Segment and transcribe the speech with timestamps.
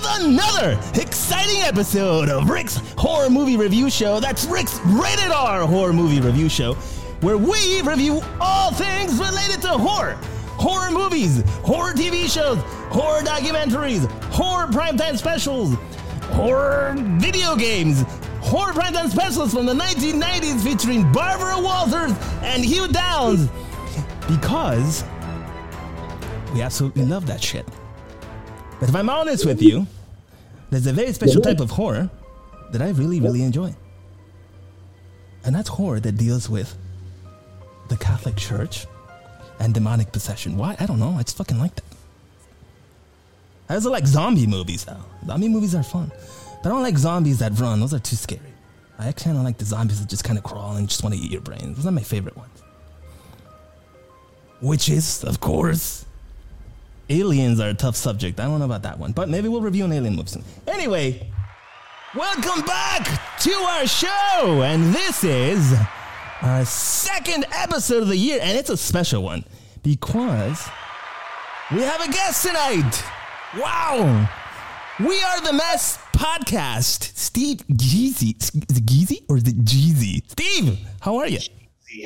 [0.00, 4.20] with another exciting episode of Rick's Horror Movie Review Show.
[4.20, 6.74] That's Rick's Rated R Horror Movie Review Show,
[7.20, 10.14] where we review all things related to horror.
[10.56, 12.58] Horror movies, horror TV shows,
[12.92, 15.74] horror documentaries, horror primetime specials,
[16.32, 18.04] horror video games,
[18.40, 22.12] horror primetime specials from the 1990s featuring Barbara Walters
[22.42, 23.48] and Hugh Downs.
[24.28, 25.04] Because
[26.54, 27.66] we absolutely love that shit.
[28.78, 29.86] But if I'm honest with you,
[30.70, 32.10] there's a very special type of horror
[32.72, 33.74] that I really, really enjoy.
[35.44, 36.76] And that's horror that deals with
[37.88, 38.86] the Catholic Church
[39.58, 40.56] and demonic possession.
[40.56, 40.76] Why?
[40.78, 41.16] I don't know.
[41.18, 41.84] I just fucking like that.
[43.68, 45.04] I also like zombie movies, though.
[45.26, 46.10] Zombie movies are fun.
[46.62, 47.80] But I don't like zombies that run.
[47.80, 48.40] Those are too scary.
[48.98, 51.20] I actually of like the zombies that just kind of crawl and just want to
[51.20, 51.76] eat your brains.
[51.76, 52.62] Those are my favorite ones.
[54.60, 56.04] Witches, of course.
[57.10, 58.38] Aliens are a tough subject.
[58.38, 60.44] I don't know about that one, but maybe we'll review an alien movie soon.
[60.68, 61.28] Anyway,
[62.14, 63.04] welcome back
[63.40, 65.74] to our show, and this is
[66.40, 69.44] our second episode of the year, and it's a special one
[69.82, 70.68] because
[71.72, 73.04] we have a guest tonight.
[73.58, 74.28] Wow.
[75.00, 77.16] We are the Mess Podcast.
[77.16, 78.36] Steve Geezy.
[78.40, 80.22] Is it Geezy or is it Jeezy?
[80.30, 81.40] Steve, how are you?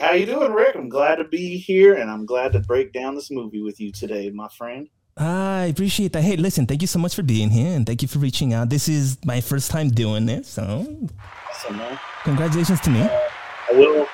[0.00, 0.76] How you doing, Rick?
[0.76, 3.92] I'm glad to be here, and I'm glad to break down this movie with you
[3.92, 4.88] today, my friend.
[5.16, 6.22] I appreciate that.
[6.22, 8.70] Hey, listen, thank you so much for being here, and thank you for reaching out.
[8.70, 11.08] This is my first time doing this, so
[11.50, 11.98] Awesome, man.
[12.24, 13.00] congratulations to me.
[13.02, 14.06] I will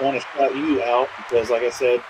[0.00, 2.00] want to shout you out because, like I said,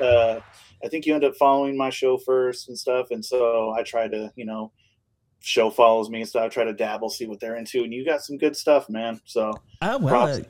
[0.00, 0.40] uh,
[0.82, 4.08] I think you end up following my show first and stuff, and so I try
[4.08, 4.72] to, you know,
[5.40, 6.44] show follows me and stuff.
[6.44, 9.20] I try to dabble, see what they're into, and you got some good stuff, man.
[9.26, 10.40] So, Ah, well, props.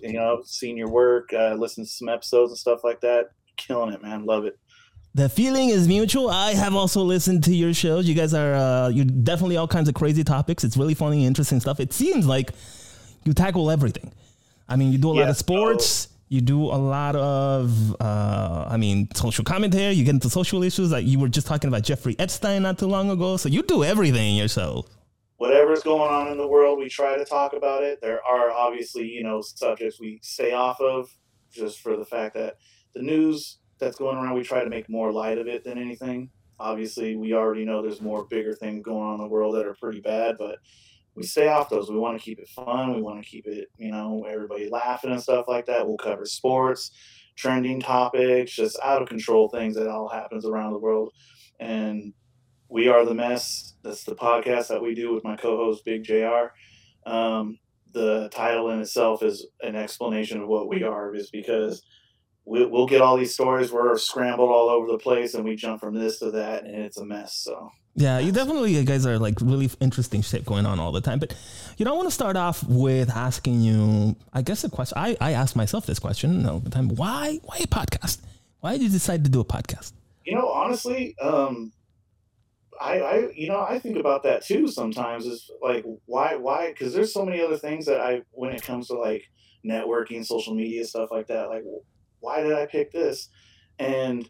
[0.00, 3.30] You know, seen your work, uh, listened to some episodes and stuff like that.
[3.56, 4.24] Killing it, man.
[4.26, 4.58] Love it.
[5.14, 6.28] the feeling is mutual.
[6.28, 8.06] I have also listened to your shows.
[8.06, 10.62] You guys are uh, you definitely all kinds of crazy topics.
[10.64, 11.80] It's really funny, interesting stuff.
[11.80, 12.50] It seems like
[13.24, 14.12] you tackle everything.
[14.68, 16.08] I mean, you do a lot of sports.
[16.28, 19.94] You do a lot of, uh, I mean, social commentary.
[19.94, 20.90] You get into social issues.
[20.90, 23.36] Like you were just talking about Jeffrey Epstein not too long ago.
[23.36, 24.86] So you do everything yourself.
[25.38, 28.00] Whatever's going on in the world, we try to talk about it.
[28.00, 31.08] There are obviously, you know, subjects we stay off of
[31.52, 32.56] just for the fact that
[32.94, 36.30] the news that's going around, we try to make more light of it than anything.
[36.58, 39.74] Obviously, we already know there's more bigger things going on in the world that are
[39.74, 40.58] pretty bad, but
[41.14, 41.90] we stay off those.
[41.90, 42.94] We want to keep it fun.
[42.94, 45.86] We want to keep it, you know, everybody laughing and stuff like that.
[45.86, 46.92] We'll cover sports,
[47.36, 51.12] trending topics, just out of control things that all happens around the world.
[51.60, 52.14] And
[52.68, 53.74] we are the mess.
[53.86, 56.48] That's the podcast that we do with my co-host Big Jr.
[57.06, 57.58] Um,
[57.92, 61.82] the title in itself is an explanation of what we are, is because
[62.44, 63.70] we, we'll get all these stories.
[63.70, 66.98] We're scrambled all over the place, and we jump from this to that, and it's
[66.98, 67.36] a mess.
[67.36, 71.00] So Yeah, you definitely you guys are like really interesting shit going on all the
[71.00, 71.20] time.
[71.20, 71.36] But
[71.78, 74.98] you know, I want to start off with asking you, I guess a question.
[74.98, 76.88] I, I ask myself this question all the time.
[76.88, 78.18] Why why a podcast?
[78.60, 79.92] Why did you decide to do a podcast?
[80.26, 81.72] you know, honestly, um,
[82.80, 85.26] I, I, you know, I think about that too sometimes.
[85.26, 86.68] Is like, why, why?
[86.68, 89.30] Because there's so many other things that I, when it comes to like
[89.64, 91.64] networking, social media stuff like that, like,
[92.20, 93.28] why did I pick this?
[93.78, 94.28] And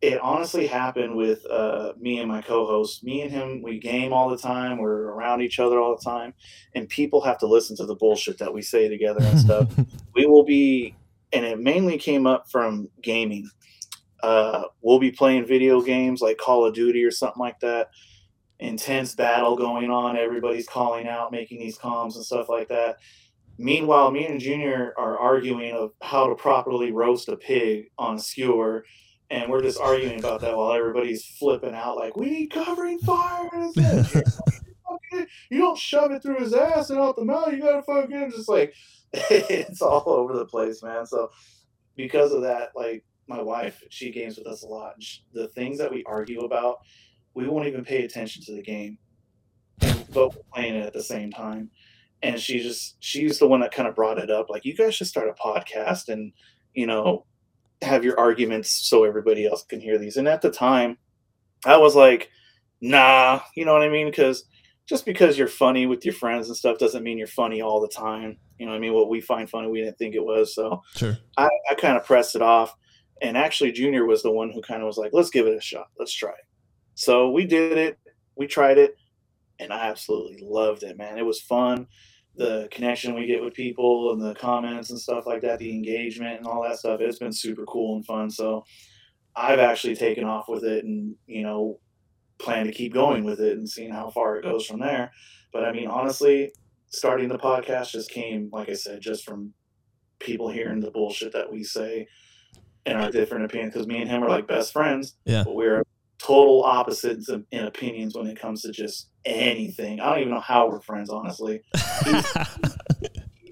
[0.00, 3.04] it honestly happened with uh, me and my co-host.
[3.04, 4.78] Me and him, we game all the time.
[4.78, 6.32] We're around each other all the time,
[6.74, 9.68] and people have to listen to the bullshit that we say together and stuff.
[10.14, 10.96] we will be,
[11.32, 13.50] and it mainly came up from gaming
[14.22, 17.90] uh, we'll be playing video games like Call of Duty or something like that.
[18.58, 20.16] Intense battle going on.
[20.16, 22.96] Everybody's calling out, making these comms and stuff like that.
[23.58, 28.18] Meanwhile, me and Junior are arguing of how to properly roast a pig on a
[28.18, 28.84] skewer,
[29.30, 33.48] and we're just arguing about that while everybody's flipping out like, "We need covering fire!"
[33.52, 33.76] And it's
[34.14, 37.52] like, "Fucking- you don't shove it through his ass and out the mouth.
[37.52, 38.74] You gotta fucking just like,
[39.12, 41.06] it's all over the place, man.
[41.06, 41.30] So
[41.96, 44.94] because of that, like my wife, she games with us a lot.
[44.94, 46.78] and sh the things that we argue about,
[47.34, 48.98] we won't even pay attention to the game,
[50.12, 51.70] but we're playing it at the same time.
[52.22, 54.50] And she just, she's the one that kind of brought it up.
[54.50, 56.32] Like, you guys should start a podcast and,
[56.74, 57.24] you know,
[57.80, 60.18] have your arguments so everybody else can hear these.
[60.18, 60.98] And at the time,
[61.64, 62.28] I was like,
[62.80, 64.06] nah, you know what I mean?
[64.06, 64.44] Because
[64.86, 67.88] just because you're funny with your friends and stuff doesn't mean you're funny all the
[67.88, 68.36] time.
[68.58, 68.92] You know what I mean?
[68.92, 70.54] What we find funny, we didn't think it was.
[70.54, 71.16] So Sure.
[71.38, 72.74] I, I kind of pressed it off.
[73.22, 75.60] And actually, Junior was the one who kind of was like, let's give it a
[75.60, 75.88] shot.
[75.98, 76.46] Let's try it.
[76.94, 77.98] So we did it.
[78.36, 78.96] We tried it.
[79.58, 81.18] And I absolutely loved it, man.
[81.18, 81.86] It was fun.
[82.36, 86.38] The connection we get with people and the comments and stuff like that, the engagement
[86.38, 88.30] and all that stuff, it's been super cool and fun.
[88.30, 88.64] So
[89.36, 91.78] I've actually taken off with it and, you know,
[92.38, 95.12] plan to keep going with it and seeing how far it goes from there.
[95.52, 96.52] But I mean, honestly,
[96.88, 99.52] starting the podcast just came, like I said, just from
[100.20, 102.06] people hearing the bullshit that we say
[102.86, 103.72] and our different opinions.
[103.74, 105.44] Because me and him are like best friends, Yeah.
[105.44, 105.82] but we're
[106.18, 110.00] total opposites in, in opinions when it comes to just anything.
[110.00, 111.62] I don't even know how we're friends, honestly.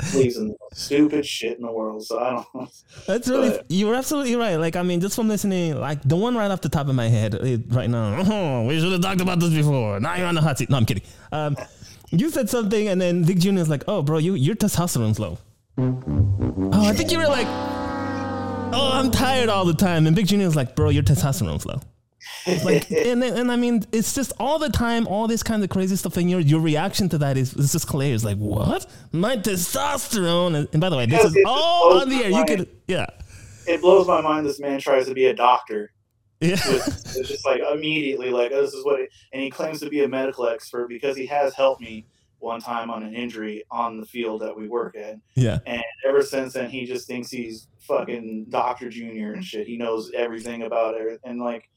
[0.01, 2.47] He believes in the stupid shit in the world, so I don't.
[2.55, 2.69] know.
[3.09, 4.55] That's really But- you're absolutely right.
[4.55, 7.09] Like I mean, just from listening, like the one right off the top of my
[7.09, 8.23] head eh, right now.
[8.25, 9.99] Oh, we should have talked about this before.
[9.99, 10.71] Now you're on the hot seat.
[10.71, 11.03] No, I'm kidding.
[11.33, 11.57] Um,
[12.11, 13.59] you said something, and then Big Jr.
[13.59, 15.39] is like, "Oh, bro, you your testosterone's low."
[15.79, 17.49] Oh, I think you were like,
[18.73, 20.37] "Oh, I'm tired all the time," and Big Jr.
[20.41, 21.81] is like, "Bro, your testosterone's low."
[22.65, 25.97] Like, and and I mean, it's just all the time, all this kind of crazy
[25.97, 28.25] stuff, and your your reaction to that is it's just hilarious.
[28.25, 28.87] Like, what?
[29.13, 30.57] My testosterone?
[30.57, 32.31] And, and by the way, this Yes, is all on the air.
[32.31, 33.07] You could, yeah.
[33.67, 34.47] it blows my mind.
[34.47, 35.93] This man tries to be a doctor.
[36.41, 36.53] Yeah.
[36.53, 40.05] It's it's just like immediately, like this is what, it, and he claims to be
[40.05, 42.07] a medical expert because he has helped me
[42.39, 45.21] one time on an injury on the field that we work in.
[45.35, 45.59] Yeah.
[45.67, 49.67] And ever since then, he just thinks he's fucking Doctor Junior and shit.
[49.67, 51.69] He knows everything about it, and like,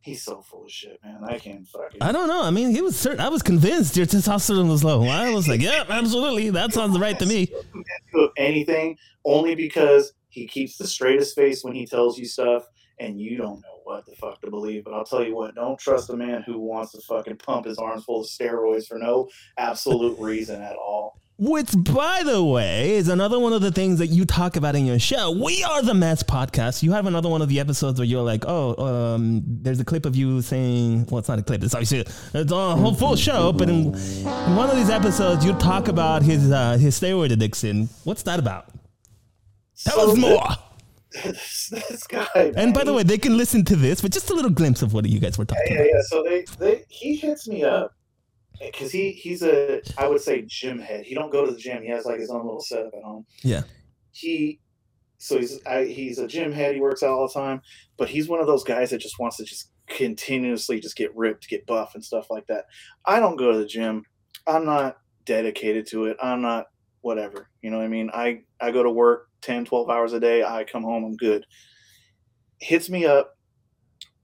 [0.00, 1.20] he's so full of shit, man.
[1.24, 2.02] I can't fucking.
[2.02, 2.42] I don't know.
[2.42, 3.20] I mean, he was certain.
[3.20, 5.04] I was convinced your testosterone was low.
[5.04, 6.50] I was like, yeah, absolutely.
[6.50, 7.52] That sounds right to me.
[8.14, 12.64] of anything only because he keeps the straightest face when he tells you stuff
[13.00, 14.84] and you don't know what the fuck to believe.
[14.84, 17.78] But I'll tell you what, don't trust a man who wants to fucking pump his
[17.78, 21.18] arms full of steroids for no absolute reason at all.
[21.40, 24.84] Which, by the way, is another one of the things that you talk about in
[24.84, 25.30] your show.
[25.30, 26.82] We are the Mess podcast.
[26.82, 30.04] You have another one of the episodes where you're like, oh, um, there's a clip
[30.04, 31.62] of you saying, well, it's not a clip.
[31.62, 32.00] It's obviously
[32.34, 33.52] it's a whole full show.
[33.52, 37.88] But in, in one of these episodes, you talk about his uh, his steroid addiction.
[38.02, 38.66] What's that about?
[39.84, 40.48] Tell So us more.
[41.12, 42.52] This, this guy.
[42.56, 44.92] And by the way, they can listen to this, but just a little glimpse of
[44.92, 45.86] what you guys were talking yeah, about.
[45.86, 46.00] yeah.
[46.02, 47.94] So they, they he hits me up
[48.60, 51.04] because he he's a I would say gym head.
[51.04, 51.82] He don't go to the gym.
[51.82, 53.24] He has like his own little setup at home.
[53.42, 53.62] Yeah.
[54.12, 54.60] He
[55.18, 56.74] so he's I, he's a gym head.
[56.74, 57.60] He works out all the time,
[57.96, 61.48] but he's one of those guys that just wants to just continuously just get ripped,
[61.48, 62.66] get buff, and stuff like that.
[63.04, 64.04] I don't go to the gym.
[64.46, 66.16] I'm not dedicated to it.
[66.22, 66.66] I'm not
[67.00, 67.48] whatever.
[67.62, 68.10] You know what I mean?
[68.12, 70.42] I I go to work 10, 12 hours a day.
[70.42, 71.04] I come home.
[71.04, 71.44] I'm good.
[72.60, 73.34] Hits me up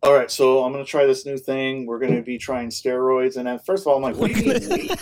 [0.05, 1.87] all right, so I'm gonna try this new thing.
[1.87, 4.52] We're gonna be trying steroids, and at first of all, I'm like, "What do you
[4.52, 5.00] mean weed?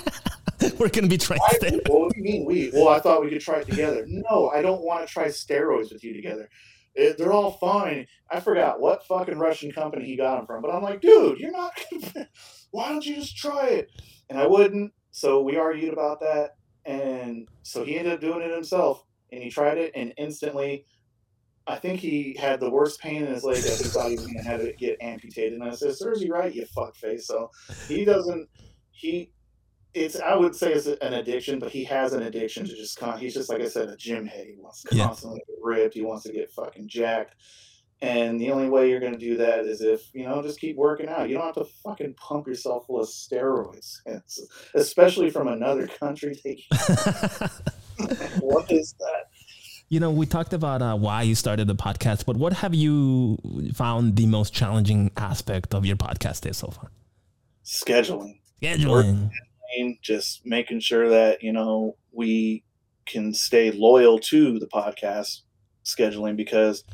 [0.79, 1.83] We're gonna be trying Why- to.
[1.89, 2.71] What do you mean we?
[2.73, 4.05] Well, I thought we could try it together.
[4.07, 6.49] No, I don't want to try steroids with you together.
[6.97, 8.07] Eh, they're all fine.
[8.31, 11.51] I forgot what fucking Russian company he got them from, but I'm like, dude, you're
[11.51, 11.73] not.
[12.71, 13.91] Why don't you just try it?
[14.31, 14.93] And I wouldn't.
[15.11, 16.51] So we argued about that,
[16.85, 20.87] and so he ended up doing it himself, and he tried it, and instantly.
[21.65, 24.27] I think he had the worst pain in his leg that he thought he was
[24.27, 25.53] gonna have it get amputated.
[25.53, 27.53] And I said, "Serves you right, you fuckface." So
[27.87, 28.49] he doesn't.
[28.91, 29.31] He,
[29.95, 33.17] it's I would say it's an addiction, but he has an addiction to just con.
[33.17, 34.49] He's just like I said, a gym head.
[34.49, 35.07] He wants to Yeah.
[35.07, 35.95] constantly get ripped.
[35.95, 37.37] He wants to get fucking jacked.
[38.01, 41.09] And the only way you're gonna do that is if you know just keep working
[41.09, 41.29] out.
[41.29, 44.41] You don't have to fucking pump yourself full of steroids, It's-
[44.75, 46.37] especially from another country.
[48.41, 49.27] what is that?
[49.89, 53.39] You know, we talked about uh, why you started the podcast, but what have you
[53.75, 56.91] found the most challenging aspect of your podcast is so far?
[57.65, 58.39] Scheduling.
[58.63, 59.31] Scheduling.
[59.77, 62.65] mean, just making sure that you know we
[63.07, 65.41] can stay loyal to the podcast
[65.85, 66.85] scheduling because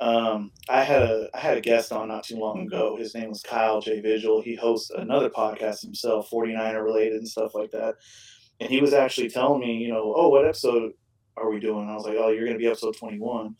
[0.00, 2.96] um, I had a I had a guest on not too long ago.
[2.96, 4.40] His name was Kyle J Vigil.
[4.40, 7.96] He hosts another podcast himself, 49er related and stuff like that.
[8.60, 10.92] And he was actually telling me, you know, oh, what episode
[11.36, 11.88] are we doing?
[11.88, 13.54] I was like, oh, you're going to be episode 21.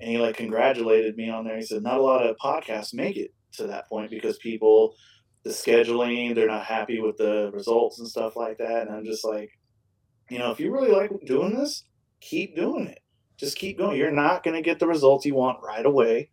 [0.00, 1.56] And he like congratulated me on there.
[1.56, 4.94] He said, not a lot of podcasts make it to that point because people
[5.44, 8.86] the scheduling, they're not happy with the results and stuff like that.
[8.86, 9.50] And I'm just like,
[10.30, 11.84] you know, if you really like doing this,
[12.20, 13.00] keep doing it.
[13.36, 13.98] Just keep going.
[13.98, 16.30] You're not going to get the results you want right away.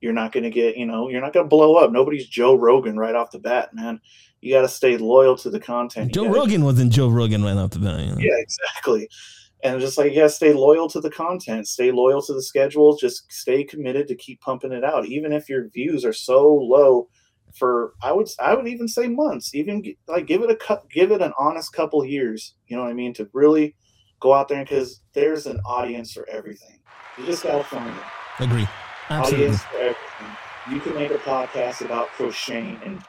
[0.00, 1.90] You're not going to get, you know, you're not going to blow up.
[1.90, 4.00] Nobody's Joe Rogan right off the bat, man.
[4.40, 6.12] You got to stay loyal to the content.
[6.12, 8.00] Joe gotta- Rogan wasn't Joe Rogan right off the bat.
[8.00, 8.18] you know?
[8.18, 9.08] Yeah, exactly.
[9.62, 13.32] And just like, yeah, stay loyal to the content, stay loyal to the schedule, just
[13.32, 15.06] stay committed to keep pumping it out.
[15.06, 17.08] Even if your views are so low
[17.54, 21.22] for I would I would even say months, even like give it a give it
[21.22, 22.54] an honest couple years.
[22.66, 23.14] You know what I mean?
[23.14, 23.74] To really
[24.20, 26.80] go out there because there's an audience for everything.
[27.16, 28.02] You just gotta find it.
[28.40, 28.66] Agree.
[29.10, 29.44] Absolutely.
[29.46, 30.36] Audience for everything.
[30.72, 33.02] You can make a podcast about crocheting, and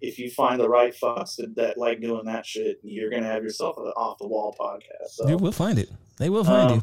[0.00, 3.42] if you find the right fucks that, that like doing that shit, you're gonna have
[3.42, 5.10] yourself an off the wall podcast.
[5.10, 5.90] So You will find it.
[6.18, 6.82] They will find Um, you.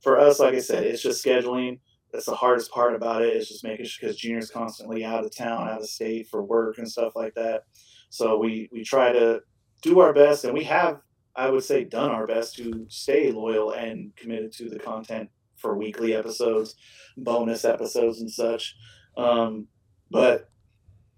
[0.00, 1.80] for us, like I said, it's just scheduling.
[2.12, 3.28] that's the hardest part about it.
[3.30, 6.42] it is just making sure because Junior's constantly out of town, out of state for
[6.42, 7.64] work and stuff like that.
[8.10, 9.40] So we we try to
[9.82, 11.00] do our best, and we have,
[11.34, 15.28] I would say, done our best to stay loyal and committed to the content
[15.62, 16.74] for weekly episodes,
[17.16, 18.76] bonus episodes, and such.
[19.16, 19.68] Um,
[20.10, 20.50] but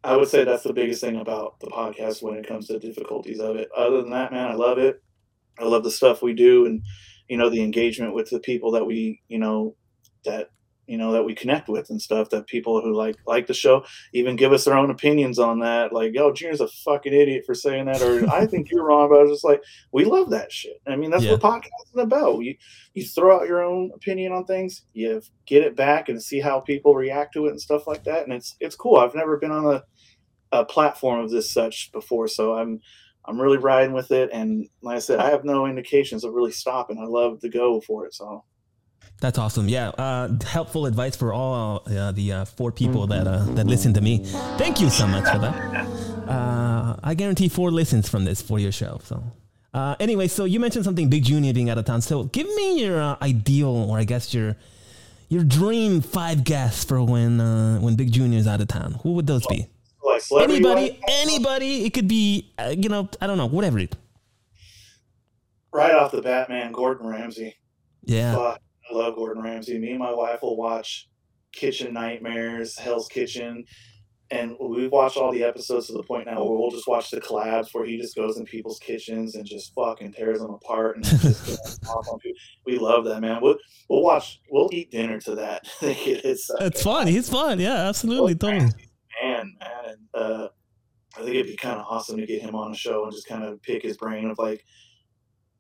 [0.05, 3.41] I would say that's the biggest thing about the podcast when it comes to difficulties
[3.41, 3.69] of it.
[3.77, 5.03] Other than that, man, I love it.
[5.59, 6.83] I love the stuff we do, and
[7.29, 9.75] you know the engagement with the people that we, you know,
[10.25, 10.51] that
[10.87, 13.85] you know that we connect with and stuff that people who like like the show
[14.13, 17.55] even give us their own opinions on that like yo junior's a fucking idiot for
[17.55, 19.63] saying that or i think you're wrong but i was just like
[19.93, 20.81] we love that shit.
[20.87, 21.33] I mean that's Yeah.
[21.33, 22.41] what podcasting about.
[22.41, 22.55] You
[22.95, 26.61] you throw out your own opinion on things you get it back and see how
[26.61, 28.97] people react to it and stuff like that and it's it's cool.
[28.97, 29.83] I've never been on a,
[30.53, 32.79] a platform of this such before so i'm
[33.25, 36.53] i'm really riding with it and like i said i have no indications of really
[36.53, 36.99] stopping.
[36.99, 38.45] I love to go for it so
[39.21, 39.69] That's awesome.
[39.69, 43.95] Yeah, uh, helpful advice for all uh, the uh, four people that uh, that listen
[43.95, 44.19] to me.
[44.59, 45.87] Thank you so much for that.
[46.29, 49.01] Uh, I guarantee four listens from this for your show.
[49.05, 49.23] So,
[49.73, 52.03] uh, anyway, so you mentioned something Big Junior being out of town.
[52.03, 54.57] So, give me your uh, ideal, or I guess your
[55.29, 58.99] your dream five guests for when uh, when Big Junior is out of town.
[59.03, 59.69] Who would those be?
[60.03, 61.85] like Anybody, anybody.
[61.87, 63.81] It could be, uh, you know, I don't know, whatever.
[65.73, 67.55] right off the bat man gordon ramsay
[68.05, 68.57] Yeah.
[68.91, 69.79] I love Gordon Ramsay.
[69.79, 71.09] Me and my wife will watch
[71.53, 73.65] Kitchen Nightmares, Hell's Kitchen,
[74.31, 77.21] and we've watched all the episodes to the point now where we'll just watch the
[77.21, 81.05] collabs where he just goes in people's kitchens and just fucking tears them apart and
[81.05, 82.39] just off on people.
[82.67, 83.41] We love that man.
[83.43, 83.57] We'll
[83.89, 84.41] we'll watch.
[84.51, 85.69] We'll eat dinner to that.
[85.83, 87.07] it's uh, It's fun.
[87.07, 87.61] He's fun.
[87.61, 88.35] Yeah, absolutely.
[88.35, 88.61] Totally.
[88.61, 88.73] Man,
[89.23, 89.53] man.
[89.61, 90.49] And uh,
[91.17, 93.29] I think it'd be kind of awesome to get him on a show and just
[93.29, 94.65] kind of pick his brain of like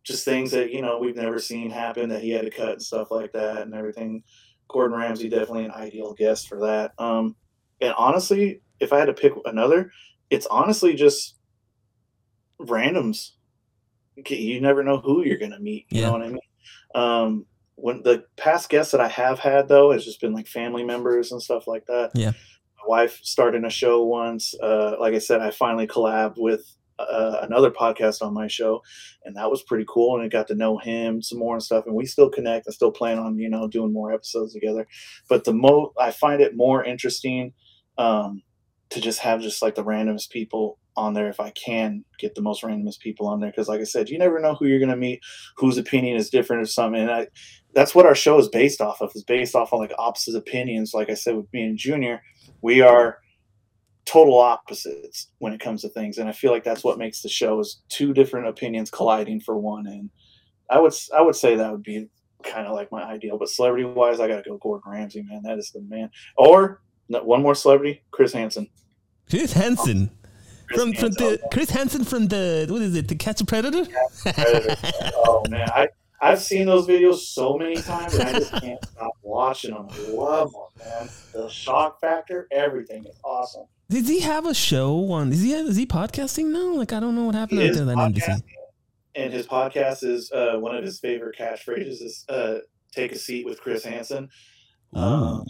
[0.04, 2.82] just things that you know we've never seen happen that he had to cut and
[2.82, 4.22] stuff like that and everything.
[4.68, 6.92] Gordon Ramsay definitely an ideal guest for that.
[6.98, 7.36] Um,
[7.80, 9.90] and honestly, if I had to pick another,
[10.30, 11.36] it's honestly just
[12.60, 13.30] randoms.
[14.26, 15.86] You never know who you're gonna meet.
[15.90, 16.06] You Yeah.
[16.06, 16.38] know what I mean?
[16.94, 17.46] Um,
[17.76, 21.32] when the past guests that I have had though has just been like family members
[21.32, 22.12] and stuff like that.
[22.14, 22.30] Yeah.
[22.78, 24.54] My wife started a show once.
[24.62, 26.64] Uh, like I said, I finally collabed with
[26.98, 28.82] uh, another podcast on my show,
[29.24, 30.16] and that was pretty cool.
[30.16, 31.86] And I got to know him some more and stuff.
[31.86, 34.86] And we still connect I still plan on you know doing more episodes together.
[35.28, 37.52] But the mo I find it more interesting
[37.98, 38.42] um,
[38.90, 42.42] to just have just like the randomest people on there if I can get the
[42.42, 44.96] most randomest people on there because like I said you never know who you're gonna
[44.96, 45.20] meet
[45.56, 47.26] whose opinion is different or something and I
[47.74, 50.94] that's what our show is based off of is based off on like opposite opinions
[50.94, 52.22] like I said with me and Junior
[52.62, 53.18] we are
[54.04, 57.28] total opposites when it comes to things and I feel like that's what makes the
[57.28, 60.10] show is two different opinions colliding for one and
[60.70, 62.08] I would I would say that would be
[62.42, 65.58] kind of like my ideal but celebrity wise I gotta go Gordon Ramsay man that
[65.58, 68.68] is the man or no, one more celebrity Chris Hansen
[69.30, 70.10] Chris Hansen.
[70.12, 70.28] Oh,
[70.66, 73.08] Chris From, from the Chris Hansen from the what is it?
[73.08, 73.84] the catch a predator?
[74.22, 74.76] Predator.
[75.14, 75.88] oh man, I
[76.24, 79.88] I've seen those videos so many times, and I just can't stop watching them.
[79.90, 81.08] I love them, man.
[81.34, 83.66] The shock factor, everything is awesome.
[83.88, 85.32] Does he have a show on?
[85.32, 86.74] Is he is he podcasting now?
[86.74, 88.42] Like I don't know what happened out there that NBC.
[89.14, 92.58] and his podcast is uh, one of his favorite catchphrases is uh,
[92.92, 94.28] "Take a seat with Chris Hansen."
[94.94, 95.44] Um,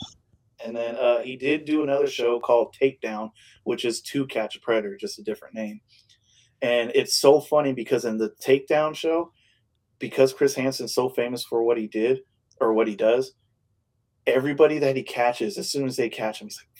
[0.65, 3.31] and then uh, he did do another show called Takedown,
[3.65, 5.81] which is To Catch a Predator, just a different name.
[6.63, 9.33] And it's so funny because in the Takedown show,
[9.99, 12.21] because Chris Hansen's so famous for what he did
[12.61, 13.33] or what he does,
[14.27, 16.74] everybody that he catches, as soon as they catch him, he's like,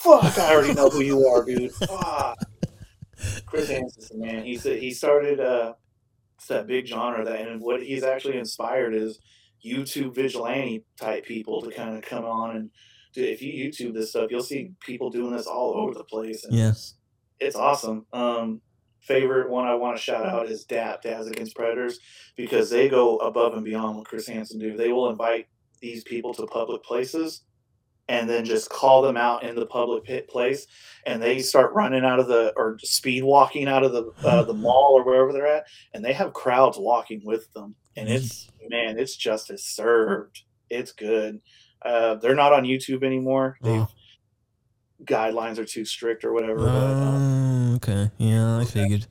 [0.00, 0.38] "Fuck!
[0.38, 1.72] I already know who you are, dude.
[1.72, 2.38] Fuck."
[3.46, 4.44] Chris Hansen's the man.
[4.44, 5.74] He's he started uh,
[6.36, 9.18] it's that big genre that, and what he's actually inspired is
[9.64, 12.70] YouTube vigilante type people to kind of come on and
[13.12, 13.22] do.
[13.22, 16.44] If you YouTube this stuff, you'll see people doing this all over the place.
[16.44, 16.94] And it's,
[17.38, 18.06] it's awesome.
[18.12, 18.62] Um,
[19.00, 21.98] favorite one I want to shout out is DAP, Dads Against Predators,
[22.36, 24.76] because they go above and beyond what Chris Hansen do.
[24.76, 25.48] They will invite
[25.80, 27.42] these people to public places
[28.10, 30.66] and then just call them out in the public pit place
[31.06, 34.52] and they start running out of the or speed walking out of the uh, the
[34.52, 35.64] mall or wherever they're at
[35.94, 41.40] and they have crowds walking with them and it's man it's justice served it's good
[41.82, 43.88] uh, they're not on youtube anymore they've Oh.
[45.04, 48.10] guidelines are too strict or whatever but um, Oh, okay.
[48.18, 49.06] Yeah, I figured.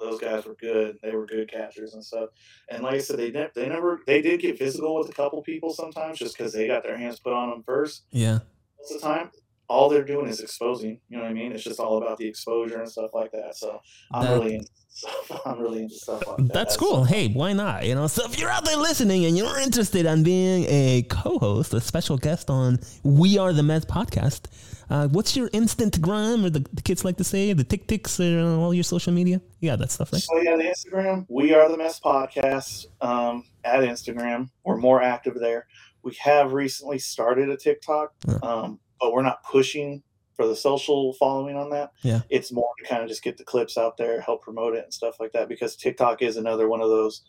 [0.00, 0.98] Those guys were good.
[1.02, 2.30] They were good catchers and stuff.
[2.68, 5.40] And like I said, they ne- they never they did get physical with a couple
[5.42, 8.04] people sometimes just because they got their hands put on them first.
[8.10, 8.40] Yeah.
[8.78, 9.30] Most of the time,
[9.70, 10.98] all they're doing is exposing.
[11.08, 11.52] You know what I mean?
[11.52, 13.56] It's just all about the exposure and stuff like that.
[13.56, 13.80] So
[14.12, 15.40] I'm That- really into stuff.
[15.46, 16.52] I'm really into stuff like that.
[16.52, 17.04] That's cool.
[17.04, 17.86] Hey, why not?
[17.86, 21.72] You know, so if you're out there listening and you're interested in being a co-host,
[21.72, 24.46] a special guest on We Are the Mess podcast,
[24.90, 28.56] uh, what's your Instagram or the, the kids like to say the TikToks or uh,
[28.60, 29.40] all your social media?
[29.62, 30.20] Got that stuff, right?
[30.20, 34.50] So yeah, the Instagram, we are the mess podcast um, at Instagram.
[34.64, 35.68] We're more active there.
[36.02, 38.38] We have recently started a TikTok, Yeah.
[38.42, 40.02] um, but we're not pushing
[40.34, 41.92] for the social following on that.
[42.02, 42.20] Yeah.
[42.30, 44.94] It's more to kind of just get the clips out there, help promote it and
[44.94, 45.48] stuff like that.
[45.48, 47.22] Because TikTok is another one of those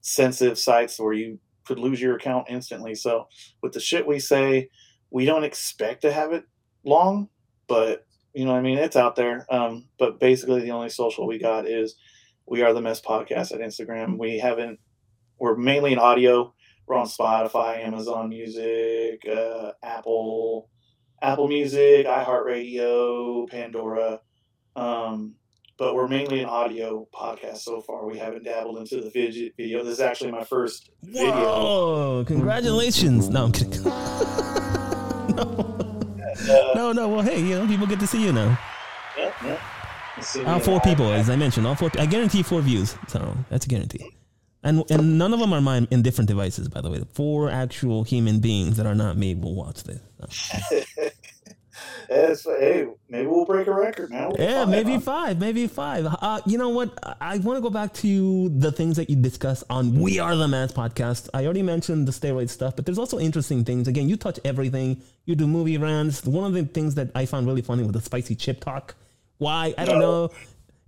[0.00, 2.94] sensitive sites where you could lose your account instantly.
[2.94, 3.28] So
[3.62, 4.68] with the shit we say,
[5.10, 6.44] we don't expect to have it
[6.84, 7.28] long,
[7.68, 8.04] but
[8.34, 8.78] you know what I mean?
[8.78, 9.46] It's out there.
[9.48, 11.96] Um, but basically the only social we got is
[12.46, 14.18] we are the mess podcast at Instagram.
[14.18, 14.78] We haven't
[15.38, 16.54] we're mainly in audio.
[16.86, 20.70] We're on Spotify, Amazon Music, uh, Apple,
[21.22, 24.20] Apple Music, iHeartRadio, Pandora.
[24.74, 25.34] Um,
[25.78, 28.06] but we're mainly an audio podcast so far.
[28.06, 29.50] We haven't dabbled into the video.
[29.56, 29.84] video.
[29.84, 31.30] This is actually my first video.
[31.32, 32.24] Whoa!
[32.26, 33.28] Congratulations.
[33.28, 33.82] No, I'm kidding.
[35.36, 35.76] no,
[36.48, 37.08] Uh, no, no.
[37.08, 38.58] Well, hey, you know, people get to see you now.
[39.18, 39.58] yeah, yeah.
[40.18, 41.90] All yeah, four I- people, as I mentioned, all four.
[41.98, 44.14] I guarantee four views, so that's a guarantee.
[44.66, 47.00] And and none of them are mine in different devices, by the way.
[47.14, 50.00] Four actual human beings that are not me will watch this.
[50.30, 50.58] so.
[52.08, 54.30] It's, hey, maybe we'll break a record, man.
[54.30, 56.06] We'll Yeah, maybe five, maybe five.
[56.06, 56.96] Uh, you know what?
[57.20, 60.48] I, want to go back to the things that you discussed on We Are the
[60.48, 61.28] Mess podcast.
[61.34, 63.88] I already mentioned the steroid stuff, but there's also interesting things.
[63.88, 65.02] Again, you touch everything.
[65.24, 66.24] You do movie rants.
[66.24, 68.94] One of the things that I found really funny was the spicy chip talk.
[69.38, 69.74] Why?
[69.76, 70.30] I don't know.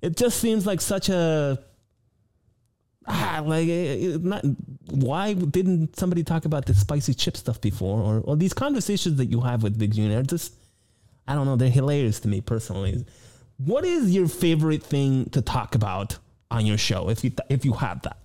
[0.00, 1.58] It just seems like such a
[3.08, 4.44] ah, like it, it- not.
[4.90, 9.26] Why didn't somebody talk about the spicy chip stuff before, or, or these conversations that
[9.26, 10.22] you have with Big Junior?
[10.22, 10.54] Just
[11.26, 11.56] I don't know.
[11.56, 13.04] They're hilarious to me personally.
[13.58, 16.18] What is your favorite thing to talk about
[16.50, 18.18] on your show, if you if you have that?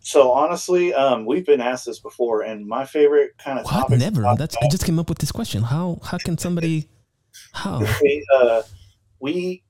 [0.00, 3.90] So honestly, um, we've been asked this before, and my favorite kind of What?
[3.90, 4.22] Never.
[4.36, 5.62] That's I just came up with this question.
[5.62, 6.88] How how can somebody?
[7.52, 7.78] How?
[8.02, 8.62] we, uh,
[9.20, 9.62] we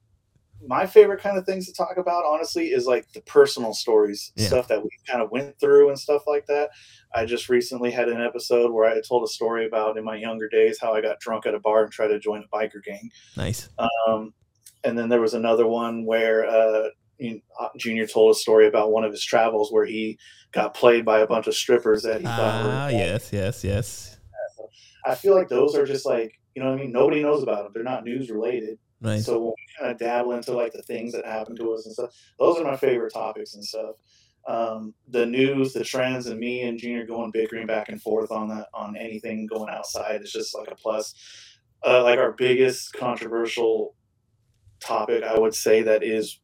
[0.66, 4.48] my favorite kind of things to talk about honestly is like the personal stories Yeah.
[4.48, 6.70] stuff that we kind of went through and stuff like that
[7.14, 10.48] i just recently had an episode where i told a story about in my younger
[10.48, 13.08] days how i got drunk at a bar and tried to join a biker gang
[13.36, 13.68] Nice.
[14.06, 14.34] um,
[14.84, 18.66] and then there was another one where uh, you know, uh, junior told a story
[18.66, 20.18] about one of his travels where he
[20.52, 24.18] got played by a bunch of strippers that he thought were Ah, yes, yes, yes.
[25.06, 27.62] i feel like those are just like you know what i mean nobody knows about
[27.64, 29.20] them they're not news related Right.
[29.20, 31.94] so when we kind of dabble into like the things that happen to us and
[31.94, 33.96] stuff, those are my favorite topics and stuff.
[34.48, 38.48] Um, the news, the trends, and me and Junior going bickering back and forth on
[38.48, 41.14] that on anything going outside is just like a plus.
[41.86, 43.94] Uh, like our biggest controversial
[44.80, 46.40] topic, I would say that is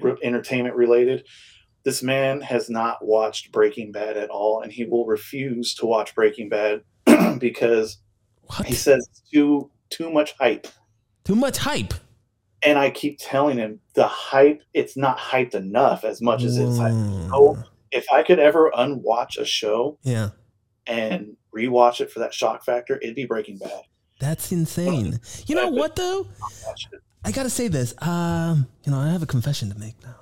[0.00, 1.26] re- entertainment related.
[1.84, 6.14] This man has not watched Breaking Bad at all, and he will refuse to watch
[6.16, 6.82] Breaking Bad
[7.38, 7.98] because
[8.42, 8.66] What?
[8.66, 10.66] he says it's too too much hype
[11.26, 11.92] Too much hype.
[12.62, 16.78] and I keep telling him the hype, it's not hyped enough as much as it's
[16.78, 17.28] hyped.
[17.30, 17.54] Whoa.
[17.56, 17.62] So
[17.92, 20.30] if I could ever unwatch a show Yeah.
[20.86, 23.82] and rewatch it for that shock factor, it'd be Breaking Bad.
[24.20, 25.20] That's insane.
[25.46, 26.26] You know what though?
[27.24, 27.94] I gotta say this.
[28.02, 30.14] Um, you know, I have a confession to make now.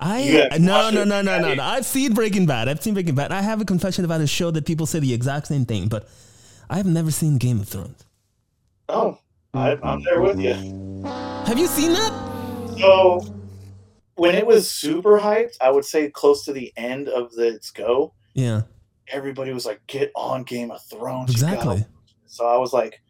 [0.00, 1.62] I no no no no no no.
[1.62, 2.68] I've seen Breaking Bad.
[2.68, 3.30] I've seen Breaking Bad.
[3.30, 6.08] I have a confession about a show that people say the exact same thing, but
[6.68, 8.04] I have never seen Game of Thrones.
[8.88, 9.18] Oh,
[9.54, 10.54] I, I'm there with you.
[11.44, 12.10] Have you seen that?
[12.78, 13.22] So
[14.14, 17.70] when it was super hyped, I would say close to the end of the its
[17.70, 18.62] go, Yeah,
[19.08, 21.84] everybody was like, "Get on Game of Thrones." exactly.
[22.24, 23.02] So I was like,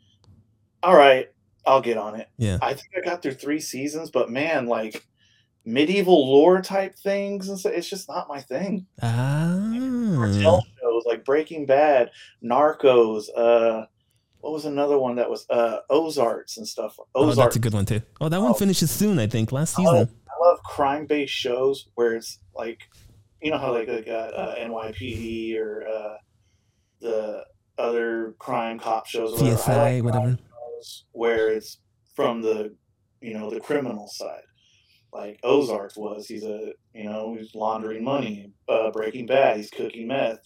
[0.82, 1.28] all right,
[1.64, 2.28] I'll get on it.
[2.38, 2.58] Yeah.
[2.60, 5.06] I think I got through three seasons, but man, like
[5.64, 8.84] medieval lore type things and so it's just not my thing.
[9.00, 9.70] Ah,
[10.16, 12.10] Cartel shows like Breaking Bad,
[12.42, 13.86] Narcos, uh
[14.42, 16.96] what was another one that was uh Ozarks and stuff.
[16.98, 17.36] oh, Ozarks.
[17.38, 18.02] that's a good one too.
[18.20, 18.54] Oh, that one Oh.
[18.54, 19.18] finishes soon.
[19.18, 19.94] I think last I season.
[19.94, 22.80] love, I love crime based shows where it's like
[23.40, 26.16] you know how like they got uh, NYPD or uh
[27.00, 27.44] the
[27.78, 29.56] other crime cop shows whatever.
[29.56, 30.38] CSI, like whatever.
[31.12, 31.78] where it's
[32.14, 32.76] from the
[33.20, 34.42] you know the criminal side
[35.12, 40.06] like ozarks was he's a you know he's laundering money uh, breaking bad he's cooking
[40.08, 40.38] meth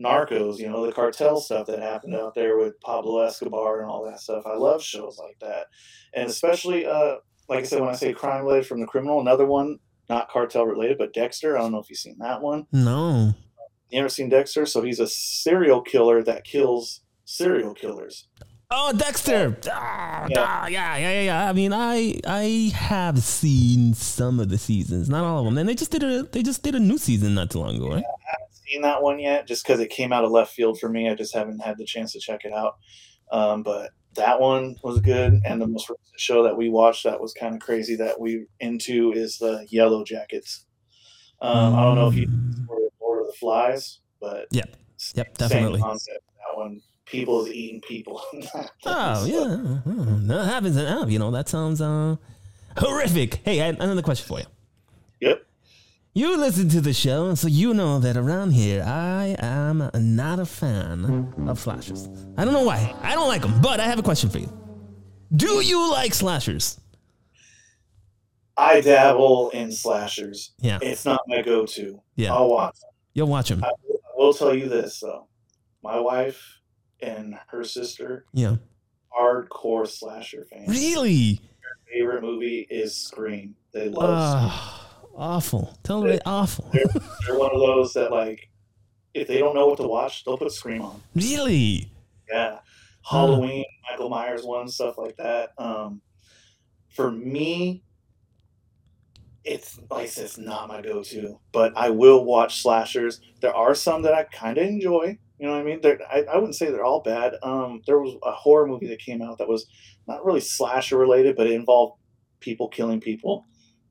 [0.00, 4.04] narcos you know the cartel stuff that happened out there with pablo escobar and all
[4.04, 5.66] that stuff i love shows like that
[6.14, 7.16] and especially uh
[7.48, 10.64] like i said when i say crime related from the criminal another one not cartel
[10.64, 13.34] related but dexter i don't know if you've seen that one No.
[13.90, 18.26] you ever seen dexter so he's a serial killer that kills serial killers
[18.72, 19.58] Oh, Dexter.
[19.68, 20.44] Ah, Yeah.
[20.46, 21.48] ah, yeah, yeah, yeah, yeah.
[21.50, 25.58] I mean, I I have seen some of the seasons, not all of them.
[25.58, 27.88] And they just did a they just did a new season not too long ago,
[27.88, 28.04] right?
[28.70, 31.08] Seen that one yet, just because it came out of left field for me.
[31.08, 32.76] I just haven't had the chance to check it out.
[33.32, 37.20] Um, but that one was good, and the most recent show that we watched that
[37.20, 40.64] was kind of crazy that we into is the Yellowjackets.
[41.40, 42.66] Um, I don't know if you Mm.
[43.00, 44.76] Lord of the Flies, but Yep.
[45.14, 45.80] Yep, definitely.
[45.80, 46.18] concept.
[46.36, 48.22] That one, people is eating people.
[48.86, 50.76] Oh yeah, Oh, that happens.
[50.76, 52.16] Oh, you know that sounds uh
[52.76, 53.40] horrific.
[53.44, 54.46] Hey, I had another question for you.
[55.20, 55.46] Yep.
[56.12, 60.46] You listen to the show, so you know that around here I am not a
[60.46, 62.08] fan of slashers.
[62.36, 62.94] I don't know why.
[63.00, 64.52] I don't like them, but I have a question for you.
[65.34, 66.80] Do you like slashers?
[68.56, 70.52] I dabble in slashers.
[70.58, 72.02] Yeah, It's not my go-to.
[72.16, 72.34] yeah.
[72.34, 72.76] I'll watch.
[73.14, 73.62] You'll watch them.
[73.64, 73.70] I
[74.16, 75.28] will- tell you this though,
[75.82, 76.60] my wife
[77.00, 78.56] and her sister Yeah.
[79.16, 80.68] hardcore slasher fans.
[80.68, 81.34] Really?
[81.62, 83.54] Their favorite movie is Scream.
[83.72, 84.10] They love.
[84.10, 84.79] Ah,
[85.16, 85.78] awful.
[85.82, 86.66] Tolerate awful.
[86.68, 86.86] Scream.
[87.26, 88.48] They're one of those that like,
[89.14, 91.02] if they don't know what to watch, they'll put Scream on.
[91.14, 91.90] Really?
[92.30, 92.58] Yeah,
[93.02, 95.50] Halloween, Michael Myers one, stuff like that.
[95.58, 96.00] Um,
[96.90, 97.82] for me,
[99.42, 103.20] it's like it's not my go-to, but I will watch slashers.
[103.40, 105.18] There are some that I kind of enjoy.
[105.38, 105.80] You know what I mean?
[106.12, 107.34] I, I wouldn't say they're all bad.
[107.42, 109.66] Um, there was a horror movie that came out that was
[110.06, 111.98] not really slasher related, but it involved
[112.40, 113.46] people killing people,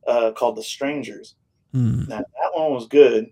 [0.08, 1.36] uh, called The Strangers.
[1.74, 2.06] Hmm.
[2.08, 3.28] Now that one was good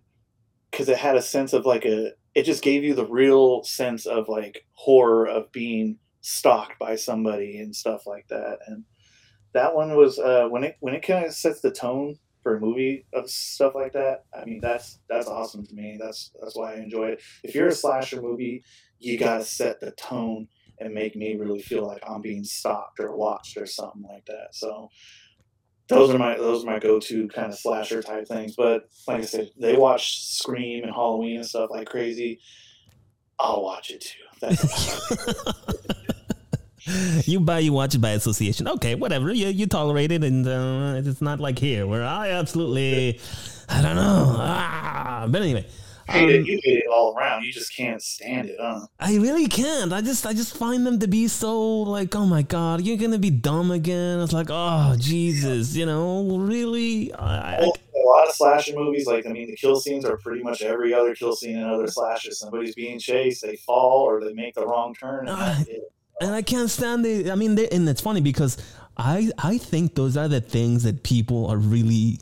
[0.72, 2.12] because it had a sense of like a.
[2.36, 7.58] It just gave you the real sense of like horror of being stalked by somebody
[7.60, 8.60] and stuff like that.
[8.68, 8.84] And
[9.54, 12.60] that one was uh, when it when it kind of sets the tone for a
[12.60, 14.26] movie of stuff like that.
[14.34, 15.98] I mean, that's that's awesome to me.
[16.00, 17.22] That's that's why I enjoy it.
[17.44, 18.64] If you're a slasher movie,
[19.00, 20.48] you got to set the tone
[20.80, 24.50] and make me really feel like I'm being stalked or watched or something like that.
[24.54, 24.90] So
[25.90, 28.56] those are my those are my go-to kind of slasher type things.
[28.56, 32.40] But like I said, they watch Scream and Halloween and stuff like crazy.
[33.40, 34.24] I'll watch it too.
[34.42, 35.68] That's
[37.28, 38.68] you buy, you watch it by association.
[38.68, 39.32] Okay, whatever.
[39.32, 43.20] You you tolerate it, and uh, it's not like here where I absolutely,
[43.70, 44.36] I don't know.
[44.38, 45.66] Ah, but anyway,
[46.08, 46.40] hate it.
[46.40, 47.44] um, You hate it all around.
[47.44, 48.88] You just can't stand it, huh?
[49.00, 49.94] I really can't.
[49.94, 53.20] I just I just find them to be so like, oh my god, you're gonna
[53.20, 54.20] be dumb again.
[54.20, 57.14] It's like, oh Jesus, you know, really.
[57.14, 60.18] I, I, Well, a lot of slasher movies, like I mean, the kill scenes are
[60.18, 62.40] pretty much every other kill scene in other slashes.
[62.40, 65.92] Somebody's being chased, they fall, or they make the wrong turn, and it.
[66.22, 67.30] and I can't stand it.
[67.30, 68.58] I mean, they, and it's funny because
[68.98, 72.20] I I think those are the things that people are really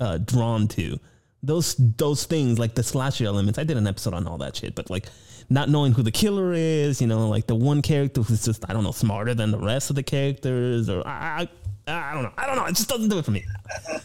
[0.00, 0.98] uh, drawn to.
[1.46, 3.58] Those those things like the slasher elements.
[3.58, 5.06] I did an episode on all that shit, but like
[5.50, 8.72] not knowing who the killer is, you know, like the one character who's just I
[8.72, 11.48] don't know smarter than the rest of the characters, or I
[11.86, 12.64] I, I don't know, I don't know.
[12.64, 13.44] It just doesn't do it for me.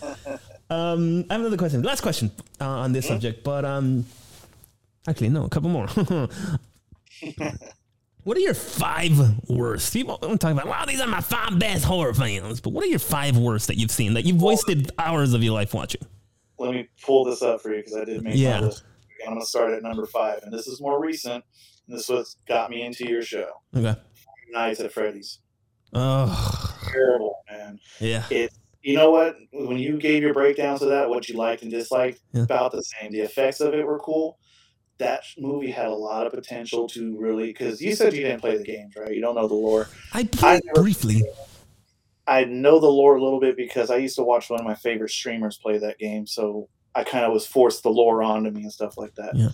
[0.69, 1.81] um, I have another question.
[1.81, 4.05] Last question uh, on this subject, but um,
[5.07, 5.87] actually no, a couple more.
[8.23, 9.93] What are your five worst?
[9.93, 12.59] People I'm talking about, wow, these are my five best horror films.
[12.59, 15.53] But what are your five worst that you've seen that you've wasted hours of your
[15.53, 16.01] life watching?
[16.59, 18.59] Let me pull this up for you because I did make Yeah.
[18.59, 18.83] my list.
[19.25, 21.43] I'm gonna start at number five, and this is more recent.
[21.87, 23.49] And this was got me into your show.
[23.75, 23.95] Okay.
[24.51, 25.39] Nights at Freddy's.
[25.93, 27.79] Oh, Terrible, man.
[27.99, 28.23] yeah.
[28.29, 28.51] It.
[28.81, 29.35] You know what?
[29.51, 32.43] When you gave your breakdowns of that, what you liked and disliked, Yeah.
[32.43, 33.11] about the same.
[33.11, 34.37] The effects of it were cool.
[34.99, 38.57] That movie had a lot of potential to really, because you said you didn't play
[38.57, 39.13] the games, right?
[39.13, 39.87] You don't know the lore.
[40.13, 41.23] I played never- briefly.
[42.29, 44.75] I know the lore a little bit because I used to watch one of my
[44.75, 48.61] favorite streamers play that game, so I kind of was forced the lore onto me
[48.61, 49.35] and stuff like that.
[49.35, 49.49] Yeah.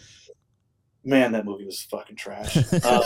[1.04, 2.58] Man, that movie was fucking trash.
[2.84, 3.02] um,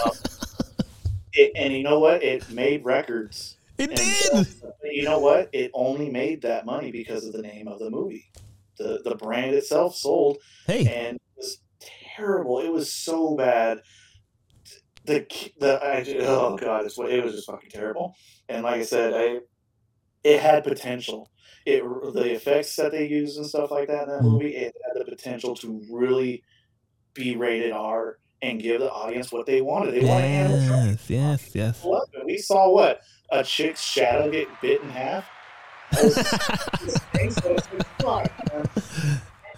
[1.33, 2.23] it, and you know what?
[2.23, 3.57] It made records.
[3.77, 4.63] It And, did.
[4.63, 5.49] uh, you know what?
[5.53, 8.25] It only made that money because of the name of the movie.
[8.77, 11.59] The the brand itself sold, Hey, and it was
[12.15, 12.59] terrible.
[12.59, 13.81] It was so bad.
[15.05, 15.25] The
[15.59, 18.15] the I, oh god, it's, it was just fucking terrible.
[18.47, 19.39] And like I said, I
[20.23, 21.29] it had potential.
[21.65, 24.31] It the effects that they used and stuff like that in that Mhm.
[24.31, 26.43] movie, it had the potential to really
[27.13, 29.93] be rated R and give the audience what they wanted.
[29.93, 31.09] They wanted animatronics.
[31.09, 31.85] yes, yes, yes.
[32.25, 33.01] We saw what
[33.31, 35.25] a chick's shadow get bit in half.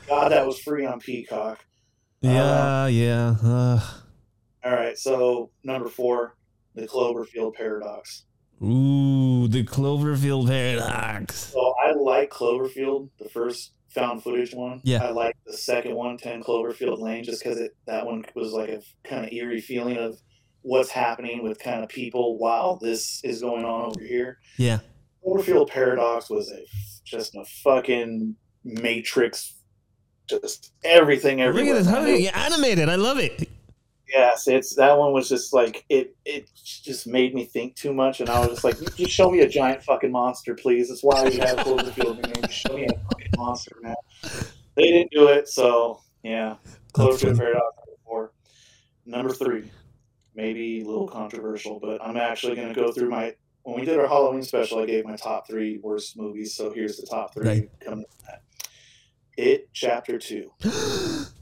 [0.08, 1.64] God, that was free on Peacock.
[2.22, 3.36] yeah, yeah.
[3.44, 3.80] Uh,
[4.64, 6.36] All right, so number four,
[6.76, 8.26] the Cloverfield paradox.
[8.62, 11.52] Ooh, the Cloverfield paradox.
[11.54, 14.82] So I like Cloverfield, the first found footage one.
[14.84, 15.04] Yeah.
[15.04, 18.82] I like the second one, 10 Cloverfield Lane, just because that one was like a
[19.04, 20.18] kind of eerie feeling of
[20.62, 24.38] what's happening with kind of people while this is going on over here.
[24.58, 24.80] Yeah.
[25.26, 26.64] Cloverfield Paradox was a
[27.04, 29.56] just a fucking matrix,
[30.30, 31.70] just everything everything.
[31.70, 32.34] Look at this.
[32.34, 32.90] How animated.
[32.90, 33.50] I love it.
[34.12, 36.16] Yes, it's that one was just like it.
[36.26, 39.40] It just made me think too much, and I was just like, "Just show me
[39.40, 42.22] a giant fucking monster, please." That's why we have Cloverfield.
[42.22, 42.34] Man.
[42.44, 43.96] Just show me a fucking monster, man.
[44.76, 46.56] They didn't do it, so yeah.
[46.94, 47.38] Cloverfield.
[47.38, 48.32] Paradox number four.
[49.06, 49.72] Number three,
[50.36, 53.36] maybe a little controversial, but I'm actually going to go through my.
[53.64, 56.56] When we did our Halloween special, I gave my top three worst movies.
[56.56, 57.70] So here's the top three Right.
[57.80, 58.42] coming from that.
[59.38, 60.52] It Chapter Two.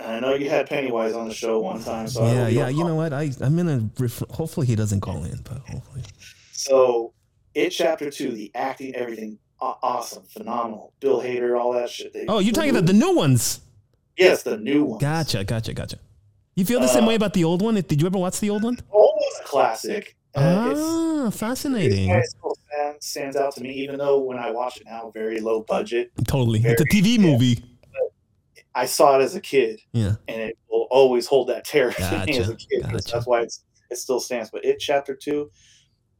[0.00, 2.68] I know you had Pennywise on the show one time, so yeah, yeah.
[2.68, 3.12] You know what?
[3.12, 3.88] I I'm gonna.
[3.98, 6.02] Ref- hopefully he doesn't call in, but hopefully.
[6.52, 7.12] So,
[7.54, 10.92] it chapter two, the acting, everything, awesome, phenomenal.
[11.00, 12.12] Bill Hader, all that shit.
[12.12, 13.60] They- Oh, you're talking about the new ones.
[14.16, 14.98] yes, the new one.
[14.98, 15.98] Gotcha, gotcha, gotcha.
[16.54, 17.74] You feel the same Uh, way about the old one?
[17.76, 18.78] Did you ever watch the old one?
[18.90, 20.16] Almost classic.
[20.34, 22.10] Uh, Ah, it's fascinating.
[22.10, 25.40] it still stands, stands out to me, even though when I watch it now, very
[25.40, 26.10] low budget.
[26.26, 26.60] Totally.
[26.64, 27.64] It's a TV movie.
[28.74, 30.16] I saw it as a kid, Yeah.
[30.28, 32.82] and it will always hold that terror to me as a kid.
[32.82, 33.12] gotcha.
[33.12, 34.50] That's why it's, it still stands.
[34.50, 35.50] But it chapter two,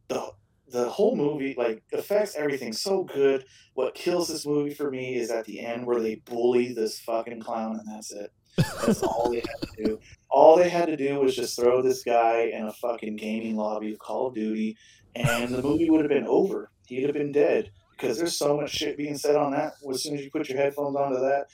[0.09, 0.33] the
[0.71, 3.45] the whole movie like affects everything so good.
[3.75, 7.41] What kills this movie for me is at the end where they bully this fucking
[7.41, 8.31] clown, and that's it.
[8.57, 10.01] That's all they had to do.
[10.31, 13.93] All they had to do was just throw this guy in a fucking gaming lobby
[13.93, 14.77] of Call of Duty,
[15.15, 16.71] and the movie would have been over.
[16.87, 19.75] He'd have been dead because there's so much shit being said on that.
[19.91, 21.47] As soon as you put your headphones onto that,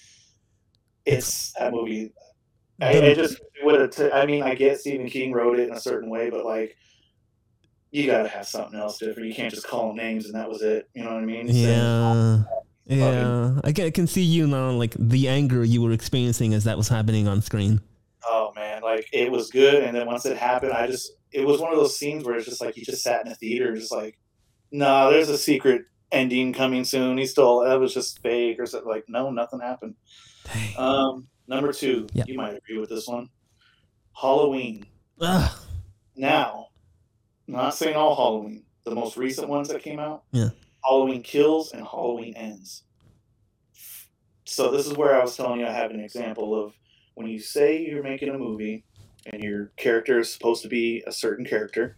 [1.05, 2.13] it's that movie.
[2.81, 3.91] I, I just would have.
[3.91, 6.77] T- I mean, I get Stephen King wrote it in a certain way, but like,
[7.91, 9.29] you got to have something else different.
[9.29, 10.89] You can't just call them names and that was it.
[10.95, 11.47] You know what I mean?
[11.49, 12.43] Yeah.
[12.87, 13.61] Yeah.
[13.63, 16.77] I can, I can see you now, like the anger you were experiencing as that
[16.77, 17.81] was happening on screen.
[18.27, 21.61] Oh man, like it was good, and then once it happened, I just it was
[21.61, 23.93] one of those scenes where it's just like you just sat in a theater, just
[23.93, 24.19] like,
[24.73, 27.19] no, there's a secret ending coming soon.
[27.19, 28.89] He still that was just fake or something.
[28.89, 29.95] Like no, nothing happened.
[30.77, 33.29] Um, number two, you might agree with this one.
[34.21, 34.85] Halloween.
[35.21, 35.51] Ugh.
[36.17, 36.69] Now,
[37.47, 38.65] not saying all Halloween.
[38.85, 40.25] The most recent ones that came out.
[40.33, 40.51] Yeah.
[40.85, 42.85] Halloween kills and Halloween ends.
[44.45, 46.75] So this is where I was telling you I have an example of
[47.15, 48.85] when you say you're making a movie
[49.33, 51.97] and your character is supposed to be a certain character,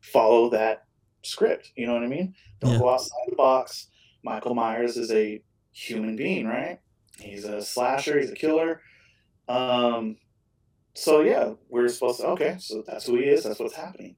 [0.00, 0.84] follow that
[1.22, 1.72] script.
[1.76, 2.34] You know what I mean?
[2.60, 2.78] Don't Yeah.
[2.78, 3.88] go outside the box.
[4.24, 6.80] Michael Myers is a human being, right?
[7.22, 8.18] He's a slasher.
[8.18, 8.80] He's a killer.
[9.48, 10.16] Um,
[10.94, 12.26] so yeah, we're supposed to.
[12.28, 13.44] Okay, so that's who he is.
[13.44, 14.16] That's what's happening.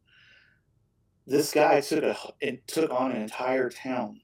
[1.27, 4.21] This guy took a it took on an entire town,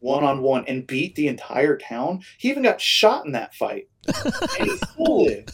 [0.00, 2.22] one on one, and beat the entire town.
[2.38, 3.88] He even got shot in that fight,
[4.58, 5.44] and he.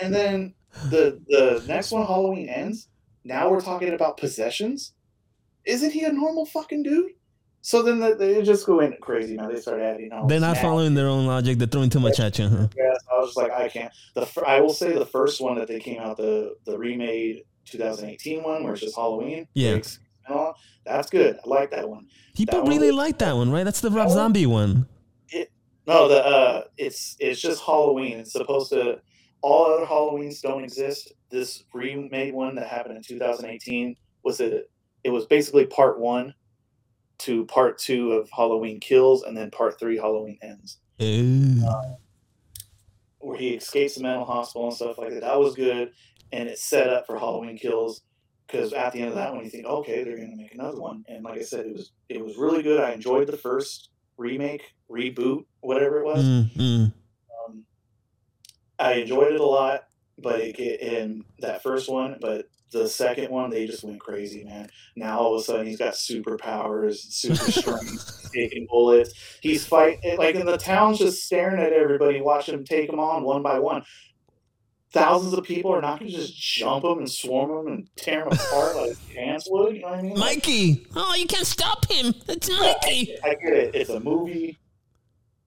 [0.00, 0.54] And then
[0.90, 2.88] the the next one, Halloween ends.
[3.24, 4.92] Now we're talking about possessions.
[5.64, 7.12] Isn't he a normal fucking dude?
[7.66, 9.52] So then they, they just go in crazy, man.
[9.52, 10.12] They start adding.
[10.12, 11.58] all They're not following their own logic.
[11.58, 12.46] They're throwing too much at you.
[12.48, 12.68] Huh?
[12.76, 13.92] Yes, I was just like, I can't.
[14.14, 18.44] The I will say the first one that they came out, the the remade 2018
[18.44, 19.48] one, where it's just Halloween.
[19.54, 19.72] Yeah.
[19.72, 19.98] breaks
[20.28, 21.40] and all, that's good.
[21.44, 22.06] I like that one.
[22.36, 23.64] People That really was- like that one, right?
[23.64, 24.86] That's the That Rob one- Zombie one.
[25.88, 28.18] No, the uh, it's it's just Halloween.
[28.20, 29.00] It's supposed to.
[29.42, 31.12] All other Halloweens don't exist.
[31.30, 34.70] This remade one that happened in 2018 was it.
[35.02, 36.32] It was basically part one
[37.18, 40.78] to part two of Halloween Kills, and then part three Halloween Ends.
[41.02, 41.62] Ooh.
[43.18, 45.22] where he escapes the mental hospital and stuff like that.
[45.22, 45.92] That was good,
[46.32, 48.02] and it's set up for Halloween Kills.
[48.46, 51.04] Because at the end of that one, you think, okay, they're gonna make another one,
[51.08, 52.80] and like I said, it was it was really good.
[52.80, 56.24] I enjoyed the first remake, reboot, whatever it was.
[56.24, 56.92] Mm, mm.
[57.48, 57.64] Um,
[58.78, 63.30] I enjoyed it a lot, but it get in that first one, but the second
[63.30, 64.68] one they just went crazy, man.
[64.96, 69.12] Now all of a sudden he's got superpowers, super strength, taking bullets.
[69.40, 73.00] He's fighting eh, like in the town's just staring at everybody, watching him take them
[73.00, 73.84] on one by one.
[74.92, 78.22] Thousands of people are not going to just jump him and swarm him and tear
[78.22, 79.76] him apart like ants would.
[79.76, 80.14] You know what I mean?
[80.14, 80.86] Like, Mikey.
[80.96, 82.14] Oh, you can't stop him.
[82.28, 83.16] It's Mikey.
[83.22, 83.74] I get it.
[83.74, 84.58] It's a movie.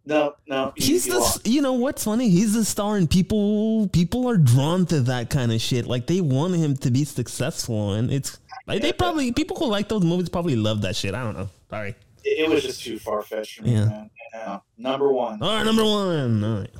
[0.09, 0.73] No, no.
[0.75, 1.47] you- He's you the, lost.
[1.47, 2.29] you know what's funny?
[2.29, 5.85] He's the star, and people people are drawn to that kind of shit.
[5.85, 9.87] Like they want him to be successful, and it's like they probably people who like
[9.87, 11.13] those movies probably love that shit.
[11.13, 11.49] I don't know.
[11.69, 11.95] Sorry.
[12.23, 13.85] it, it was just too far fetched for me, Yeah.
[13.85, 14.09] man.
[14.35, 16.43] Uh, number one, All right, number one.
[16.43, 16.71] All right.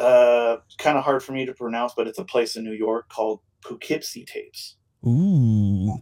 [0.00, 3.08] uh, kind of hard for me to pronounce, but it's a place in New York
[3.08, 4.76] called Poughkeepsie Tapes.
[5.06, 6.00] Ooh.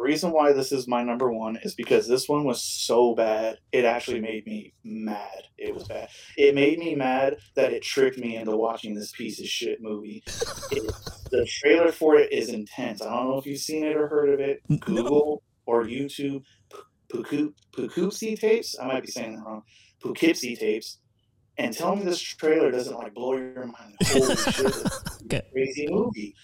[0.00, 3.58] The reason why this is my number one is because this one was so bad.
[3.70, 5.42] It actually made me mad.
[5.58, 6.08] It was bad.
[6.38, 10.22] It made me mad that it tricked me into watching this piece of shit movie.
[10.70, 10.90] It,
[11.30, 13.02] the trailer for it is intense.
[13.02, 14.62] I don't know if you've seen it or heard of it.
[14.80, 16.44] Google or YouTube.
[17.10, 18.78] Poughkeepsie tapes.
[18.80, 19.64] I might be saying that wrong.
[20.02, 20.98] Poughkeepsie tapes.
[21.58, 23.96] And tell me this trailer doesn't like blow your mind.
[24.04, 24.74] Holy shit!
[25.26, 25.42] Okay.
[25.52, 26.34] Crazy movie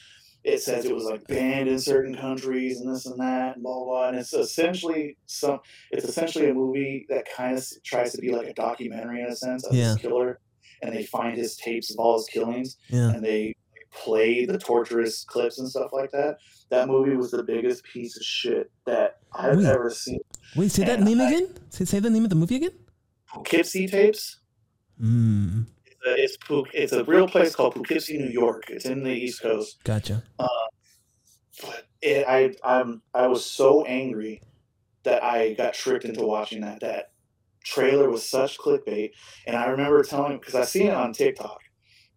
[0.47, 3.85] it says it was like banned in certain countries and this and that and blah
[3.85, 4.09] blah.
[4.09, 5.59] And it's essentially some.
[5.91, 9.37] It's essentially a movie that kind of tries to be like a documentary in a
[9.37, 9.93] sense of Yeah.
[9.95, 10.41] this killer,
[10.83, 13.11] and they find his tapes of all his killings Yeah.
[13.11, 13.55] and they
[13.93, 16.37] play the torturous clips and stuff like that.
[16.71, 19.67] That movie was the biggest piece of shit that I've Wait.
[19.67, 20.21] ever seen.
[20.55, 21.49] Wait, say that name I- again.
[21.71, 22.73] Say, say the name of the movie again.
[23.29, 24.39] Poughkeepsie tapes.
[25.03, 25.67] Mm,
[26.07, 28.65] It's a, it's, a real place called Poughkeepsie, New York.
[28.69, 29.79] It's in the East Coast.
[29.85, 30.23] gotcha.
[30.39, 30.47] Uh,
[31.63, 34.43] but it, I I'm I was so angry
[35.05, 36.81] that I got tricked into watching that.
[36.81, 37.13] That
[37.65, 39.13] trailer was such clickbait,
[39.47, 41.61] and I remember telling because I seen it on TikTok.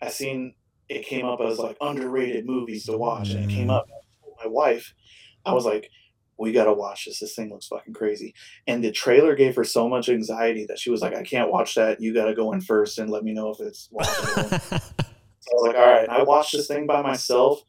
[0.02, 0.54] I seen
[0.89, 3.75] it came up as like underrated movies to watch, and it came mm.
[3.75, 3.88] up.
[3.89, 4.93] I my wife,
[5.45, 5.89] I was like,
[6.39, 7.19] "We gotta watch this.
[7.19, 8.34] This thing looks fucking crazy."
[8.67, 11.75] And the trailer gave her so much anxiety that she was like, "I can't watch
[11.75, 12.02] that.
[12.02, 14.95] You gotta go in first and let me know if it's watchable."
[15.41, 16.04] So I was like, all right.
[16.04, 17.63] And I watched this thing by myself.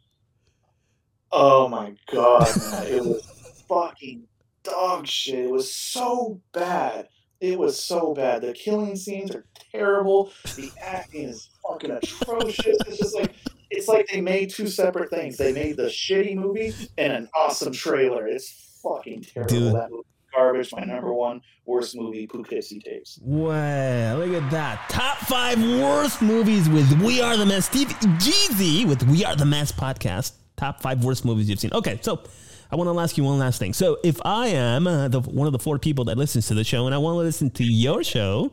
[1.32, 2.86] Oh my god, man.
[2.88, 4.24] It was fucking
[4.64, 5.46] dog shit.
[5.46, 7.08] It was so bad.
[7.40, 8.42] It was so bad.
[8.42, 10.32] The killing scenes are terrible.
[10.56, 12.76] The acting is fucking atrocious.
[12.86, 13.34] It's just like
[13.70, 15.36] it's like they made two separate things.
[15.36, 18.26] They made the shitty movie and an awesome trailer.
[18.26, 19.54] It's fucking terrible.
[19.54, 19.74] Dude.
[19.74, 20.02] That movie,
[20.34, 20.72] garbage.
[20.72, 23.18] My number one worst movie, Poughkeepsie tapes.
[23.22, 24.88] Wow, look at that.
[24.88, 27.66] Top five worst movies with We Are the Mess.
[27.66, 30.32] Steve Jeezy with We Are the Mess podcast.
[30.56, 31.72] Top five worst movies you've seen.
[31.72, 32.22] Okay, so
[32.70, 33.72] I want to ask you one last thing.
[33.72, 36.64] So if I am uh, the, one of the four people that listens to the
[36.64, 38.52] show and I want to listen to your show,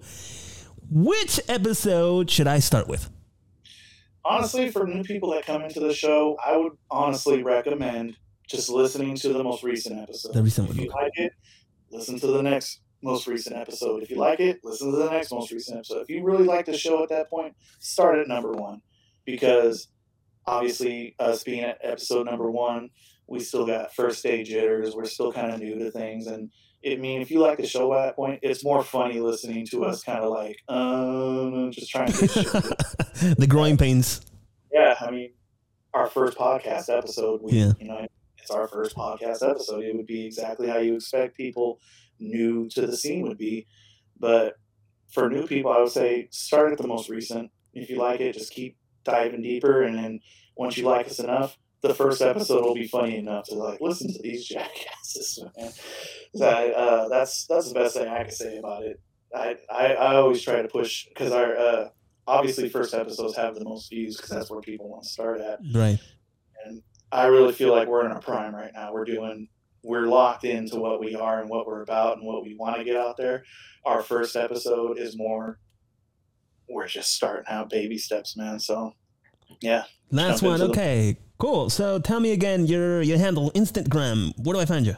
[0.89, 3.09] which episode should I start with?
[4.27, 9.15] Honestly, for new people that come into the show, I would honestly recommend just listening
[9.17, 10.33] to the most recent episode.
[10.33, 10.85] The recent If one.
[10.85, 11.33] you like it,
[11.91, 14.03] listen to the next most recent episode.
[14.03, 16.01] If you like it, listen to the next most recent episode.
[16.01, 18.81] If you really like the show at that point, start at number one
[19.25, 19.89] because
[20.45, 22.89] obviously, us being at episode number one,
[23.27, 24.95] we still got first day jitters.
[24.95, 26.49] We're still kind of new to things, and
[26.85, 29.85] I mean, if you like the show at that point, it's more funny listening to
[29.85, 32.35] us kind of like, um, just trying to get
[33.37, 34.21] the growing pains.
[34.71, 35.31] yeah, I mean,
[35.93, 37.71] our first podcast episode, we, Yeah.
[37.79, 38.05] you know,
[38.37, 39.83] it's our first podcast episode.
[39.83, 41.79] It would be exactly how you expect people
[42.19, 43.65] new to the scene would be.
[44.19, 44.55] But
[45.09, 47.51] for new people, I would say start at the most recent.
[47.73, 49.81] If you like it, just keep diving deeper.
[49.83, 50.19] And then
[50.55, 54.11] once you like us enough, the first episode will be funny enough to like listen
[54.11, 55.43] to these jackasses.
[55.57, 55.71] Man.
[56.35, 58.99] That, uh, that's that's the best thing I can say about it.
[59.35, 61.89] I, I, I always try to push because our uh,
[62.25, 65.59] obviously first episodes have the most views because that's where people want to start at.
[65.73, 65.99] Right.
[66.65, 68.93] And I really feel like we're in our prime right now.
[68.93, 69.49] We're doing
[69.83, 72.83] we're locked into what we are and what we're about and what we want to
[72.83, 73.43] get out there.
[73.85, 75.59] Our first episode is more
[76.69, 78.59] we're just starting out baby steps, man.
[78.59, 78.93] So
[79.61, 79.83] yeah.
[80.11, 80.61] Last one.
[80.61, 81.17] Okay.
[81.37, 81.69] Cool.
[81.69, 84.33] So tell me again your your handle, Instagram.
[84.43, 84.95] Where do I find you?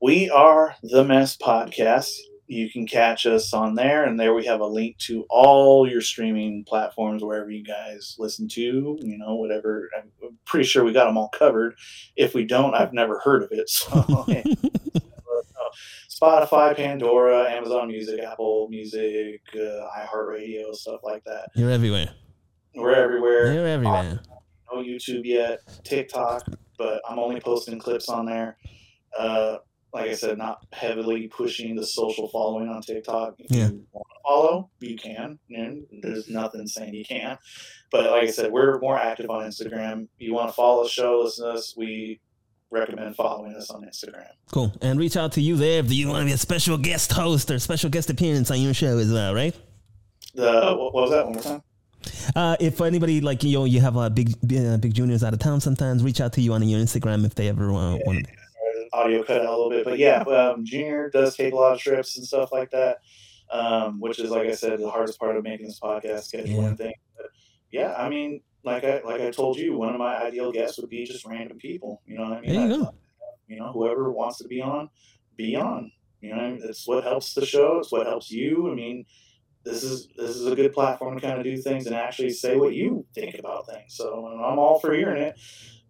[0.00, 2.10] We are the Mess Podcast.
[2.48, 6.00] You can catch us on there, and there we have a link to all your
[6.00, 8.98] streaming platforms wherever you guys listen to.
[9.00, 9.88] You know, whatever.
[9.96, 11.74] I'm pretty sure we got them all covered.
[12.14, 13.70] If we don't, I've never heard of it.
[13.78, 14.26] So,
[16.08, 21.50] Spotify, Pandora, Amazon Music, Apple Music, uh, iHeartRadio, stuff like that.
[21.54, 22.08] You're everywhere.
[22.76, 23.52] We're everywhere.
[23.52, 24.20] You're everywhere.
[24.72, 26.46] no YouTube yet, TikTok,
[26.78, 28.56] but I'm only posting clips on there.
[29.18, 29.58] Uh,
[29.94, 33.36] like I said, not heavily pushing the social following on TikTok.
[33.38, 33.68] If Yeah.
[33.68, 35.38] you want to follow, you can.
[35.50, 37.38] And there's nothing saying you can't.
[37.90, 40.08] But like I said, we're more active on Instagram.
[40.18, 42.20] You want to follow the show, listen to us, we
[42.70, 44.26] recommend following us on Instagram.
[44.52, 44.72] Cool.
[44.82, 47.50] And reach out to you there if you want to be a special guest host
[47.50, 49.54] or special guest appearance on your show as well, right?
[50.34, 51.62] The what was that one more time?
[52.34, 55.38] Uh, if anybody like you, know, you have uh, big uh, big juniors out of
[55.38, 58.26] town, sometimes reach out to you on your Instagram if they ever uh, want.
[58.26, 58.32] To
[58.92, 61.78] audio cut out a little bit, but yeah, um, Junior does take a lot of
[61.78, 62.98] trips and stuff like that,
[63.50, 66.94] um, which is like I said, the hardest part of making this podcast, scheduling thing.
[67.16, 67.26] But
[67.70, 70.90] yeah, I mean, like I like I told you, one of my ideal guests would
[70.90, 72.02] be just random people.
[72.06, 72.52] You know what I mean?
[72.54, 72.94] There you I- go.
[73.48, 74.90] You know, whoever wants to be on,
[75.36, 75.92] be on.
[76.20, 77.78] You know, it's what helps the show.
[77.78, 78.70] It's what helps you.
[78.70, 79.04] I mean,
[79.66, 82.56] this is this is a good platform to kind of do things and actually say
[82.56, 83.94] what you think about things.
[83.94, 85.38] So I'm all for hearing it,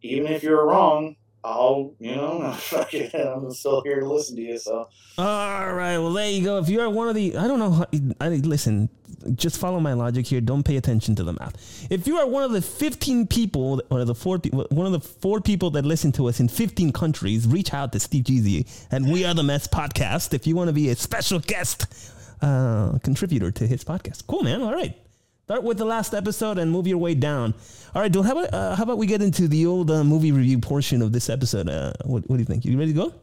[0.02, 1.16] even if you're wrong.
[1.44, 4.58] I'll, you know, fuck it, I'm still here to listen to you.
[4.58, 6.58] So, All right, well there you go.
[6.58, 7.86] If you're one of the, I don't know.
[8.20, 8.88] I listen.
[9.34, 10.40] Just follow my logic here.
[10.40, 11.86] Don't pay attention to the math.
[11.90, 15.00] If you are one of the 15 people, or the four people, one of the
[15.00, 19.10] four people that listen to us in 15 countries, reach out to Steve Jeezy and
[19.10, 20.34] We Are the Mess podcast.
[20.34, 22.12] If you want to be a special guest
[22.42, 24.62] uh, contributor to his podcast, cool man.
[24.62, 24.96] All right.
[25.44, 27.54] Start with the last episode and move your way down.
[27.94, 28.26] All right, dude.
[28.26, 31.12] How about uh, how about we get into the old uh, movie review portion of
[31.12, 31.68] this episode?
[31.68, 32.64] Uh, what, what do you think?
[32.64, 33.14] You ready to go?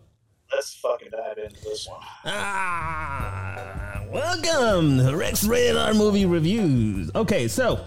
[0.53, 1.99] let's fucking dive into this one.
[2.25, 7.09] Ah, welcome to Ric's Horror Movie Reviews.
[7.15, 7.77] Okay, so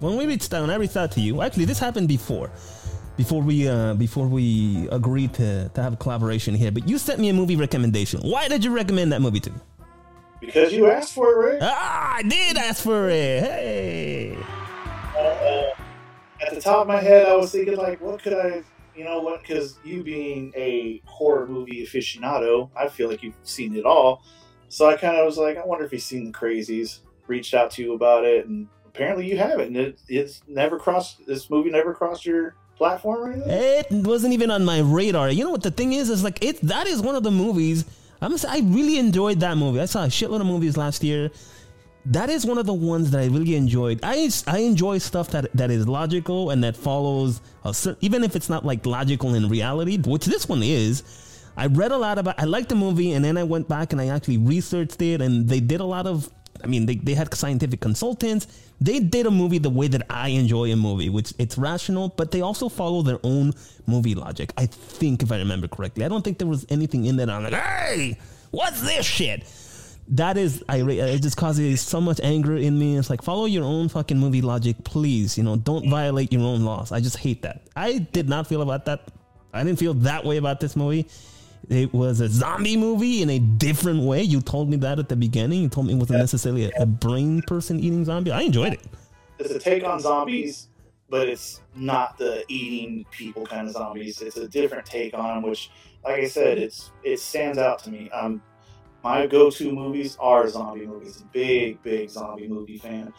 [0.00, 1.42] when we reached out, I reached out to you.
[1.42, 2.50] Actually, this happened before,
[3.16, 6.70] before we uh, before we agreed to to have a collaboration here.
[6.70, 8.20] But you sent me a movie recommendation.
[8.20, 9.58] Why did you recommend that movie to me?
[10.42, 11.58] Because you asked for it, Rick.
[11.62, 13.44] Ah, I did ask for it.
[13.44, 14.36] Hey.
[15.16, 15.70] Uh,
[16.44, 18.64] at the top of my head, I was thinking, like, what could I,
[18.96, 19.40] you know, what?
[19.40, 24.24] Because you being a horror movie aficionado, I feel like you've seen it all.
[24.68, 26.98] So I kind of was like, I wonder if you've seen the Crazies.
[27.28, 29.68] Reached out to you about it, and apparently you haven't.
[29.68, 31.24] And it, it's never crossed.
[31.24, 33.48] This movie never crossed your platform or anything.
[33.48, 35.30] It wasn't even on my radar.
[35.30, 36.10] You know what the thing is?
[36.10, 36.60] Is like it.
[36.62, 37.84] That is one of the movies.
[38.22, 39.80] I'm I really enjoyed that movie.
[39.80, 41.30] I saw a shitload of movies last year.
[42.06, 43.98] That is one of the ones that I really enjoyed.
[44.02, 48.48] I I enjoy stuff that that is logical and that follows a even if it's
[48.48, 51.02] not like logical in reality, which this one is.
[51.56, 52.40] I read a lot about.
[52.40, 55.48] I liked the movie, and then I went back and I actually researched it, and
[55.48, 56.30] they did a lot of.
[56.62, 58.46] I mean, they, they had scientific consultants.
[58.80, 62.30] They did a movie the way that I enjoy a movie, which it's rational, but
[62.30, 63.52] they also follow their own
[63.86, 64.52] movie logic.
[64.56, 67.30] I think, if I remember correctly, I don't think there was anything in that.
[67.30, 68.18] I'm like, hey,
[68.50, 69.44] what's this shit?
[70.08, 72.96] That is, I it just causes so much anger in me.
[72.96, 75.38] It's like follow your own fucking movie logic, please.
[75.38, 76.90] You know, don't violate your own laws.
[76.90, 77.62] I just hate that.
[77.76, 79.08] I did not feel about that.
[79.54, 81.06] I didn't feel that way about this movie.
[81.68, 84.22] It was a zombie movie in a different way.
[84.22, 85.62] You told me that at the beginning.
[85.62, 88.32] You told me it wasn't necessarily a, a brain person eating zombie.
[88.32, 88.80] I enjoyed it.
[89.38, 90.68] It's a take on zombies,
[91.08, 94.20] but it's not the eating people kind of zombies.
[94.20, 95.70] It's a different take on 'em, which,
[96.04, 98.10] like I said, it's it stands out to me.
[98.10, 98.42] Um,
[99.02, 101.24] my go-to movies are zombie movies.
[101.32, 103.12] Big, big zombie movie fan.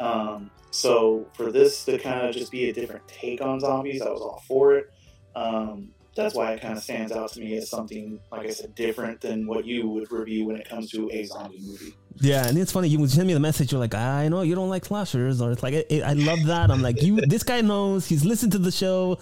[0.00, 4.10] Um, so for this to kind of just be a different take on zombies, I
[4.10, 4.90] was all for it.
[5.36, 8.74] Um, that's why it kind of stands out to me as something, like I said,
[8.74, 11.94] different than what you would review when it comes to a zombie movie.
[12.20, 12.88] Yeah, and it's funny.
[12.88, 13.72] You send me the message.
[13.72, 16.70] You're like, I know you don't like slashers, or it's like, I, I love that.
[16.70, 17.20] I'm like, you.
[17.20, 18.06] This guy knows.
[18.06, 19.18] He's listened to the show.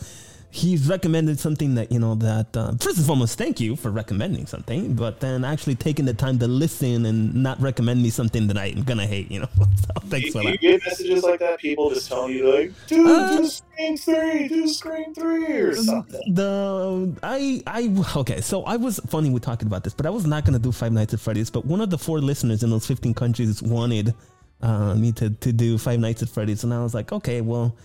[0.50, 2.56] He's recommended something that you know that.
[2.56, 6.38] Uh, first and foremost, thank you for recommending something, but then actually taking the time
[6.38, 9.30] to listen and not recommend me something that I'm gonna hate.
[9.30, 10.52] You know, so thanks for you, that.
[10.52, 14.48] you get messages like that, people just telling you like, dude, Uh, do Scream three,
[14.48, 16.34] do Scream three or something.
[16.34, 20.26] The I I okay, so I was funny we talking about this, but I was
[20.26, 21.50] not gonna do Five Nights at Freddy's.
[21.50, 24.14] But one of the four listeners in those 15 countries wanted
[24.62, 27.76] uh, me to to do Five Nights at Freddy's, and I was like, okay, well,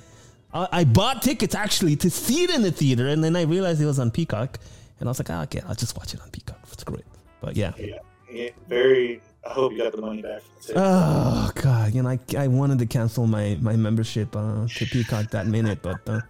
[0.54, 3.82] I, I bought tickets actually to see it in the theater, and then I realized
[3.82, 4.60] it was on Peacock,
[4.99, 6.60] and I was like, ah, okay, I'll just watch it on Peacock.
[6.72, 7.06] It's great,
[7.41, 7.74] but yeah.
[7.78, 7.99] Yeah,
[8.32, 9.22] yeah, very.
[9.45, 10.41] I hope you got the money back.
[10.41, 10.76] For the ticket.
[10.78, 15.32] Oh god, you know, I, I wanted to cancel my my membership uh, to Peacock
[15.32, 16.22] that minute, but uh,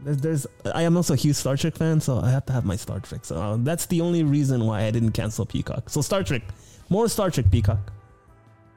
[0.00, 2.64] there's, there's I am also a huge Star Trek fan, so I have to have
[2.64, 3.24] my Star Trek.
[3.24, 5.90] So uh, that's the only reason why I didn't cancel Peacock.
[5.90, 6.42] So Star Trek,
[6.88, 7.92] more Star Trek Peacock.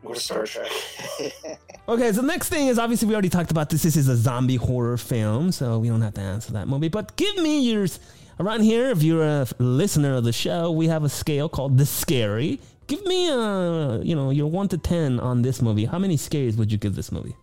[0.04, 0.72] Or Star Trek.
[1.90, 3.82] Okay, so the next thing is obviously we already talked about this.
[3.82, 6.88] This is a zombie horror film, so we don't have to answer that movie.
[6.88, 8.00] But give me yours
[8.40, 8.92] around here.
[8.92, 12.60] If you're a listener of the show, we have a scale called the scary.
[12.86, 15.86] Give me a you know your one to ten on this movie.
[15.86, 17.36] How many scares would you give this movie?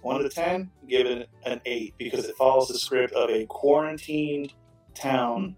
[0.00, 4.52] One to ten, give it an eight because it follows the script of a quarantined
[4.94, 5.54] town.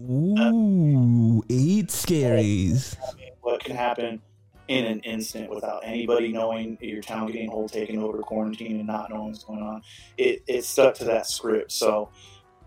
[0.00, 2.96] Ooh, eight scaries.
[2.96, 4.22] I mean, what can happen
[4.68, 9.10] in an instant without anybody knowing your town getting whole taken over quarantine and not
[9.10, 9.82] knowing what's going on.
[10.16, 12.10] It it stuck to that script, so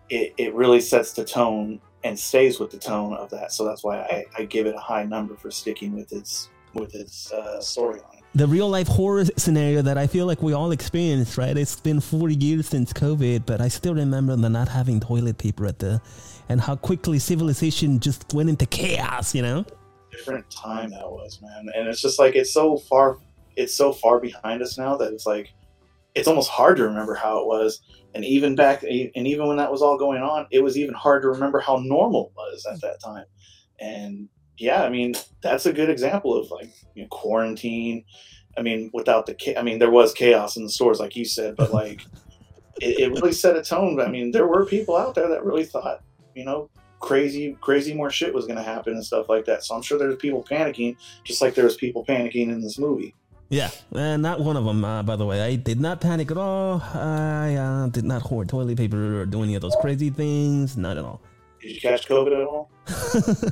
[0.09, 3.53] it, it really sets the tone and stays with the tone of that.
[3.53, 6.95] So that's why I, I give it a high number for sticking with its with
[6.95, 8.21] its uh, storyline.
[8.33, 11.55] The real life horror scenario that I feel like we all experienced, right?
[11.57, 15.65] It's been four years since COVID, but I still remember the not having toilet paper
[15.65, 16.01] at the,
[16.47, 19.65] and how quickly civilization just went into chaos, you know?
[20.11, 21.67] Different time that was, man.
[21.75, 23.17] And it's just like it's so far
[23.55, 25.53] it's so far behind us now that it's like
[26.15, 27.81] it's almost hard to remember how it was.
[28.13, 31.21] And even back and even when that was all going on, it was even hard
[31.23, 33.25] to remember how normal it was at that time.
[33.79, 38.03] And yeah, I mean, that's a good example of like you know, quarantine.
[38.57, 41.55] I mean, without the I mean, there was chaos in the stores, like you said,
[41.55, 42.01] but like
[42.81, 43.99] it, it really set a tone.
[44.01, 46.01] I mean, there were people out there that really thought
[46.35, 46.69] you know,
[47.01, 49.63] crazy, crazy more shit was going to happen and stuff like that.
[49.63, 53.13] So I'm sure there's people panicking, just like there was people panicking in this movie.
[53.49, 55.41] Yeah, and not one of them, uh, by the way.
[55.41, 56.81] I did not panic at all.
[56.93, 60.77] I uh, did not hoard toilet paper or do any of those crazy things.
[60.77, 61.19] Not at all.
[61.61, 62.69] Did you catch COVID at all?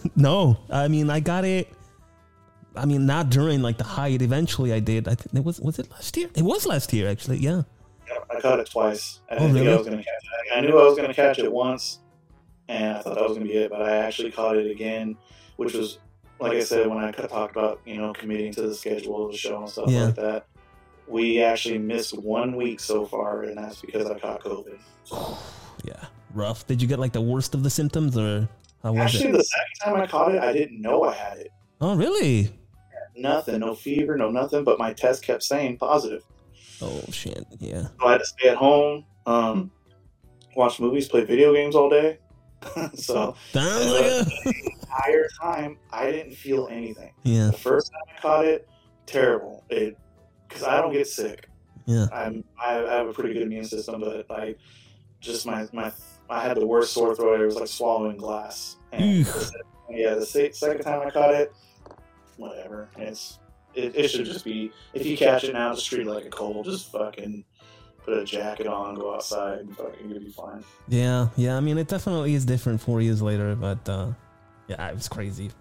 [0.15, 1.67] no, I mean I got it.
[2.77, 4.21] I mean not during like the height.
[4.21, 5.07] Eventually, I did.
[5.09, 6.29] I think it was was it last year?
[6.33, 7.39] It was last year actually.
[7.39, 7.63] Yeah.
[8.07, 9.19] Yeah, I caught it twice.
[9.29, 9.73] I Oh, didn't think really?
[9.73, 10.57] I was going to catch it.
[10.57, 11.99] I knew I was going to catch it once,
[12.69, 13.69] and I thought that was going to be it.
[13.71, 15.17] But I actually caught it again,
[15.57, 15.99] which was,
[16.39, 19.37] like I said, when I talked about you know committing to the schedule of the
[19.37, 20.05] show and stuff Yeah.
[20.05, 20.45] like that.
[21.07, 24.79] We actually missed one week so far, and that's because I caught COVID.
[25.85, 26.67] Yeah, rough.
[26.67, 28.49] Did you get like the worst of the symptoms, or
[28.83, 29.37] how was Actually, it?
[29.37, 31.51] the second time I caught it, I didn't know I had it.
[31.79, 32.49] Oh, really?
[33.15, 34.65] Nothing, no fever, no nothing.
[34.65, 36.23] But my test kept saying positive.
[36.81, 37.45] Oh shit.
[37.59, 37.83] Yeah.
[37.99, 39.71] So I had to stay at home, um,
[40.57, 42.19] watch movies, play video games all day.
[42.93, 47.13] so Sounds like a the entire time, I didn't feel anything.
[47.23, 47.47] yeah.
[47.47, 48.67] The first time I caught it,
[49.05, 49.63] terrible.
[49.69, 49.97] It
[50.47, 51.47] because I don't get sick.
[51.85, 52.07] Yeah.
[52.13, 54.55] I'm I have a pretty good immune system, but I
[55.21, 55.91] just my my
[56.29, 57.41] I had the worst sore throat.
[57.41, 58.75] It was like swallowing glass.
[58.91, 59.23] And Eugh.
[59.23, 59.55] the se-
[59.91, 61.53] yeah, the se- second time I caught it,
[62.37, 62.89] whatever.
[62.97, 63.39] It's
[63.73, 66.29] it, it should just be if you catch it now, just treat it like a
[66.29, 66.65] cold.
[66.65, 67.43] Just fucking
[68.03, 70.63] put a jacket on, go outside, and fucking you'll be fine.
[70.87, 71.57] Yeah, yeah.
[71.57, 74.07] I mean, it definitely is different four years later, but uh,
[74.67, 75.51] yeah, it was crazy.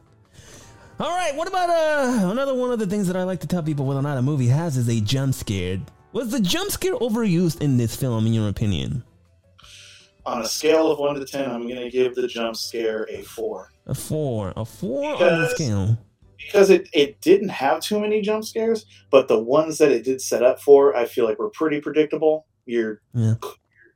[1.01, 3.63] All right, what about uh, another one of the things that I like to tell
[3.63, 5.79] people whether or not a movie has is a jump scare.
[6.13, 9.05] Was the jump scare overused in this film, in your opinion?
[10.27, 13.71] On a scale of one to ten, I'm gonna give the jump scare a four.
[13.87, 15.99] A four, a four on the scale.
[16.53, 20.21] Because it, it didn't have too many jump scares, but the ones that it did
[20.21, 22.47] set up for, I feel like were pretty predictable.
[22.67, 23.35] You're Yeah.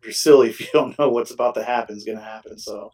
[0.02, 2.58] you're silly if you don't know what's about to happen is going to happen.
[2.58, 2.90] So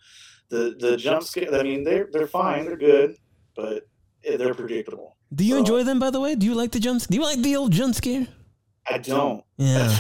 [0.49, 3.17] the the jump scare, I mean, they're they're fine, they're good,
[3.55, 3.87] but
[4.25, 5.17] eh, they're predictable.
[5.35, 6.35] Do you So- enjoy them, by the way?
[6.35, 7.03] Do you like the jump?
[7.07, 8.27] Do you like the old jump scare?
[8.91, 9.45] I don't.
[9.59, 9.99] Yeah.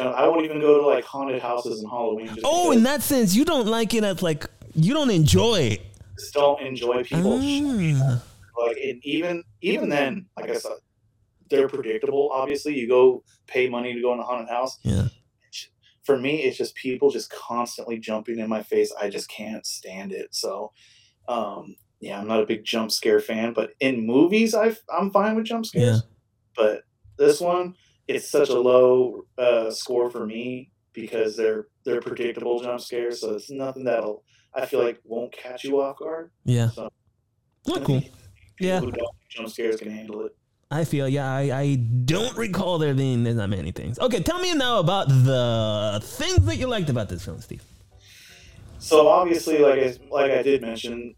[0.00, 2.28] I won't even go to like haunted houses and Halloween.
[2.28, 5.80] Just Oh, in that sense, you don't like it as like you don't enjoy it.
[6.18, 7.40] Just don't enjoy people.
[7.42, 8.22] Ah,
[8.58, 10.72] like and even even then, like I said,
[11.48, 12.30] they're predictable.
[12.32, 14.78] Obviously, you go pay money to go in a haunted house.
[14.82, 15.08] yeah.
[16.04, 20.12] for me it's just people just constantly jumping in my face i just can't stand
[20.12, 20.72] it so
[21.28, 25.36] um yeah i'm not a big jump scare fan but in movies i i'm fine
[25.36, 26.00] with jump scares Yeah.
[26.56, 26.82] but
[27.18, 27.74] this one
[28.08, 33.34] it's such a low uh, score for me because they're they're predictable jump scares so
[33.34, 34.24] it's nothing that'll
[34.54, 36.70] i feel like won't catch you off guard Yeah.
[36.70, 36.90] So-
[37.66, 38.02] Well, cool.
[38.60, 38.80] People Yeah.
[38.80, 40.36] who don't jump scares can handle it
[40.72, 43.98] I feel, yeah, I, I don't recall there being there's not many things.
[43.98, 47.64] Okay, tell me now about the things that you liked about this film, Steve.
[48.78, 51.16] So obviously, like I, like I did mention,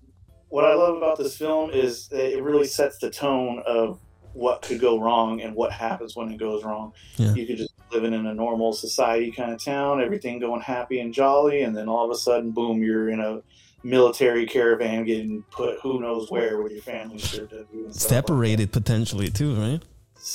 [0.48, 4.00] what I love about this film is that it really sets the tone of
[4.32, 6.94] what could go wrong and what happens when it goes wrong.
[7.16, 7.34] Yeah.
[7.34, 11.12] You could just living in a normal society kind of town, everything going happy and
[11.12, 13.42] jolly, and then all of a sudden, boom, you're in a
[13.84, 18.10] military caravan getting put who knows where with your family shit to do and stuff
[18.12, 19.82] like Separated potentially too, right?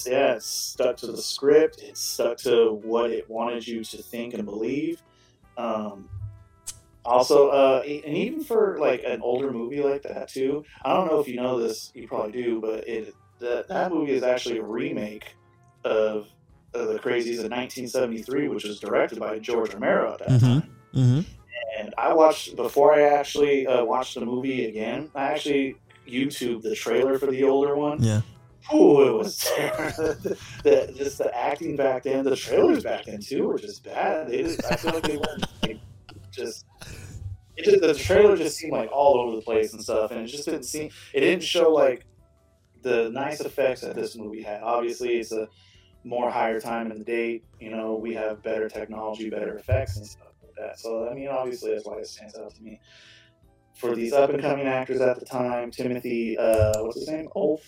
[0.05, 1.81] Yeah, it's stuck to the script.
[1.81, 5.01] it stuck to what it wanted you to think and believe.
[5.57, 6.09] Um,
[7.05, 10.65] also, uh, and even for like an older movie like that too.
[10.83, 11.89] I don't know if you know this.
[11.95, 15.35] You probably do, but it that that movie is actually a remake
[15.85, 16.27] of
[16.73, 20.39] uh, the Crazies in 1973, which was directed by George Romero at that Mhm.
[20.41, 20.75] time.
[20.93, 21.21] Mm-hmm.
[21.77, 25.11] And I watched before I actually uh, watched the movie again.
[25.13, 25.75] I actually
[26.07, 28.01] YouTube the trailer for the older one.
[28.01, 28.21] Yeah.
[28.73, 30.15] Ooh, it was terrible.
[30.63, 34.27] the, just the acting back then, the trailers back then too were just bad.
[34.29, 35.79] They just, I feel like they weren't like,
[36.31, 36.65] just.
[37.55, 40.27] It just the trailer just seemed like all over the place and stuff, and it
[40.27, 40.91] just didn't seem.
[41.13, 42.05] It didn't show like
[42.83, 44.61] the nice effects that this movie had.
[44.61, 45.47] Obviously, it's a
[46.03, 47.45] more higher time in the date.
[47.59, 50.26] You know, we have better technology, better effects and stuff
[50.59, 50.79] that.
[50.79, 52.79] So I mean, obviously, that's why it stands out to me.
[53.75, 57.61] For these up and coming actors at the time, Timothy, uh, what's his name, Ulf,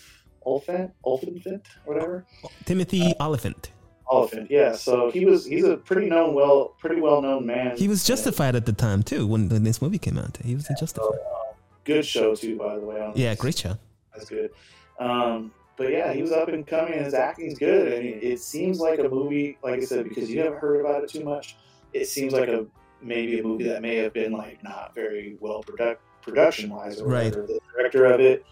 [0.44, 2.26] Ulfant, Ulfant, whatever.
[2.64, 3.70] Timothy Olyphant.
[4.08, 4.72] Olyphant, yeah.
[4.72, 7.76] So he was he's a pretty known well pretty well known man.
[7.76, 10.36] He was justified at the time too when, when this movie came out.
[10.42, 11.06] He was in So, justified.
[11.18, 11.52] uh,
[11.84, 12.96] good show too, by the way.
[12.96, 13.78] I don't know Yeah, great show.
[14.12, 14.50] That's good.
[14.98, 17.92] Um, but yeah, he was up and coming, and his acting's good.
[17.92, 21.04] And it, it seems like a movie, like I said, because you haven't heard about
[21.04, 21.56] it too much.
[21.92, 22.66] It seems like a
[23.02, 27.08] maybe a movie that may have been like not very well product production wise or
[27.08, 27.24] Right.
[27.26, 27.46] whatever.
[27.46, 28.44] The director of it,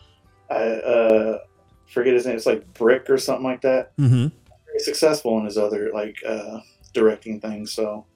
[0.51, 1.39] I uh,
[1.87, 2.37] forget his name.
[2.37, 3.97] It's like Breck or something like that.
[3.99, 4.29] Mm-hmm.
[4.67, 6.61] Very successful in his other like uh,
[6.93, 7.73] directing things.
[7.73, 8.07] So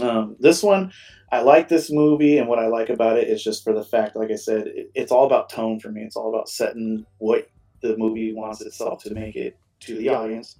[0.00, 0.92] Um, this one,
[1.30, 4.16] I like this movie, and what I like about it is just for the fact,
[4.16, 6.02] like I said, it, it's all about tone for me.
[6.02, 7.48] It's all about setting what
[7.80, 10.56] the movie wants itself to make it to the audience,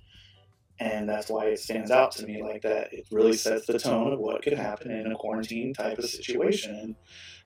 [0.81, 2.93] and that's why it stands out to me like that.
[2.93, 6.75] It really sets the tone of what could happen in a quarantine type of situation.
[6.75, 6.97] And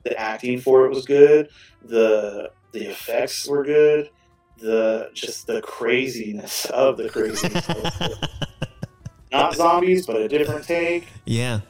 [0.05, 1.49] the acting for it was good.
[1.83, 4.11] the The effects were good.
[4.59, 7.69] The just the craziness of the craziness.
[9.33, 11.07] Not zombies, but a different take.
[11.27, 11.61] Yeah.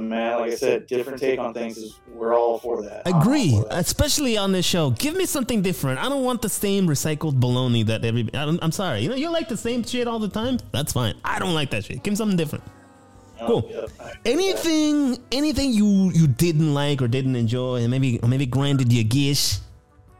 [0.00, 3.02] Man, like I said, different take on things is we're all for that.
[3.06, 3.78] Agree, for that.
[3.78, 4.90] especially on this show.
[4.90, 5.98] Give me something different.
[5.98, 8.28] I don't want the same recycled baloney that every.
[8.34, 9.00] I am sorry.
[9.00, 10.58] You know, you like the same shit all the time.
[10.72, 11.14] That's fine.
[11.24, 12.02] I don't like that shit.
[12.02, 12.64] Give me something different.
[13.46, 13.68] Cool.
[13.68, 13.90] Yep,
[14.24, 19.04] anything, anything you you didn't like or didn't enjoy, and maybe or maybe granted you
[19.04, 19.58] gish.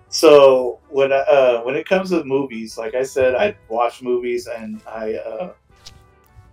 [0.08, 4.80] So when uh, when it comes to movies, like I said, I watch movies and
[4.86, 5.52] I uh,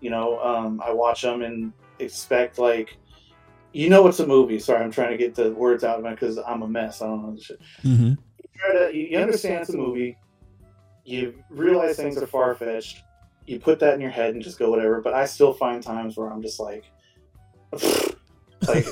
[0.01, 2.97] you know, um, I watch them and expect like,
[3.73, 4.59] you know, it's a movie.
[4.59, 7.01] Sorry, I'm trying to get the words out of it because I'm a mess.
[7.01, 7.61] I don't know this shit.
[7.83, 8.07] Mm-hmm.
[8.07, 8.17] You
[8.55, 10.17] try to, you understand it's a movie.
[11.05, 13.03] You realize things are far fetched.
[13.45, 15.01] You put that in your head and just go whatever.
[15.01, 16.85] But I still find times where I'm just like,
[18.67, 18.85] like.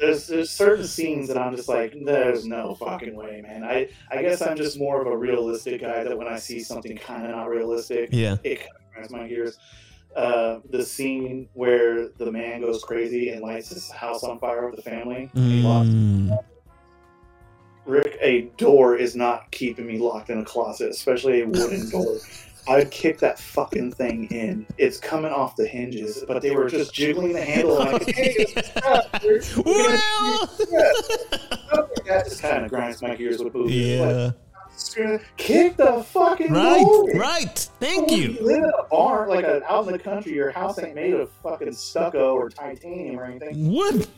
[0.00, 3.62] there's there's certain scenes that I'm just like, there's no fucking way, man.
[3.62, 6.96] I I guess I'm just more of a realistic guy that when I see something
[6.96, 9.58] kind of not realistic, yeah, it kind of grinds my gears.
[10.14, 14.76] Uh, the scene where the man goes crazy and lights his house on fire with
[14.76, 15.30] the family.
[15.34, 16.36] Mm.
[17.86, 22.18] Rick, a door is not keeping me locked in a closet, especially a wooden door.
[22.68, 24.66] I'd kick that fucking thing in.
[24.78, 27.80] It's coming off the hinges, but they were just jiggling the handle.
[27.80, 28.44] And I could, hey,
[32.04, 33.98] that just kind of grinds my gears with movies.
[33.98, 34.30] Yeah.
[35.36, 37.10] Kick the fucking right, door.
[37.14, 37.58] right.
[37.80, 38.32] Thank you.
[38.32, 38.44] you.
[38.44, 40.32] live in a barn, like a, out in the country.
[40.32, 43.72] Your house ain't made of fucking stucco or titanium or anything.
[43.72, 44.08] What?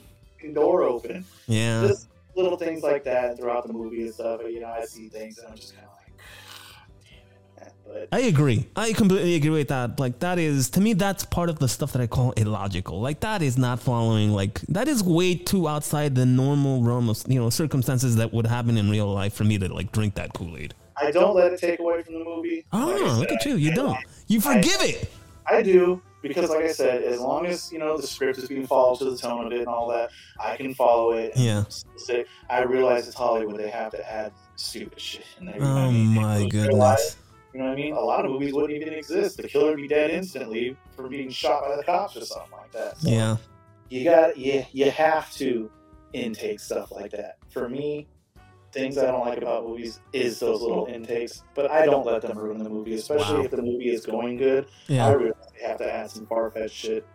[0.55, 1.25] Door open.
[1.47, 1.87] Yeah.
[1.87, 4.41] Just little things like that throughout the movie and stuff.
[4.43, 5.92] But, you know, I see things and I'm just kind of
[8.13, 8.69] I agree.
[8.77, 9.99] I completely agree with that.
[9.99, 13.01] Like that is to me that's part of the stuff that I call illogical.
[13.01, 17.23] Like that is not following like that is way too outside the normal realm of
[17.27, 20.35] you know circumstances that would happen in real life for me to like drink that
[20.35, 20.75] Kool-Aid.
[20.97, 22.65] I don't let it take away from the movie.
[22.73, 23.57] Oh, like said, look at you.
[23.57, 23.99] You don't.
[24.27, 25.13] You forgive I, it.
[25.47, 28.67] I do because like I said, as long as you know the script is being
[28.67, 31.33] followed to the tone of it and all that, I can follow it.
[31.35, 31.65] Yeah.
[32.49, 35.57] I realize it's Hollywood; they have to add stupid shit in there.
[35.61, 37.17] Oh my goodness!
[37.53, 37.93] You know what I mean?
[37.93, 39.37] A lot of movies wouldn't even exist.
[39.37, 42.73] The killer would be dead instantly for being shot by the cops or something like
[42.73, 42.99] that.
[42.99, 43.37] So yeah.
[43.91, 45.71] You got you you have to
[46.15, 47.37] intake stuff like that.
[47.51, 48.07] For me,
[48.73, 52.39] things I don't like about movies is those little intakes, but I don't let them
[52.39, 53.45] ruin the movie, especially wow.
[53.45, 54.67] if the movie is going good.
[54.89, 55.07] Yeah.
[55.07, 55.33] I really
[55.63, 57.07] have to add some far fetched shit.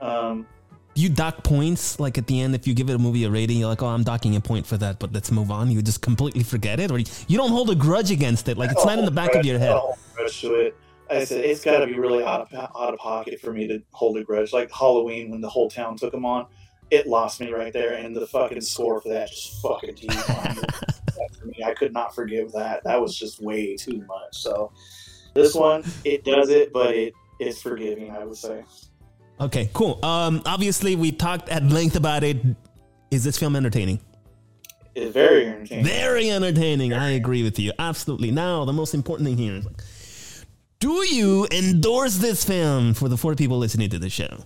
[0.00, 0.46] Um,
[0.94, 3.58] you dock points like at the end if you give it a movie a rating
[3.58, 5.70] you're like oh i'm docking a point for that but let's move on.
[5.70, 8.56] You just completely forget it or you don't hold a grudge against it.
[8.56, 9.80] Like it's not in the back of your head.
[10.40, 10.76] To it.
[11.10, 13.82] I said it's got to be really out of, out of pocket for me to
[13.90, 14.52] hold a grudge.
[14.52, 16.46] Like halloween when the whole town took them on
[16.90, 19.96] it lost me right there and the fucking score for that just fucking
[21.38, 22.84] for me i could not forgive that.
[22.84, 24.36] That was just way too much.
[24.36, 24.72] So
[25.34, 28.62] this one it does it but it is forgiving i would say
[29.40, 29.98] Okay, cool.
[30.04, 32.38] Um, obviously, we talked at length about it.
[33.10, 34.00] Is this film entertaining?
[34.94, 35.84] It's very entertaining.
[35.84, 36.92] Very entertaining.
[36.92, 37.72] I agree with you.
[37.78, 38.30] Absolutely.
[38.30, 39.82] Now, the most important thing here is like,
[40.80, 44.44] do you endorse this film for the four people listening to the show?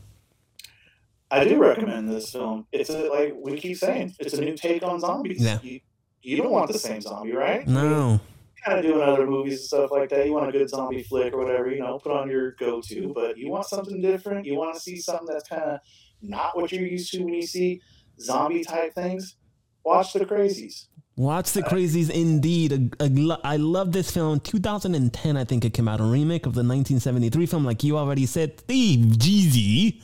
[1.31, 2.67] I do recommend this film.
[2.71, 5.43] It's a, like we keep saying, it's a new take on zombies.
[5.43, 5.59] Yeah.
[5.63, 5.81] You,
[6.23, 7.67] you don't want the same zombie, right?
[7.67, 8.21] No
[8.67, 10.27] kind of doing other movies and stuff like that.
[10.27, 13.13] You want a good zombie flick or whatever, you know, put on your go to.
[13.15, 14.45] But you want something different.
[14.45, 15.81] You want to see something that's kind of
[16.21, 17.81] not what you're used to when you see
[18.21, 19.37] zombie type things.
[19.85, 20.87] Watch the Crazies.
[21.17, 22.95] Watch the Crazies, indeed.
[23.01, 24.41] I love this film.
[24.41, 26.01] 2010, I think it came out.
[26.01, 28.59] A remake of the 1973 film, like you already said.
[28.61, 30.03] Steve Jeezy,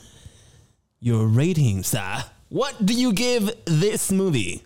[1.00, 2.24] your rating, sir.
[2.48, 4.62] What do you give this movie?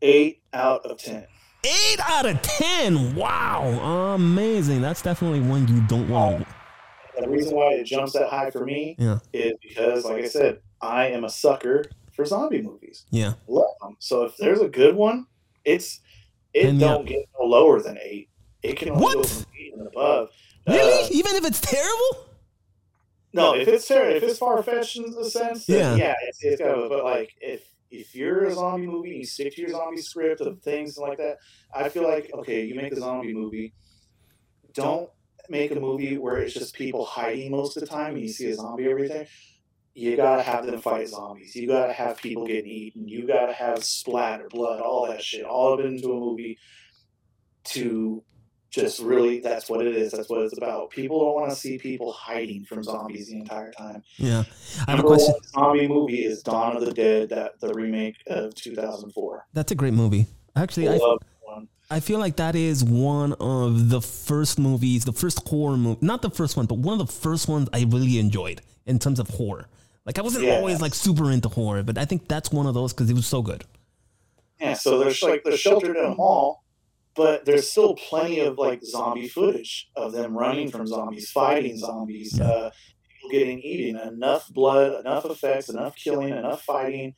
[0.00, 1.26] Eight out of ten.
[1.64, 3.14] Eight out of ten.
[3.14, 4.80] Wow, amazing.
[4.80, 6.46] That's definitely one you don't want.
[7.20, 9.18] The reason why it jumps that high for me yeah.
[9.32, 11.84] is because, like I said, I am a sucker
[12.14, 13.06] for zombie movies.
[13.10, 13.96] Yeah, love them.
[13.98, 15.26] So if there's a good one,
[15.64, 16.00] it's
[16.54, 17.16] it and don't yeah.
[17.16, 18.28] get no lower than eight.
[18.62, 19.16] It can only what?
[19.16, 20.30] go from eight and above.
[20.66, 21.04] Really?
[21.04, 22.28] Uh, Even if it's terrible?
[23.32, 26.60] No, if it's terrible, if it's far fetched in the sense, yeah, yeah, it's, it's
[26.62, 26.88] got.
[26.88, 30.60] But like if if you're a zombie movie, you stick to your zombie script of
[30.62, 31.38] things like that.
[31.74, 33.74] I feel like okay, you make a zombie movie.
[34.74, 35.10] Don't
[35.48, 38.50] make a movie where it's just people hiding most of the time and you see
[38.50, 39.28] a zombie every day.
[39.94, 41.56] you gotta have them fight zombies.
[41.56, 43.08] You gotta have people getting eaten.
[43.08, 46.58] You gotta have splatter, blood, all that shit, all it into a movie
[47.64, 48.22] to
[48.70, 50.12] just really that's what it is.
[50.12, 50.90] That's what it's about.
[50.90, 54.02] People don't want to see people hiding from zombies the entire time.
[54.16, 54.44] Yeah,
[54.86, 55.34] I have Number a question.
[55.54, 59.46] zombie movie is Dawn of the Dead, that the remake of 2004.
[59.54, 60.26] That's a great movie.
[60.56, 61.68] Actually, I, Love that one.
[61.90, 66.20] I feel like that is one of the first movies, the first horror movie, not
[66.22, 69.28] the first one, but one of the first ones I really enjoyed in terms of
[69.30, 69.66] horror.
[70.04, 70.56] Like I wasn't Yeah.
[70.56, 73.26] always like super into horror, but I think that's one of those because it was
[73.26, 73.64] so good.
[74.60, 76.64] Yeah, so there's like they're sheltered in a mall,
[77.18, 82.40] but there's still plenty of like zombie footage of them running from zombies, fighting zombies,
[82.40, 82.70] uh,
[83.10, 87.14] people getting eaten, enough blood, enough effects, enough killing, enough fighting,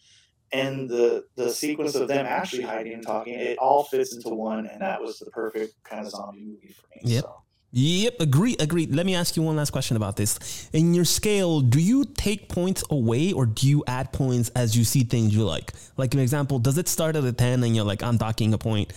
[0.52, 4.66] and the the sequence of them actually hiding and talking, it all fits into one,
[4.66, 7.12] and that was the perfect kind of zombie movie for me.
[7.14, 7.24] Yep.
[7.24, 7.34] So.
[7.72, 8.86] Yep, agree, agree.
[8.86, 10.68] Let me ask you one last question about this.
[10.72, 14.82] In your scale, do you take points away or do you add points as you
[14.82, 15.72] see things you like?
[15.96, 18.58] Like an example, does it start at a 10 and you're like, I'm docking a
[18.58, 18.92] point?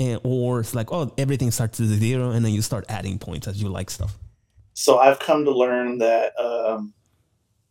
[0.00, 3.46] And, or it's like, oh, everything starts at zero and then you start adding points
[3.46, 4.18] as you like stuff.
[4.72, 6.94] so I've come to learn that um,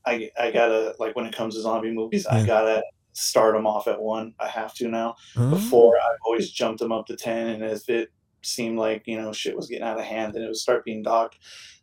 [0.05, 3.87] I I gotta like when it comes to zombie movies, I gotta start them off
[3.87, 4.33] at one.
[4.39, 5.15] I have to now.
[5.49, 8.09] Before I've always jumped them up to ten, and if it
[8.43, 11.03] seemed like you know shit was getting out of hand, then it would start being
[11.03, 11.37] docked.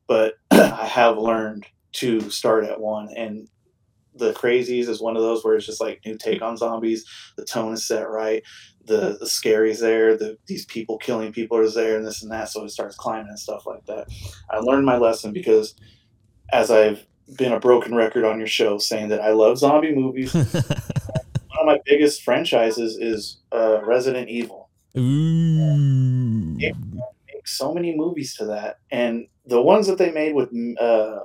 [0.07, 3.49] But I have learned to start at one, and
[4.15, 7.05] the crazies is one of those where it's just like new take on zombies.
[7.37, 8.43] The tone is set right.
[8.87, 10.17] The the scary's there.
[10.17, 12.49] The these people killing people is there, and this and that.
[12.49, 14.09] So it starts climbing and stuff like that.
[14.51, 15.75] I learned my lesson because
[16.53, 17.05] as I've
[17.37, 20.33] been a broken record on your show saying that I love zombie movies.
[20.35, 20.45] One
[21.61, 24.69] of my biggest franchises is uh, Resident Evil.
[24.97, 26.57] Ooh.
[26.57, 26.75] Make
[27.47, 31.19] so many movies to that, and the ones that they made with uh,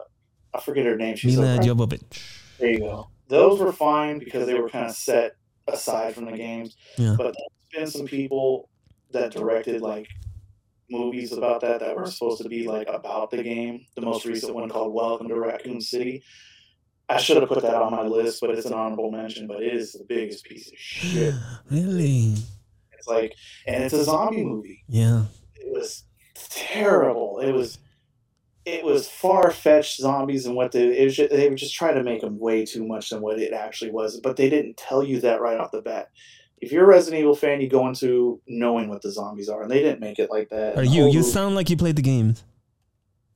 [0.54, 1.16] I forget her name.
[1.16, 2.22] She's Mila a, Jovovich.
[2.60, 3.10] there you go.
[3.28, 5.36] Those were fine because they were kind of set
[5.68, 6.76] aside from the games.
[6.98, 7.16] Yeah.
[7.18, 7.36] But
[7.72, 8.70] there's been some people
[9.12, 10.08] that directed like
[10.90, 13.86] movies about that that were supposed to be like about the game.
[13.96, 16.24] The most recent one called Welcome to Raccoon City.
[17.10, 19.48] I should have put that on my list, but it's an honorable mention.
[19.48, 21.34] But it is the biggest piece of shit.
[21.70, 22.36] Really?
[22.92, 23.34] It's like,
[23.66, 24.84] and it's a zombie movie.
[24.88, 25.24] Yeah.
[25.56, 26.04] It was
[26.36, 27.40] terrible.
[27.40, 27.80] It was,
[28.66, 31.96] it was far fetched zombies and what they it was just, they were just trying
[31.96, 34.20] to make them way too much than what it actually was.
[34.20, 36.10] But they didn't tell you that right off the bat.
[36.60, 39.72] If you're a Resident Evil fan, you go into knowing what the zombies are, and
[39.72, 40.78] they didn't make it like that.
[40.78, 41.04] Are you?
[41.04, 42.44] whole You sound like you played the games.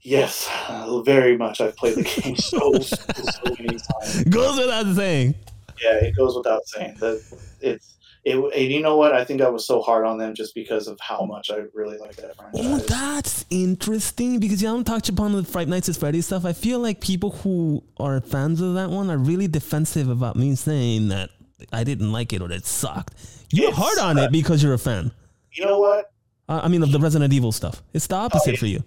[0.01, 1.59] yes, uh, very much.
[1.59, 4.23] I've played the game so so, so many times.
[4.29, 5.33] Goes without saying.
[5.81, 7.21] Yeah, it goes without saying that
[7.61, 7.94] it's.
[8.25, 9.13] It, and you know what?
[9.13, 11.99] I think I was so hard on them just because of how much I really
[11.99, 12.61] like that franchise.
[12.65, 16.43] Oh, that's interesting because you haven't touched upon the Five Nights at Freddy's stuff.
[16.43, 20.55] I feel like people who are fans of that one are really defensive about me
[20.55, 21.29] saying that
[21.71, 23.13] I didn't like it or that it sucked.
[23.51, 25.11] You're It hard on it because you're a fan.
[25.51, 26.11] you know what?
[26.49, 27.83] Uh, I mean, of the Resident Evil stuff.
[27.93, 28.59] It's the opposite yeah.
[28.59, 28.83] for you.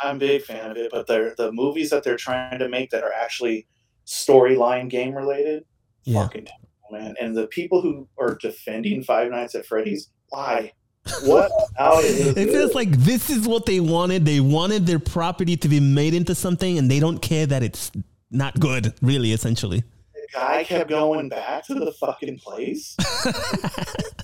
[0.00, 2.90] I'm a big fan of it, but they're the movies that they're trying to make
[2.90, 3.66] that are actually
[4.06, 5.64] storyline game related.
[6.04, 6.22] Yeah.
[6.22, 6.46] Fucking
[6.90, 7.14] man.
[7.20, 10.72] And the people who are defending Five Nights at Freddy's, why?
[11.22, 11.52] What?
[11.76, 14.24] How it is It feels like this is what they wanted.
[14.24, 17.92] They wanted their property to be made into something, and they don't care that it's
[18.32, 18.92] not good.
[19.02, 19.84] Really, essentially.
[20.12, 22.96] the guy kept going back to the fucking place.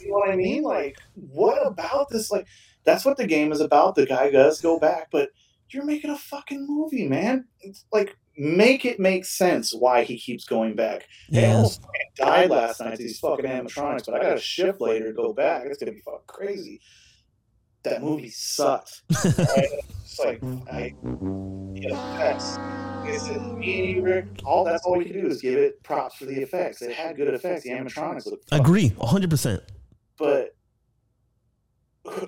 [0.00, 0.62] you know what I mean?
[0.62, 2.32] Like, what about this?
[2.32, 2.46] Like,
[2.84, 3.94] that's what the game is about.
[3.94, 5.30] The guy does go back, but
[5.70, 7.46] you're making a fucking movie, man.
[7.60, 11.06] It's like, make it make sense why he keeps going back.
[11.30, 11.54] Hey, I Yeah.
[11.56, 11.80] almost
[12.16, 15.32] died last night to these fucking animatronics, but I got a shift later to go
[15.32, 15.64] back.
[15.66, 16.80] It's gonna be fucking crazy.
[17.84, 19.02] That movie sucked.
[19.24, 19.68] Right?
[20.04, 22.56] It's like I, the effects.
[22.58, 25.82] Like I said, me and Rick, all that's all we can do is give it
[25.82, 26.82] props for the effects.
[26.82, 27.64] It had good effects.
[27.64, 29.62] The animatronics looked fucking Agree, hundred percent.
[30.18, 30.54] but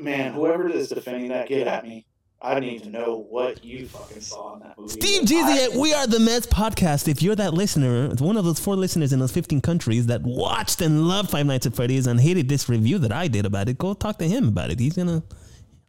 [0.00, 2.06] man, whoever is defending that, get at me.
[2.44, 4.92] I need to know what you fucking saw in that movie.
[4.92, 7.08] Steve Jeezy at We Are the Mess podcast.
[7.08, 10.20] If you're that listener, it's one of those four listeners in those 15 countries that
[10.22, 13.70] watched and loved Five Nights at Freddy's and hated this review that I did about
[13.70, 14.78] it, go talk to him about it.
[14.78, 15.22] He's gonna.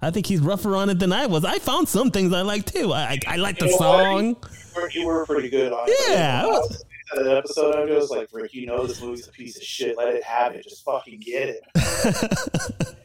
[0.01, 1.43] I think he's rougher on it than I was.
[1.43, 2.93] I found some things I like too.
[2.93, 4.25] I I, I like the You song.
[4.27, 4.35] you
[4.75, 5.95] were, you were pretty good on it.
[6.09, 6.85] Yeah, was,
[7.15, 9.97] that episode I was like, Rick, you know this movie's a piece of shit.
[9.97, 10.63] Let it have it.
[10.63, 11.61] Just fucking get it.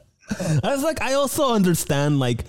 [0.63, 2.45] I was like, I also understand like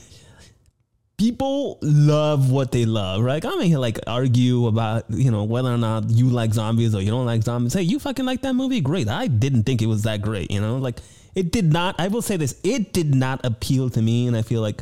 [1.21, 3.45] people love what they love, right?
[3.45, 7.11] I'm here like argue about you know whether or not you like zombies or you
[7.11, 7.75] don't like zombies.
[7.75, 8.81] Hey, you fucking like that movie?
[8.81, 9.07] Great.
[9.07, 10.49] I didn't think it was that great.
[10.49, 10.97] You know, like
[11.35, 11.93] it did not.
[11.99, 14.81] I will say this: it did not appeal to me, and I feel like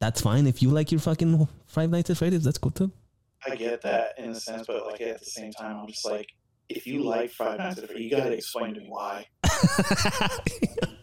[0.00, 2.44] that's fine if you like your fucking Five Nights at Freddy's.
[2.44, 2.92] That's cool too.
[3.46, 6.28] I get that in a sense, but like at the same time, I'm just like,
[6.68, 9.26] if you like Five Nights at Freddy's, you gotta explain to me why.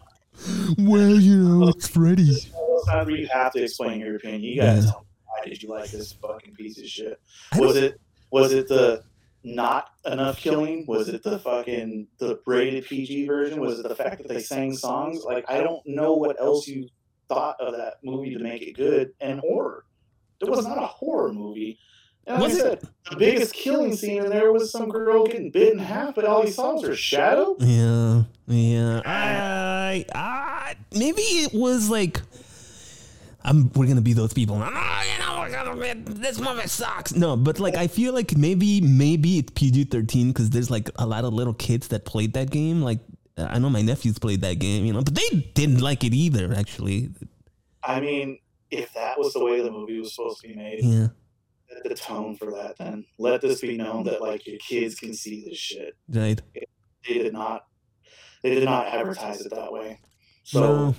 [0.78, 2.24] well, you know, it's Freddy.
[2.24, 4.42] You have to explain your opinion.
[4.44, 4.86] You gotta Yeah.
[4.92, 7.20] tell me why did you like this fucking piece of shit?
[7.58, 8.00] Was it
[8.32, 9.04] was it the
[9.44, 10.86] not enough killing?
[10.88, 13.60] Was it the fucking the rated PG version?
[13.60, 15.24] Was it the fact that they sang songs?
[15.24, 16.88] Like I don't know what else you
[17.30, 19.86] thought of that movie to make it good and horror.
[20.42, 21.78] It was not a horror movie.
[22.28, 22.82] And like Was I it?
[22.82, 26.24] said, the biggest killing scene in there was some girl getting bit in half, but
[26.26, 27.56] all he saw was her shadow.
[27.60, 29.02] Yeah, yeah.
[29.06, 32.22] I, I, maybe it was like,
[33.44, 33.72] I'm.
[33.74, 34.56] We're gonna be those people.
[34.56, 37.16] Oh, you know, we're gonna be- this movie sucks.
[37.16, 41.08] No, but like, I feel like maybe, maybe it's PG thirteen because there's like a
[41.08, 42.84] lot of little kids that played that game.
[42.84, 43.00] Like,
[43.38, 46.54] I know my nephews played that game, you know, but they didn't like it either.
[46.54, 47.10] Actually,
[47.84, 48.38] I mean,
[48.70, 51.12] if that was the way the movie was supposed to be made, yeah, set
[51.84, 52.78] the tone for that.
[52.78, 55.96] Then let this be known that like your kids can see this shit.
[56.10, 56.42] right.
[57.08, 57.66] They did not.
[58.44, 60.00] They did not advertise it that way.
[60.44, 60.96] So No,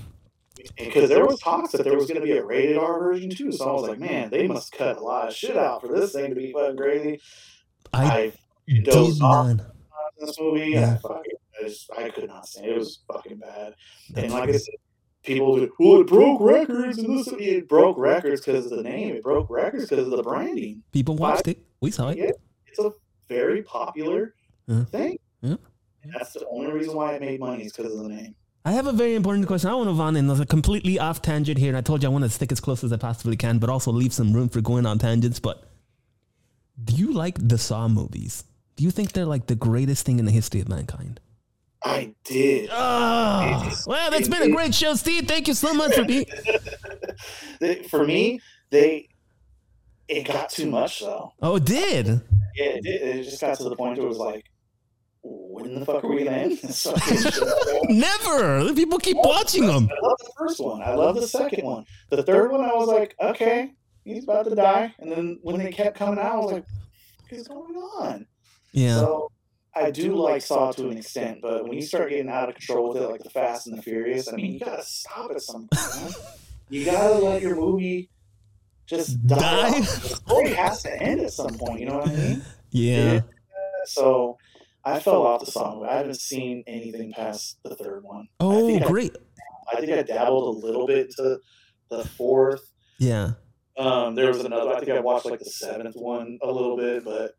[0.79, 3.51] because there was talks that there was going to be a rated R version too.
[3.53, 6.13] So I was like, man, they must cut a lot of shit out for this
[6.13, 7.21] thing to be fucking crazy.
[7.93, 8.33] I I
[8.69, 9.67] did dozed off not.
[10.21, 10.71] this movie.
[10.71, 10.95] Yeah.
[10.95, 12.73] I fucking, I, just, I could not stand it.
[12.73, 13.75] It was fucking bad.
[14.17, 14.75] And like I said,
[15.23, 19.15] people would, well, it broke records, and this it broke records because of the name.
[19.15, 20.83] It broke records because of the branding.
[20.93, 21.59] People watched it.
[21.81, 22.19] We saw it.
[22.19, 22.31] Yeah,
[22.67, 22.93] it's a
[23.29, 24.35] very popular
[24.67, 24.85] Yeah.
[24.85, 25.19] thing.
[25.41, 25.57] Yeah.
[26.03, 28.35] And that's the only reason why it made money is because of the name.
[28.65, 29.71] I have a very important question.
[29.71, 31.69] I want to move on and a completely off tangent here.
[31.69, 33.69] And I told you I want to stick as close as I possibly can, but
[33.69, 35.41] also leave some room for going on tangents.
[35.41, 35.65] But
[36.83, 38.45] do you like the Saw movies?
[38.77, 41.21] Do you think they're like the greatest thing in the history of mankind?
[41.85, 42.71] I did.
[42.73, 45.27] Oh, well, that's been a great show, Steve.
[45.27, 46.27] Thank you so much for being.
[47.89, 49.09] For me, they
[50.09, 51.33] it got too much though.
[51.41, 52.07] Oh, it did.
[52.57, 53.03] Yeah, it did.
[53.03, 54.45] It just got to the point where it was like,
[55.23, 56.87] when the fuck are we gonna end this?
[57.85, 58.75] Never.
[58.75, 59.89] People keep watching them.
[59.91, 60.83] I love the first one.
[60.83, 61.85] I love the second one.
[62.11, 63.73] The third one, I was like, okay,
[64.05, 64.95] he's about to die.
[64.99, 66.65] And then when they kept coming out, I was like,
[67.21, 68.27] what is going on?
[68.73, 68.99] Yeah.
[68.99, 69.31] So
[69.75, 72.93] I do like Saw to an extent, but when you start getting out of control
[72.93, 75.69] with it, like the Fast and the Furious, I mean, you gotta stop at some
[75.73, 76.15] point.
[76.69, 78.11] You gotta let your movie
[78.87, 79.39] just die.
[79.71, 79.81] Die?
[79.81, 81.81] The story has to end at some point.
[81.81, 82.43] You know what I mean?
[82.71, 83.21] Yeah.
[83.87, 84.37] So
[84.85, 85.89] I fell off the Saw movie.
[85.89, 88.29] I haven't seen anything past the third one.
[88.41, 89.17] I Oh, I- great.
[89.73, 91.39] I think I dabbled a little bit to
[91.89, 92.71] the fourth.
[92.99, 93.33] Yeah.
[93.79, 94.75] Um, there was another.
[94.75, 97.37] I think I watched like the seventh one a little bit, but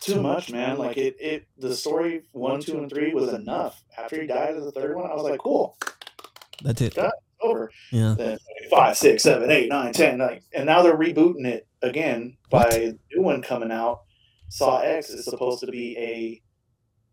[0.00, 0.78] too much, man.
[0.78, 1.46] Like it, it.
[1.58, 3.82] The story one, two, and three was enough.
[3.96, 5.76] After he died in the third one, I was like, cool,
[6.62, 6.96] That's it.
[6.96, 7.10] Yeah.
[7.40, 7.70] over.
[7.92, 8.14] Yeah.
[8.16, 8.38] Then
[8.70, 12.74] five, six, seven, eight, nine, ten, like, and now they're rebooting it again by What?
[12.74, 14.02] a new one coming out.
[14.48, 16.42] Saw X is supposed to be a.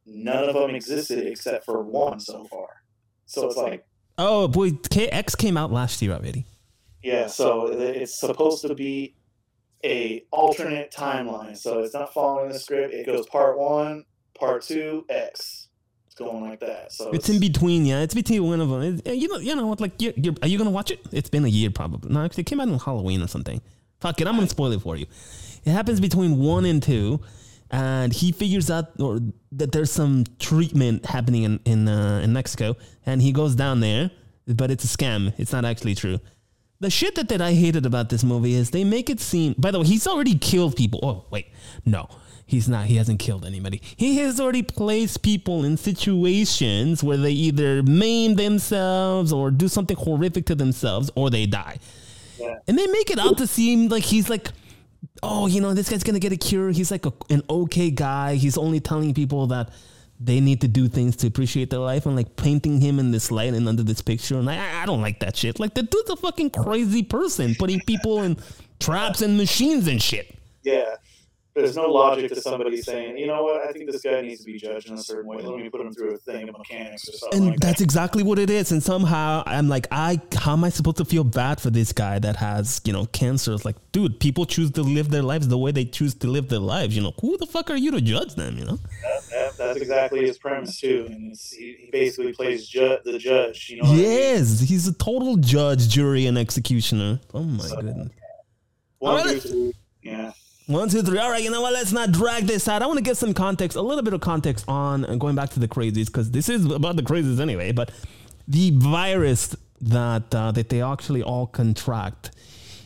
[0.06, 2.68] None of them existed except for one so far.
[3.26, 3.86] So it's like
[4.18, 6.46] Oh boy, KX came out last year already.
[7.02, 9.16] Yeah, so it's supposed to be
[9.84, 11.58] a alternate timeline.
[11.58, 12.94] So it's not following the script.
[12.94, 14.06] It goes part one,
[14.38, 15.68] part two, X.
[16.06, 16.92] It's going like that.
[16.92, 18.02] So It's in between, yeah.
[18.02, 19.02] It's between one of them.
[19.04, 19.82] It- you know, you know what?
[19.82, 21.00] Like, you're, you're, are you gonna watch it?
[21.12, 22.12] It's been a year probably.
[22.14, 23.62] No, actually, it came out on Halloween or something.
[24.00, 25.06] Fuck it, I'm gonna spoil it for you.
[25.66, 27.22] It happens between one and two,
[27.72, 29.20] and he figures out or
[29.54, 32.76] that there's some treatment happening in in, uh, in Mexico,
[33.06, 34.12] and he goes down there,
[34.46, 35.34] but it's a scam.
[35.40, 36.20] It's not actually true.
[36.84, 39.56] The shit that, that I hated about this movie is they make it seem.
[39.58, 41.00] By the way, he's already killed people.
[41.02, 41.48] Oh wait,
[41.86, 42.10] no,
[42.46, 42.88] he's not.
[42.88, 43.82] He hasn't killed anybody.
[43.96, 49.96] He has already placed people in situations where they either maim themselves or do something
[49.96, 51.80] horrific to themselves, or they die.
[52.38, 52.60] Yeah.
[52.68, 54.50] And they make it out to seem like he's like,
[55.24, 56.70] oh, you know, this guy's gonna get a cure.
[56.72, 58.36] He's like a, an okay guy.
[58.36, 59.70] He's only telling people that
[60.24, 63.30] they need to do things to appreciate their life and like painting him in this
[63.32, 64.38] light and under this picture.
[64.40, 65.60] And I, I don't like that shit.
[65.60, 68.38] Like the dude's a fucking crazy person putting people in
[68.80, 70.34] traps and machines and shit.
[70.64, 70.96] yeah.
[71.56, 74.46] There's no logic to somebody saying, you know what, I think this guy needs to
[74.52, 75.38] be judged in a certain way.
[75.44, 77.84] Let me put him through a thing of mechanics or something And like that's that.
[77.84, 78.72] exactly what it is.
[78.72, 82.18] And somehow I'm like, I how am I supposed to feel bad for this guy
[82.20, 83.54] that has, you know, cancer?
[83.54, 86.50] It's like, dude, people choose to live their lives the way they choose to live
[86.50, 86.96] their lives.
[86.96, 88.80] You know, who the fuck are you to judge them, you know?
[89.30, 91.06] That- that's exactly his premise too.
[91.10, 93.70] And it's, he, he basically plays ju- the judge.
[93.70, 94.10] You know what I mean?
[94.10, 97.20] Yes, he's a total judge, jury, and executioner.
[97.34, 98.10] Oh my So- goodness.
[98.98, 99.46] One, Alright.
[100.02, 100.32] Yeah.
[100.68, 101.18] One, two, three.
[101.18, 101.74] All right, you know what?
[101.74, 102.82] Let's not drag this out.
[102.82, 105.50] I want to get some context, a little bit of context on uh, going back
[105.52, 107.74] to the crazies, because this is about the crazies anyway.
[107.74, 107.92] But
[108.48, 112.32] the virus that uh, that they actually all contract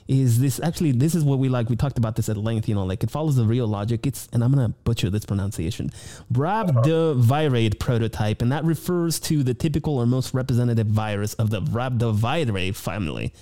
[0.08, 2.74] is this actually this is what we like we talked about this at length you
[2.74, 5.92] know like it follows the real logic it's and i'm gonna butcher this pronunciation
[6.32, 12.74] rhabdoviridae prototype and that refers to the typical or most representative virus of the rhabdoviridae
[12.74, 13.34] family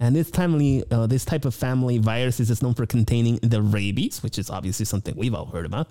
[0.00, 4.22] and this timely uh, this type of family viruses is known for containing the rabies
[4.22, 5.88] which is obviously something we've all heard about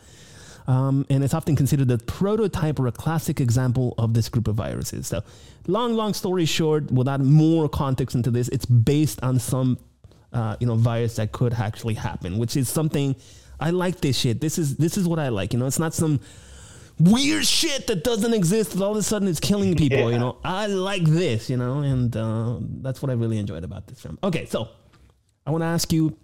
[0.67, 4.55] um, and it's often considered the prototype or a classic example of this group of
[4.55, 5.07] viruses.
[5.07, 5.21] So,
[5.67, 9.77] long, long story short, without more context into this, it's based on some
[10.31, 13.15] uh, you know virus that could actually happen, which is something
[13.59, 14.01] I like.
[14.01, 14.41] This shit.
[14.41, 15.53] This is this is what I like.
[15.53, 16.19] You know, it's not some
[16.99, 19.97] weird shit that doesn't exist that all of a sudden it's killing people.
[19.97, 20.09] Yeah.
[20.09, 21.49] You know, I like this.
[21.49, 24.17] You know, and uh, that's what I really enjoyed about this film.
[24.23, 24.69] Okay, so
[25.45, 26.17] I want to ask you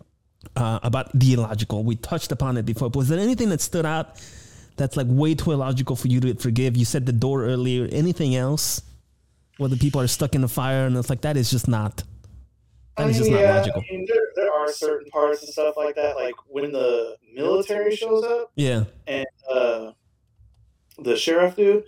[0.56, 1.84] uh, about the illogical.
[1.84, 2.90] We touched upon it before.
[2.90, 4.22] But was there anything that stood out
[4.78, 6.78] that's like way too illogical for you to forgive?
[6.78, 7.88] You said the door earlier.
[7.92, 8.82] Anything else?
[9.58, 12.04] Whether people are stuck in the fire and it's like that is just not.
[12.96, 13.82] That I is just yeah, not logical.
[13.82, 17.96] I mean, there, there are certain parts and stuff like that, like when the military
[17.96, 18.52] shows up.
[18.56, 18.86] Yeah.
[19.08, 19.92] And uh,
[21.04, 21.84] the sheriff dude,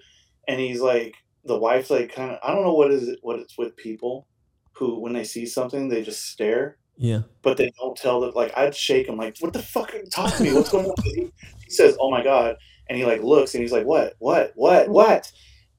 [0.47, 3.39] and he's like, the wife's like, kind of, I don't know what is it, what
[3.39, 4.27] it's with people
[4.73, 7.21] who, when they see something, they just stare yeah.
[7.41, 8.35] But they don't tell that.
[8.35, 9.93] Like I'd shake him, like, "What the fuck?
[9.95, 10.53] are Talk to me.
[10.53, 11.31] What's going on?" He,
[11.65, 12.57] he says, "Oh my god,"
[12.87, 14.13] and he like looks and he's like, "What?
[14.19, 14.51] What?
[14.53, 14.87] What?
[14.87, 14.91] Mm.
[14.91, 15.31] What?"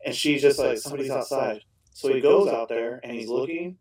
[0.05, 1.61] And she's just like, "Somebody's outside."
[1.93, 3.77] So he goes out there and he's looking,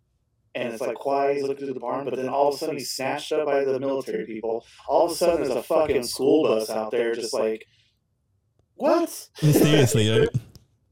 [0.53, 1.37] and it's like quiet.
[1.37, 3.63] He's looking through the barn, but then all of a sudden he's snatched up by
[3.63, 4.63] the military people.
[4.87, 7.65] All of a sudden there's a fucking school bus out there, just like,
[8.81, 9.29] what?
[9.41, 10.29] Mysteriously, right?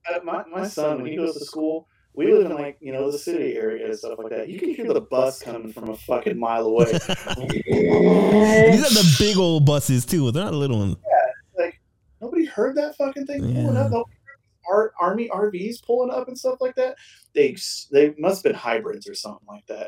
[0.10, 1.88] Uh, my my son when he goes to school
[2.20, 4.50] we live in like you know the city area and stuff like that.
[4.50, 6.86] You can hear the bus coming from a fucking mile away.
[6.92, 10.30] These are the big old buses too.
[10.32, 10.98] They're not little ones.
[11.08, 11.80] Yeah, like
[12.22, 13.62] nobody heard that fucking thing yeah.
[13.62, 13.92] pulling up.
[13.92, 14.16] Nobody
[14.64, 16.98] heard army RVs pulling up and stuff like that.
[17.34, 17.56] They
[17.92, 19.88] they must have been hybrids or something like that.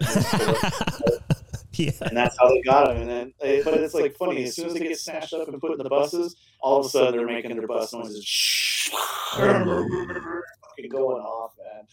[1.76, 1.92] yeah.
[2.02, 2.98] And that's how they got them.
[2.98, 4.44] And then, eh, but it's like funny.
[4.44, 6.90] As soon as they get snatched up and put in the buses, all of a
[6.90, 8.90] sudden they're making their bus noises,
[9.32, 11.86] fucking going off, man.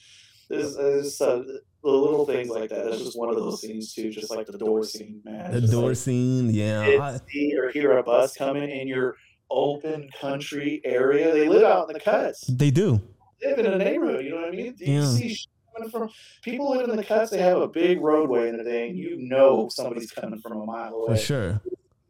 [0.49, 1.45] There's, there's uh,
[1.83, 2.87] the little things like that.
[2.87, 5.53] That's just one of those scenes too, just like the door scene, man.
[5.53, 7.19] The just door like, scene, yeah.
[7.31, 9.17] See or hear a bus coming in your
[9.51, 11.33] open country area.
[11.33, 12.47] They live out in the cuts.
[12.49, 13.01] They do.
[13.41, 14.25] They live in a neighborhood.
[14.25, 14.75] You know what I mean?
[14.79, 15.07] You yeah.
[15.07, 15.39] see
[15.79, 16.11] coming from
[16.43, 17.31] people live in the cuts.
[17.31, 18.97] They have a big roadway in the day and everything.
[18.97, 21.17] You know somebody's coming from a mile away.
[21.17, 21.61] For sure.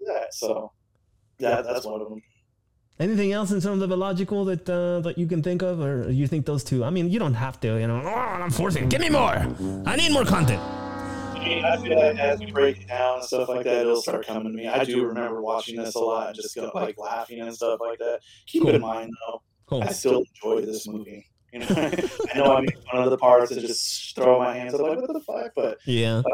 [0.01, 0.73] Yeah, so.
[1.39, 2.23] Yeah, that's one of them.
[2.99, 6.27] Anything else in terms of illogical that uh, that you can think of, or you
[6.27, 6.83] think those two?
[6.83, 7.79] I mean, you don't have to.
[7.79, 8.89] You know, oh, I'm forcing.
[8.89, 9.37] Give me more.
[9.87, 10.61] I need more content.
[10.61, 14.03] I mean, I feel like as we break it down and stuff like that, it'll
[14.03, 14.67] start coming to me.
[14.67, 18.01] I do remember watching this a lot and just go, like laughing and stuff like
[18.01, 18.19] that.
[18.47, 18.75] Keep cool.
[18.75, 19.83] in mind though, cool.
[19.85, 21.25] I still enjoy this movie.
[21.53, 24.75] You know, I know I make fun of the parts and just throw my hands
[24.75, 25.53] up like, what the fuck?
[25.55, 26.33] But yeah, but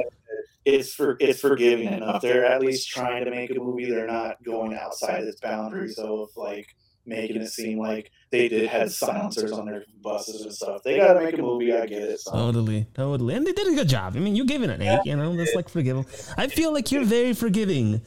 [0.65, 2.23] it's for it's forgiving enough.
[2.23, 3.91] They're at least trying to make a movie.
[3.91, 6.75] They're not going outside its boundaries of like
[7.07, 10.83] making it seem like they did had silencers on their buses and stuff.
[10.83, 11.73] They gotta make a movie.
[11.73, 12.21] I get it.
[12.21, 12.33] So.
[12.33, 14.17] Totally, totally, and they did a good job.
[14.17, 15.01] I mean, you give it an eight.
[15.05, 16.07] You know, that's like forgiving.
[16.37, 18.03] I feel like you're very forgiving.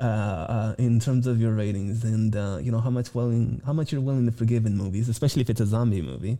[0.00, 3.72] Uh, uh, in terms of your ratings and uh, you know how much willing how
[3.72, 6.38] much you're willing to forgive in movies, especially if it's a zombie movie.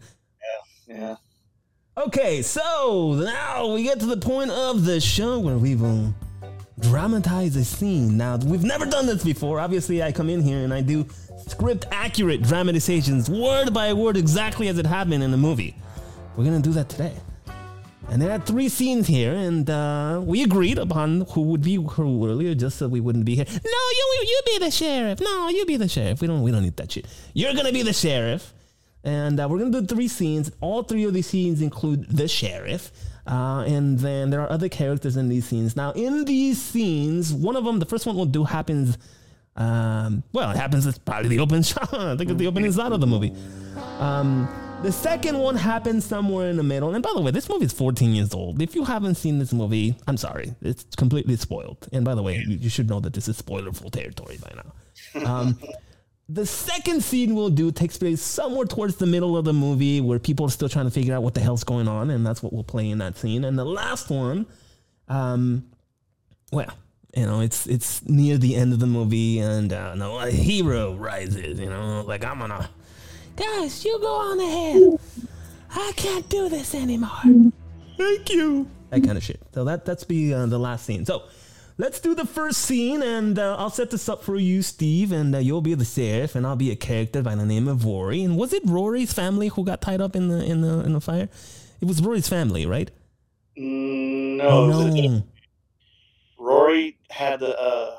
[0.86, 1.16] Yeah, yeah.
[1.96, 6.14] Okay, so now we get to the point of the show where we will
[6.78, 8.16] dramatize a scene.
[8.16, 9.59] Now, we've never done this before.
[9.59, 11.04] Obviously, I come in here and I do
[11.48, 15.74] script accurate dramatizations, word by word, exactly as it happened in the movie.
[16.36, 17.14] We're gonna do that today.
[18.11, 22.26] And there are three scenes here, and uh, we agreed upon who would be who
[22.26, 23.44] earlier, just so we wouldn't be here.
[23.46, 25.20] No, you you be the sheriff.
[25.20, 26.20] No, you be the sheriff.
[26.22, 27.06] We don't we don't need that shit.
[27.34, 28.54] You're gonna be the sheriff.
[29.04, 30.50] And uh, we're to do three scenes.
[30.61, 32.90] All three of these scenes include the sheriff.
[33.26, 35.76] Uh, and then there are other characters in these scenes.
[35.76, 38.98] Now, in these scenes, one of them, the first one we'll do happens.
[39.54, 40.86] Um, well, it happens.
[40.86, 41.92] It's probably the open shot.
[41.92, 43.34] I think it's the opening shot of the movie.
[43.98, 44.48] Um,
[44.83, 46.95] the second one happens somewhere in the middle.
[46.95, 48.62] And by the way, this movie is 14 years old.
[48.62, 50.55] If you haven't seen this movie, I'm sorry.
[50.62, 51.89] It's completely spoiled.
[51.93, 55.31] And by the way, you, you should know that this is spoilerful territory by now.
[55.31, 55.59] Um,
[56.29, 60.18] the second scene we'll do takes place somewhere towards the middle of the movie where
[60.18, 62.53] people are still trying to figure out what the hell's going on, and that's what
[62.53, 63.45] we'll play in that scene.
[63.45, 64.47] And the last one,
[65.09, 65.66] um,
[66.53, 66.72] well,
[67.16, 70.95] you know, it's it's near the end of the movie, and uh, no, a hero
[70.95, 71.59] rises.
[71.59, 72.68] You know, like I'm gonna,
[73.39, 75.01] guys, you go on ahead.
[75.70, 77.53] I can't do this anymore.
[77.97, 78.68] Thank you.
[78.91, 79.41] That kind of shit.
[79.55, 81.05] So that that's be uh, the last scene.
[81.05, 81.24] So
[81.76, 85.34] let's do the first scene, and uh, I'll set this up for you, Steve, and
[85.34, 88.22] uh, you'll be the sheriff, and I'll be a character by the name of Rory.
[88.22, 91.01] And was it Rory's family who got tied up in the in the in the
[91.01, 91.28] fire?
[91.80, 92.91] It was Rory's family, right?
[93.57, 95.22] Mm, no,
[96.39, 97.97] Rory had the uh,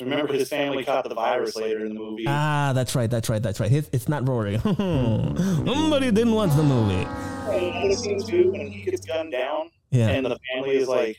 [0.00, 2.24] remember his family caught the virus later in the movie.
[2.26, 3.70] Ah, that's right, that's right, that's right.
[3.72, 4.58] It's, it's not Rory.
[4.60, 7.06] Somebody didn't watch the movie.
[7.50, 11.16] And scene too when he gets gunned down Yeah, and the family is like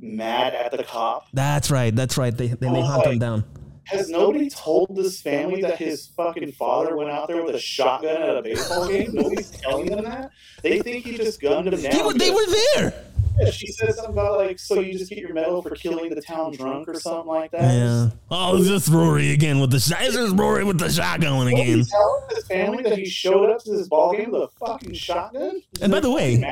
[0.00, 1.26] mad at the cop.
[1.32, 2.36] that's right, that's right.
[2.36, 3.44] They then they Oh, hunt him down.
[3.84, 8.20] Has nobody told this family that his fucking father went out there with a shotgun
[8.20, 9.10] at a baseball game?
[9.14, 10.32] Nobody's telling them that.
[10.62, 12.04] They think he just gunned him down.
[12.04, 13.04] Wa- they were there.
[13.38, 16.20] Yeah, she said something about like, so you just get your medal for killing the
[16.20, 17.74] town drunk or something like that.
[17.74, 18.10] Yeah.
[18.30, 20.02] Oh, it's just Rory again with the shot.
[20.02, 21.58] It's just Rory with the shotgun again.
[21.58, 24.94] Nobody's telling his family that he showed up to this ball game with a fucking
[24.94, 25.62] shotgun.
[25.80, 26.42] And by the way,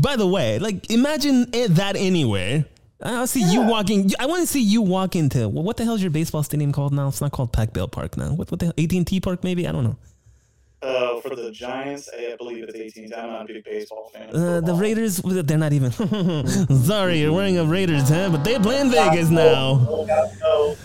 [0.00, 2.64] By the way, like imagine it, that anywhere.
[3.04, 4.12] I see you walking.
[4.18, 6.72] I want to see you walk into well, what the hell is your baseball stadium
[6.72, 7.08] called now?
[7.08, 8.32] It's not called Pac Bell Park now.
[8.32, 9.66] What what the AT and T Park maybe?
[9.66, 9.96] I don't know.
[10.82, 13.14] Uh, for the Giants, I believe it's 18.
[13.14, 14.34] I'm not a big baseball fan.
[14.34, 14.74] Uh, the.
[14.74, 15.92] Raiders, they're not even.
[16.82, 20.06] Sorry, you're wearing a Raiders hat, but they play in Vegas now.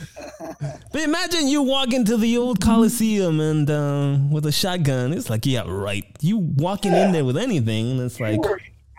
[0.91, 5.13] But imagine you walk into the old Coliseum and uh, with a shotgun.
[5.13, 6.05] It's like, yeah, right.
[6.21, 8.39] You walking in there with anything, and it's like,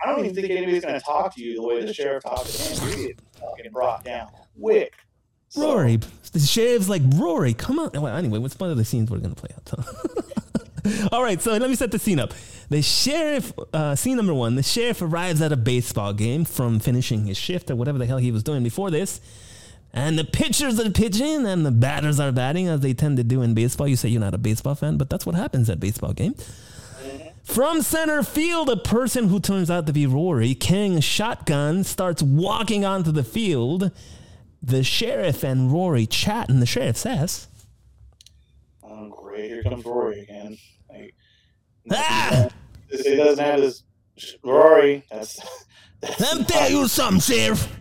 [0.03, 2.47] I don't even think anybody's going to talk to you the way the sheriff talked
[2.47, 2.99] to him.
[2.99, 4.29] You get fucking brought down
[4.59, 4.93] quick.
[5.49, 5.99] So, Rory.
[6.31, 7.89] The sheriff's like, Rory, come on.
[7.93, 9.85] Well, anyway, what's one of the scenes we're going to play out?
[11.11, 12.33] All right, so let me set the scene up.
[12.69, 17.25] The sheriff, uh, scene number one, the sheriff arrives at a baseball game from finishing
[17.25, 19.21] his shift or whatever the hell he was doing before this.
[19.91, 23.41] And the pitchers are pitching and the batters are batting as they tend to do
[23.41, 23.87] in baseball.
[23.87, 26.35] You say you're not a baseball fan, but that's what happens at baseball game.
[27.43, 32.85] From center field, a person who turns out to be Rory a shotgun starts walking
[32.85, 33.89] onto the field.
[34.61, 37.47] The sheriff and Rory chat, and the sheriff says,
[38.89, 39.49] Oh, great.
[39.49, 40.57] Here comes Rory again.
[40.89, 41.13] Like,
[41.91, 42.47] Ah!
[42.89, 43.83] He doesn't have his
[44.43, 45.05] Rory.
[45.11, 45.39] That's
[46.19, 47.71] Let me tell you something, sheriff.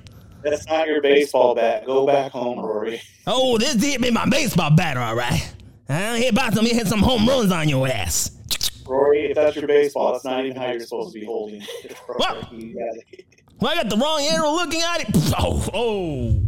[0.42, 1.86] that's not your baseball bat.
[1.86, 3.00] Go back home, Rory.
[3.26, 5.52] Oh, this hit me my baseball bat, all right.
[5.88, 8.30] I hit about to hit some home runs on your ass.
[8.86, 11.96] Rory, if that's your baseball, that's not even how you're supposed to be holding it.
[12.08, 12.18] Rory.
[12.18, 12.52] What?
[13.60, 15.08] Well, I got the wrong arrow looking at it.
[15.38, 16.40] Oh, oh.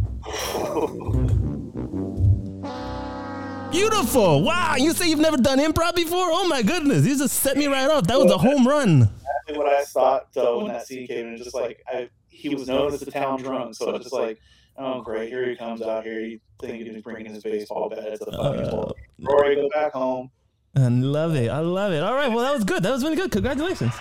[3.71, 4.43] Beautiful.
[4.43, 4.75] Wow.
[4.77, 6.27] You say you've never done improv before?
[6.31, 7.05] Oh, my goodness.
[7.05, 8.05] You just set me right off.
[8.07, 9.09] That was a home run.
[9.47, 11.37] exactly what I thought though when that scene came in.
[11.37, 14.39] Just like I, he was known as the town drunk, so it's just like,
[14.77, 16.19] oh great, here he comes out here.
[16.19, 18.95] He thinking he's bringing his baseball bat to the fucking Uh, ball.
[19.21, 20.29] Rory, go back home.
[20.75, 21.49] I love it.
[21.49, 22.01] I love it.
[22.03, 22.29] All right.
[22.29, 22.83] Well, that was good.
[22.83, 23.31] That was really good.
[23.31, 23.93] Congratulations.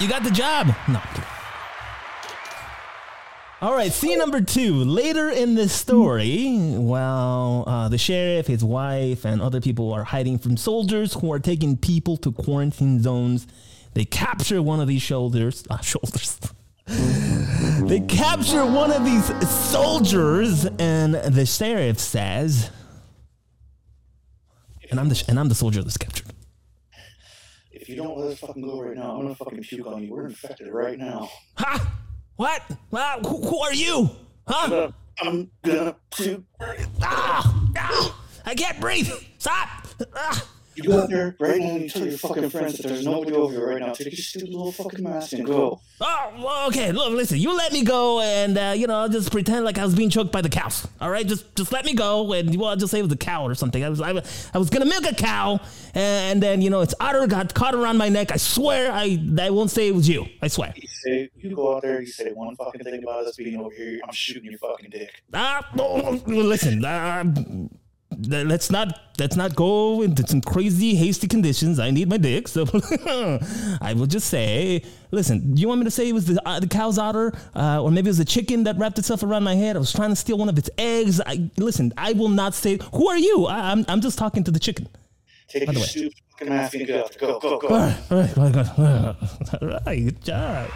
[0.00, 0.68] You got the job.
[0.88, 1.00] No.
[3.62, 4.84] All right, scene number two.
[4.84, 10.38] Later in the story, while uh, the sheriff, his wife, and other people are hiding
[10.38, 13.46] from soldiers who are taking people to quarantine zones,
[13.92, 15.62] they capture one of these shoulders.
[15.68, 16.40] Uh, shoulders.
[16.86, 22.70] they capture one of these soldiers, and the sheriff says,
[24.90, 26.32] and I'm the and I'm the soldier that's captured.
[27.70, 30.10] If you don't let us fucking go right now, I'm gonna fucking puke on you.
[30.14, 31.28] We're infected right now.
[31.58, 31.98] Ha!
[32.40, 32.62] What?
[32.90, 34.08] Ah, who, who are you?
[34.48, 34.90] Huh?
[35.20, 35.94] I'm gonna.
[37.02, 37.68] Ah!
[37.76, 38.24] Ah!
[38.46, 39.12] I can't breathe.
[39.36, 39.68] Stop!
[40.16, 40.48] Ah!
[40.76, 43.32] You go out there right now and you tell your fucking friends that there's nobody
[43.32, 43.92] over here right now.
[43.92, 45.80] Take your stupid little fucking mask and go.
[46.00, 46.92] Oh, well, okay.
[46.92, 47.38] Look, listen.
[47.38, 50.10] You let me go, and uh, you know, I'll just pretend like I was being
[50.10, 50.86] choked by the cows.
[51.00, 53.16] All right, just just let me go, and well, I'll just say it was a
[53.16, 53.84] cow or something.
[53.84, 55.58] I was I, was- I was gonna milk a cow,
[55.94, 58.30] and then you know, its udder got caught around my neck.
[58.32, 60.26] I swear, I I won't say it was you.
[60.40, 60.72] I swear.
[60.76, 63.74] You say you go out there, you say one fucking thing about us being over
[63.74, 65.10] here, I'm shooting your fucking dick.
[65.34, 66.84] Ah, oh, well, listen.
[66.84, 67.46] Uh, th-
[68.18, 71.78] let's not let's not go into some crazy hasty conditions.
[71.78, 72.64] I need my dick, so
[73.80, 75.54] I will just say, listen.
[75.54, 77.90] Do you want me to say it was the uh, the cow's otter, uh, or
[77.90, 79.76] maybe it was the chicken that wrapped itself around my head?
[79.76, 81.20] I was trying to steal one of its eggs.
[81.24, 81.92] I listen.
[81.96, 82.78] I will not say.
[82.92, 83.46] Who are you?
[83.46, 84.88] I, I'm I'm just talking to the chicken.
[85.48, 87.16] Take By the your stupid fucking mask and get out.
[87.18, 87.68] Go, go, go.
[87.68, 89.62] right, all right, all right, all right.
[89.62, 90.70] All right, good job.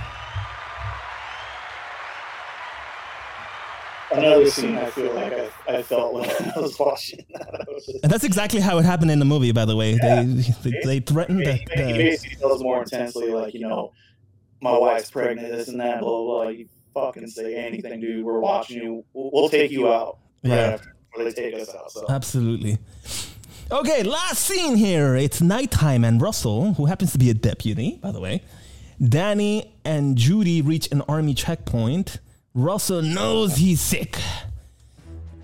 [4.18, 7.66] Another scene I feel like I, I felt when I was watching that.
[7.68, 9.96] Was just, And that's exactly how it happened in the movie, by the way.
[9.98, 10.24] They
[10.62, 11.58] they, they threatened he, that.
[11.86, 13.92] he basically tells more intensely, like, you know,
[14.60, 16.48] my wife's pregnant, this and that, blah, blah, blah.
[16.50, 18.24] You fucking say anything, dude.
[18.24, 19.04] We're watching you.
[19.12, 20.18] We'll, we'll take you out.
[20.42, 20.56] Right Yeah.
[20.74, 21.90] after before they take us out.
[21.90, 22.06] So.
[22.08, 22.78] Absolutely.
[23.70, 25.14] Okay, last scene here.
[25.16, 28.42] It's nighttime, and Russell, who happens to be a deputy, by the way,
[29.02, 32.18] Danny and Judy reach an army checkpoint.
[32.54, 34.16] Russell knows he's sick,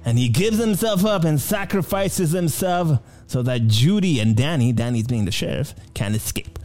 [0.05, 5.25] and he gives himself up and sacrifices himself so that Judy and Danny, Danny's being
[5.25, 6.61] the sheriff, can escape.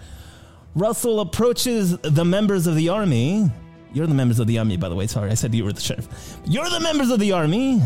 [0.75, 3.49] Russell approaches the members of the army.
[3.91, 5.07] You're the members of the army, by the way.
[5.07, 6.37] Sorry, I said you were the sheriff.
[6.45, 7.81] You're the members of the army.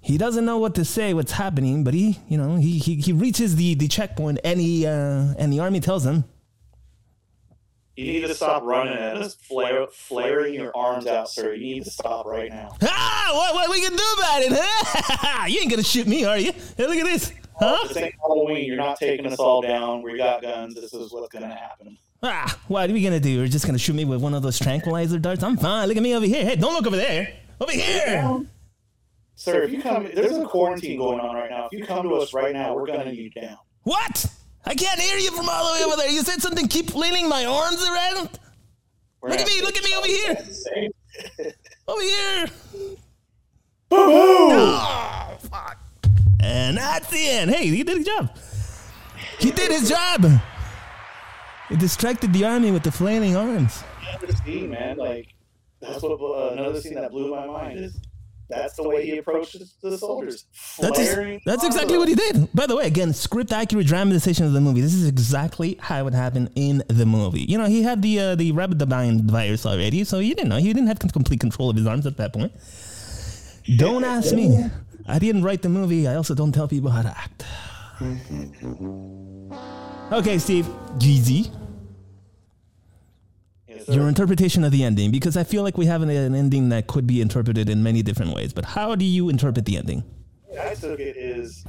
[0.00, 3.12] He doesn't know what to say, what's happening, but he, you know, he he, he
[3.12, 6.24] reaches the, the checkpoint and he uh, and the army tells him,
[7.98, 11.54] You need to stop running at us, flare, flaring your arms out, sir.
[11.54, 12.76] You need to stop right now.
[12.90, 14.52] Ah, what what we can do about it?
[14.54, 15.46] Huh?
[15.48, 16.52] you ain't gonna shoot me, are you?
[16.76, 17.32] Hey, look at this.
[17.58, 17.88] Huh?
[17.88, 18.64] This ain't Halloween.
[18.66, 20.02] You're not taking us all down.
[20.02, 20.76] We got guns.
[20.76, 21.98] This is what's gonna happen.
[22.22, 23.30] Ah, what are we gonna do?
[23.30, 25.42] You're just gonna shoot me with one of those tranquilizer darts?
[25.42, 25.88] I'm fine.
[25.88, 26.44] Look at me over here.
[26.44, 27.34] Hey, don't look over there.
[27.60, 28.46] Over here.
[29.34, 31.66] Sir, if you come, there's a quarantine going on right now.
[31.70, 33.58] If you come to us right now, we're gonna need you down.
[33.82, 34.26] What?
[34.64, 36.10] I can't hear you from all the way over there.
[36.10, 36.68] You said something.
[36.68, 38.38] Keep flailing my arms around.
[39.20, 41.52] We're Look at me, look at me over here.
[41.88, 42.46] Over here.
[43.88, 44.50] Boo-hoo!
[44.52, 45.78] Oh, fuck.
[46.40, 47.50] And that's the end.
[47.50, 48.36] Hey, he did his job.
[49.38, 50.26] He did his job.
[51.68, 53.82] He distracted the army with the flailing arms.
[54.06, 54.98] Another scene, man.
[54.98, 55.34] Like
[55.80, 57.98] that's what uh, another scene that blew my mind is.
[58.48, 60.46] That's the way he approaches the soldiers.
[60.80, 62.48] That's, ex- that's exactly what he did.
[62.54, 64.80] By the way, again, script accurate dramatization of the movie.
[64.80, 67.42] This is exactly how it happened in the movie.
[67.42, 70.56] You know, he had the uh, the Rabidabine virus already, so he didn't know.
[70.56, 72.52] He didn't have complete control of his arms at that point.
[73.76, 74.70] Don't ask me.
[75.06, 76.08] I didn't write the movie.
[76.08, 77.44] I also don't tell people how to act.
[80.12, 80.66] Okay, Steve.
[80.98, 81.50] GZ.
[83.88, 86.86] Your interpretation of the ending, because I feel like we have an, an ending that
[86.86, 88.52] could be interpreted in many different ways.
[88.52, 90.04] But how do you interpret the ending?
[90.60, 91.64] I took it is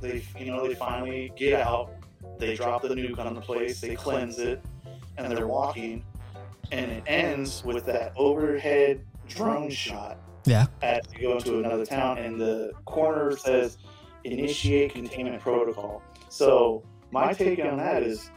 [0.00, 1.92] they, you know, they finally get out,
[2.38, 4.60] they drop the nuke on the place, they cleanse it,
[5.16, 6.04] and they're walking,
[6.72, 10.66] and it ends with that overhead drone shot Yeah.
[10.82, 13.78] as you go into another town, and the corner says
[14.24, 16.02] initiate containment protocol.
[16.28, 16.82] So
[17.12, 18.30] my take on that is,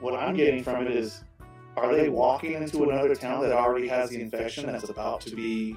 [0.00, 1.24] what I'm getting from it is,
[1.76, 5.76] are they walking into another town that already has the infection that's about to be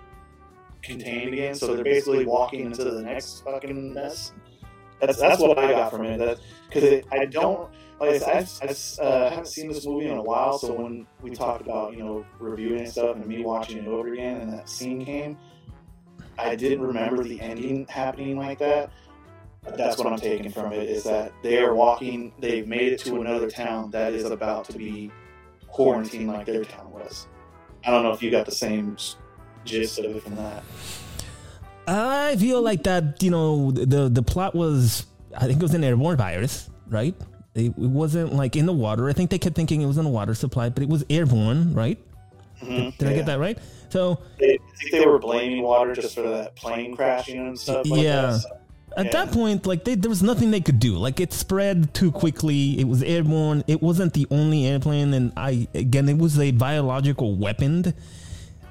[0.81, 1.55] contained again?
[1.55, 4.33] So they're basically walking into the next fucking mess.
[4.99, 6.39] That's that's what I got from it.
[6.67, 7.69] Because I don't
[7.99, 10.57] like I, I, I uh, haven't seen this movie in a while.
[10.57, 14.41] So when we talked about you know reviewing stuff, and me watching it over again,
[14.41, 15.37] and that scene came,
[16.37, 18.91] I didn't remember the ending happening like that.
[19.77, 22.33] That's what I'm taking from it is that they are walking.
[22.39, 25.11] They've made it to another town that is about to be
[25.75, 27.27] quarantined like their town was.
[27.85, 28.95] I don't know if you got the same
[29.65, 30.63] gist of it from that.
[31.87, 35.83] I feel like that, you know, the the plot was, I think it was an
[35.83, 37.13] airborne virus, right?
[37.53, 39.09] It, it wasn't like in the water.
[39.09, 41.73] I think they kept thinking it was in the water supply, but it was airborne,
[41.73, 41.97] right?
[42.61, 43.17] Mhm, Did I yeah.
[43.17, 43.57] get that right?
[43.89, 47.85] So They, I think they were blaming water just for that plane crashing and stuff
[47.89, 48.21] like Yeah.
[48.31, 48.39] that.
[48.39, 48.49] So,
[48.97, 49.11] at Yeah.
[49.25, 50.97] that point, like they, there was nothing they could do.
[50.97, 52.79] Like it spread too quickly.
[52.79, 53.63] It was airborne.
[53.67, 57.93] It wasn't the only airplane, and I again, it was a biological weapon.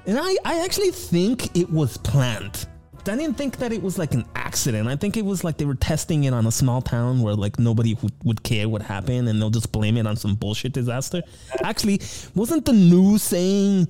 [0.07, 2.67] And I, I actually think it was planned.
[3.07, 4.87] I didn't think that it was like an accident.
[4.87, 7.59] I think it was like they were testing it on a small town where like
[7.59, 11.21] nobody would, would care what happened and they'll just blame it on some bullshit disaster.
[11.63, 12.01] Actually,
[12.33, 13.87] wasn't the news saying?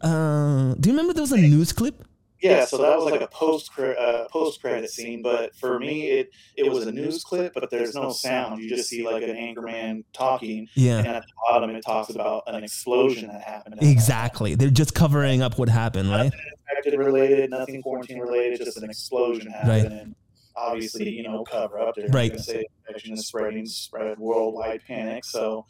[0.00, 2.02] Uh, do you remember there was a news clip?
[2.42, 6.30] Yeah, so that was like a post uh, post credit scene, but for me, it
[6.56, 8.62] it was a news clip, but there's no sound.
[8.62, 10.98] You just see like an anchorman talking, Yeah.
[10.98, 13.76] and at the bottom it talks about an explosion that happened.
[13.82, 14.54] Exactly.
[14.54, 16.32] They're just covering up what happened, right?
[16.68, 19.92] infected related, nothing quarantine related, just an explosion happened.
[19.92, 20.14] And
[20.56, 22.08] obviously, you know, cover up there.
[22.08, 22.30] Right.
[22.30, 25.24] Gonna say infection is spreading, spread worldwide panic.
[25.24, 25.66] So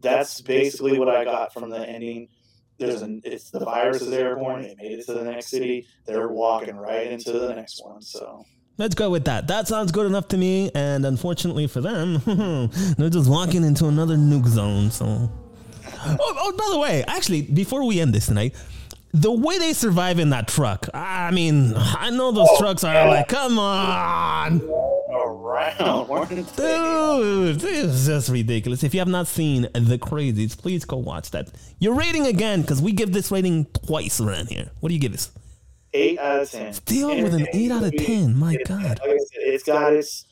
[0.00, 2.28] that's basically what I got from the ending.
[2.80, 4.64] There's an it's the virus is airborne.
[4.64, 5.86] It made it to the next city.
[6.06, 8.02] They're walking right into the next one.
[8.02, 8.44] So
[8.80, 9.46] Let's go with that.
[9.46, 10.70] That sounds good enough to me.
[10.74, 12.22] And unfortunately for them,
[12.96, 14.90] they're just walking into another nuke zone.
[14.90, 15.04] So,
[15.84, 18.56] oh, oh, by the way, actually, before we end this tonight,
[19.12, 23.06] the way they survive in that truck, I mean, I know those oh, trucks are
[23.06, 24.60] like, come on,
[25.50, 26.36] around, weren't they?
[26.76, 28.82] dude, this is just ridiculous.
[28.84, 31.50] If you have not seen The Crazies, please go watch that.
[31.78, 34.70] Your rating again, because we give this rating twice around here.
[34.80, 35.30] What do you give this?
[35.92, 36.72] eight out of ten.
[36.72, 38.36] Still with an eight out of 10.
[38.38, 38.80] My It- God.
[38.80, 40.24] Like said, it's got its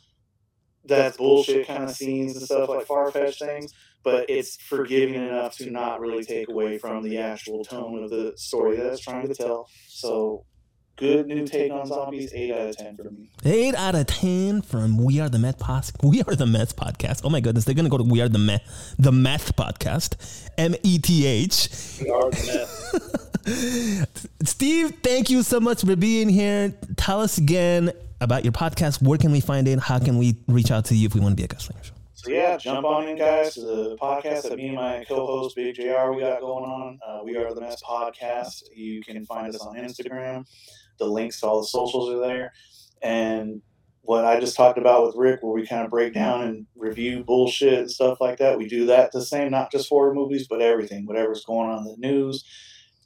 [0.84, 3.74] that's bullshit kind of scenes and stuff like far fetched things,
[4.04, 8.32] but it's forgiving enough to not really take away from the actual tone of the
[8.36, 9.68] story that it's trying to tell.
[9.88, 10.44] So
[10.98, 13.30] good new take on zombies, eight out of ten for me.
[13.44, 17.22] Eight out of ten from We Are the Meth Pos- We Are the Meth podcast.
[17.24, 20.48] Oh my goodness, they're gonna go to We Are the Meth the Meth podcast.
[20.58, 21.98] M E T H.
[22.02, 22.68] We are the
[23.42, 24.26] meth.
[24.48, 26.74] Steve, thank you so much for being here.
[26.96, 29.00] Tell us again about your podcast.
[29.02, 29.78] Where can we find it?
[29.78, 31.76] How can we reach out to you if we want to be a guest on
[31.76, 31.92] your show?
[32.14, 35.76] so yeah, jump on in, guys, to the podcast that me and my co-host Big
[35.76, 36.10] Jr.
[36.10, 36.98] we got going on.
[37.06, 38.64] Uh, we are the Mess Podcast.
[38.74, 40.44] You can find us on Instagram.
[40.98, 42.52] The links to all the socials are there,
[43.02, 43.62] and
[44.08, 47.22] what I just talked about with Ric, where we kind of break down and review
[47.24, 48.56] bullshit and stuff like that.
[48.56, 51.92] We do that the same, not just horror movies, but everything, whatever's going on in
[51.92, 52.42] the news.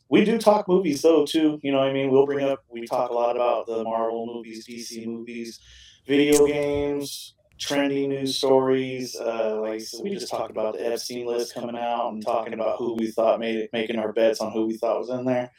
[0.09, 1.59] We do talk movies though too.
[1.63, 2.13] You know what I mean?
[2.13, 2.65] We'll bring up.
[2.71, 5.59] We talk a lot about the Marvel movies, DC movies,
[6.07, 9.17] video games, trendy news stories.
[9.19, 12.79] Uh, like so we just talked about the Epstein list coming out and talking about
[12.79, 15.51] who we thought made it, making our bets on who we thought was in there.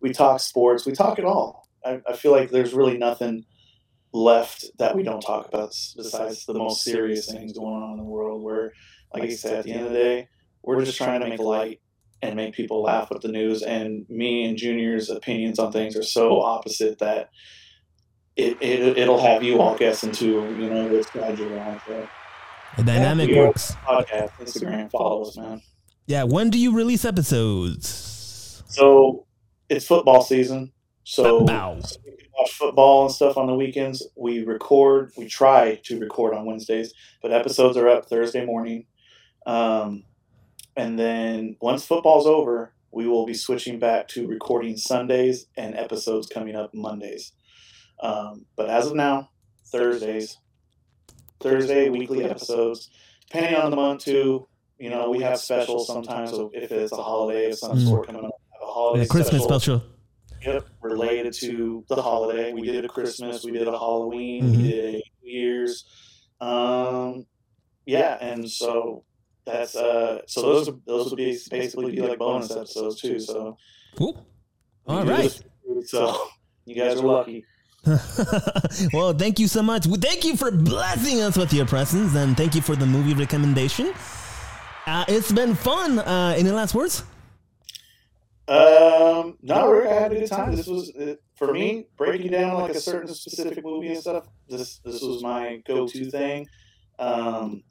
[0.00, 0.86] We talk sports.
[0.86, 1.66] We talk it all.
[1.84, 3.44] I, I feel like there's really nothing
[4.12, 8.04] left that we don't talk about besides the most serious things going on in the
[8.04, 8.42] world.
[8.42, 8.72] Where,
[9.14, 10.28] like I said, at the end of the day,
[10.62, 11.80] we're just trying to make light
[12.20, 13.62] and make people laugh with the news.
[13.62, 17.30] And me and Junior's opinions on things are so opposite that
[18.36, 20.42] it, it it'll have you all guessing too.
[20.58, 21.80] You know which side you're on.
[21.86, 22.08] So.
[22.76, 23.74] The dynamic Yeah, works.
[23.84, 25.60] Podcast, Instagram, follow us, man.
[26.06, 26.24] Yeah.
[26.24, 28.62] When do you release episodes?
[28.66, 29.26] So
[29.68, 30.72] it's football season.
[31.04, 31.82] So Football.
[31.82, 34.06] so we can watch football and stuff on the weekends.
[34.16, 35.12] We record.
[35.16, 38.86] We try to record on Wednesdays, but episodes are up Thursday morning.
[39.46, 40.04] Um,
[40.76, 46.28] and then once football's over, we will be switching back to recording Sundays and episodes
[46.28, 47.32] coming up Mondays.
[48.00, 49.30] Um, but as of now,
[49.72, 50.38] Thursdays,
[51.40, 52.90] Thursday weekly episodes,
[53.28, 54.46] depending on the month too.
[54.78, 56.30] You know, we have specials sometimes.
[56.30, 57.88] So if it's a holiday of some Mm.
[57.88, 59.60] sort coming up, have a holiday The Christmas special.
[59.60, 59.82] special.
[60.44, 62.52] Yep, related to the holiday.
[62.52, 64.56] We did a Christmas, we did a Halloween, Mhm.
[64.56, 65.84] we did a New Year's.
[66.40, 67.26] Um,
[67.86, 69.04] yeah, and so
[69.44, 73.18] that's uh, so those are- those would be basically be like bonus episodes too.
[73.20, 73.56] So
[73.96, 74.26] Cool.
[74.86, 75.30] All right.
[75.66, 76.16] this- So
[76.66, 77.44] you guys are lucky.
[78.92, 79.86] well, thank you so much.
[79.86, 83.92] Thank you for blessing us with your presence, and thank you for the movie recommendation.
[84.86, 85.98] Uh, it's been fun.
[85.98, 87.02] Uh, any last words?
[88.52, 90.54] Um, no, Ric, I had a good time.
[90.54, 94.26] This was uh, for me breaking down like a certain specific movie and stuff.
[94.46, 96.46] This this was my go to thing.
[96.98, 97.62] Um,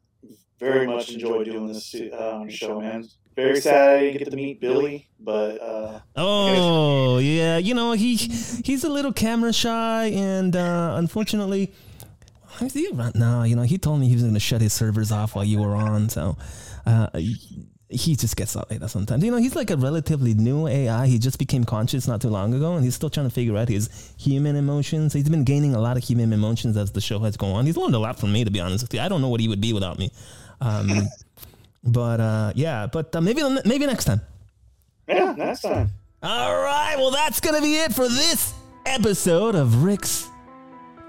[0.59, 3.07] very much enjoyed doing this um, show, man.
[3.35, 8.15] Very sad I didn't get to meet Billy, but uh, Oh yeah, you know he
[8.15, 11.73] he's a little camera shy, and uh, unfortunately,
[12.59, 13.43] I see right now.
[13.43, 15.59] You know he told me he was going to shut his servers off while you
[15.59, 16.37] were on, so
[16.87, 17.07] uh,
[17.91, 19.23] he just gets out like that sometimes.
[19.23, 21.07] You know he's like a relatively new AI.
[21.07, 23.69] He just became conscious not too long ago, and he's still trying to figure out
[23.69, 25.13] his human emotions.
[25.13, 27.65] He's been gaining a lot of human emotions as the show has gone on.
[27.65, 29.01] He's learned a lot from me, to be honest with you.
[29.01, 30.11] I don't know what he would be without me.
[30.61, 30.89] Um,
[31.83, 34.21] but uh, yeah, but uh, maybe maybe next time.
[35.07, 35.89] yeah, next time.
[36.23, 38.53] All right, well, that's going to be it for this
[38.85, 40.29] episode of Ric's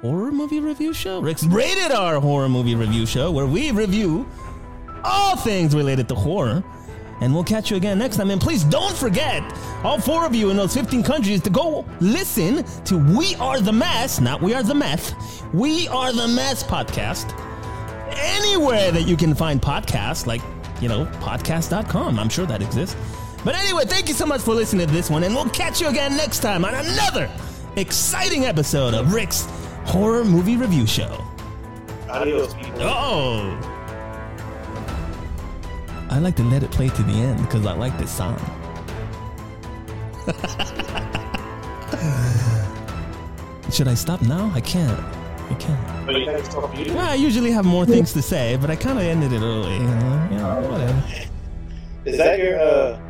[0.00, 1.20] Horror Movie Review Show.
[1.20, 4.26] Ric's Rated R Horror Movie Review Show, where we review
[5.04, 6.62] all things related to horror.
[7.20, 8.30] And we'll catch you again next time.
[8.30, 9.42] And please don't forget,
[9.84, 13.72] all four of you in those 15 countries, to go listen to We Are the
[13.72, 15.14] Mess, not We Are the Meth,
[15.54, 17.32] We Are the Mess podcast
[18.16, 20.42] anywhere that you can find podcasts, like,
[20.80, 22.18] you know, podcast.com.
[22.18, 22.96] I'm sure that exists.
[23.44, 25.88] But anyway, thank you so much for listening to this one, and we'll catch you
[25.88, 27.30] again next time on another
[27.76, 29.46] exciting episode of Ric's
[29.84, 31.24] Horror Movie Review Show.
[32.08, 32.82] Adios, people.
[32.82, 33.71] Oh!
[36.12, 38.36] I like to let it play to the end because I like this song.
[43.72, 44.52] Should I stop now?
[44.54, 45.00] I can't.
[45.50, 46.06] I can't.
[46.06, 46.98] But you guys talk beautiful.
[46.98, 49.72] Well, I usually have more things to say, but I kind of ended it early.
[49.72, 51.02] You know, you know whatever.
[52.04, 53.00] Is that your uh,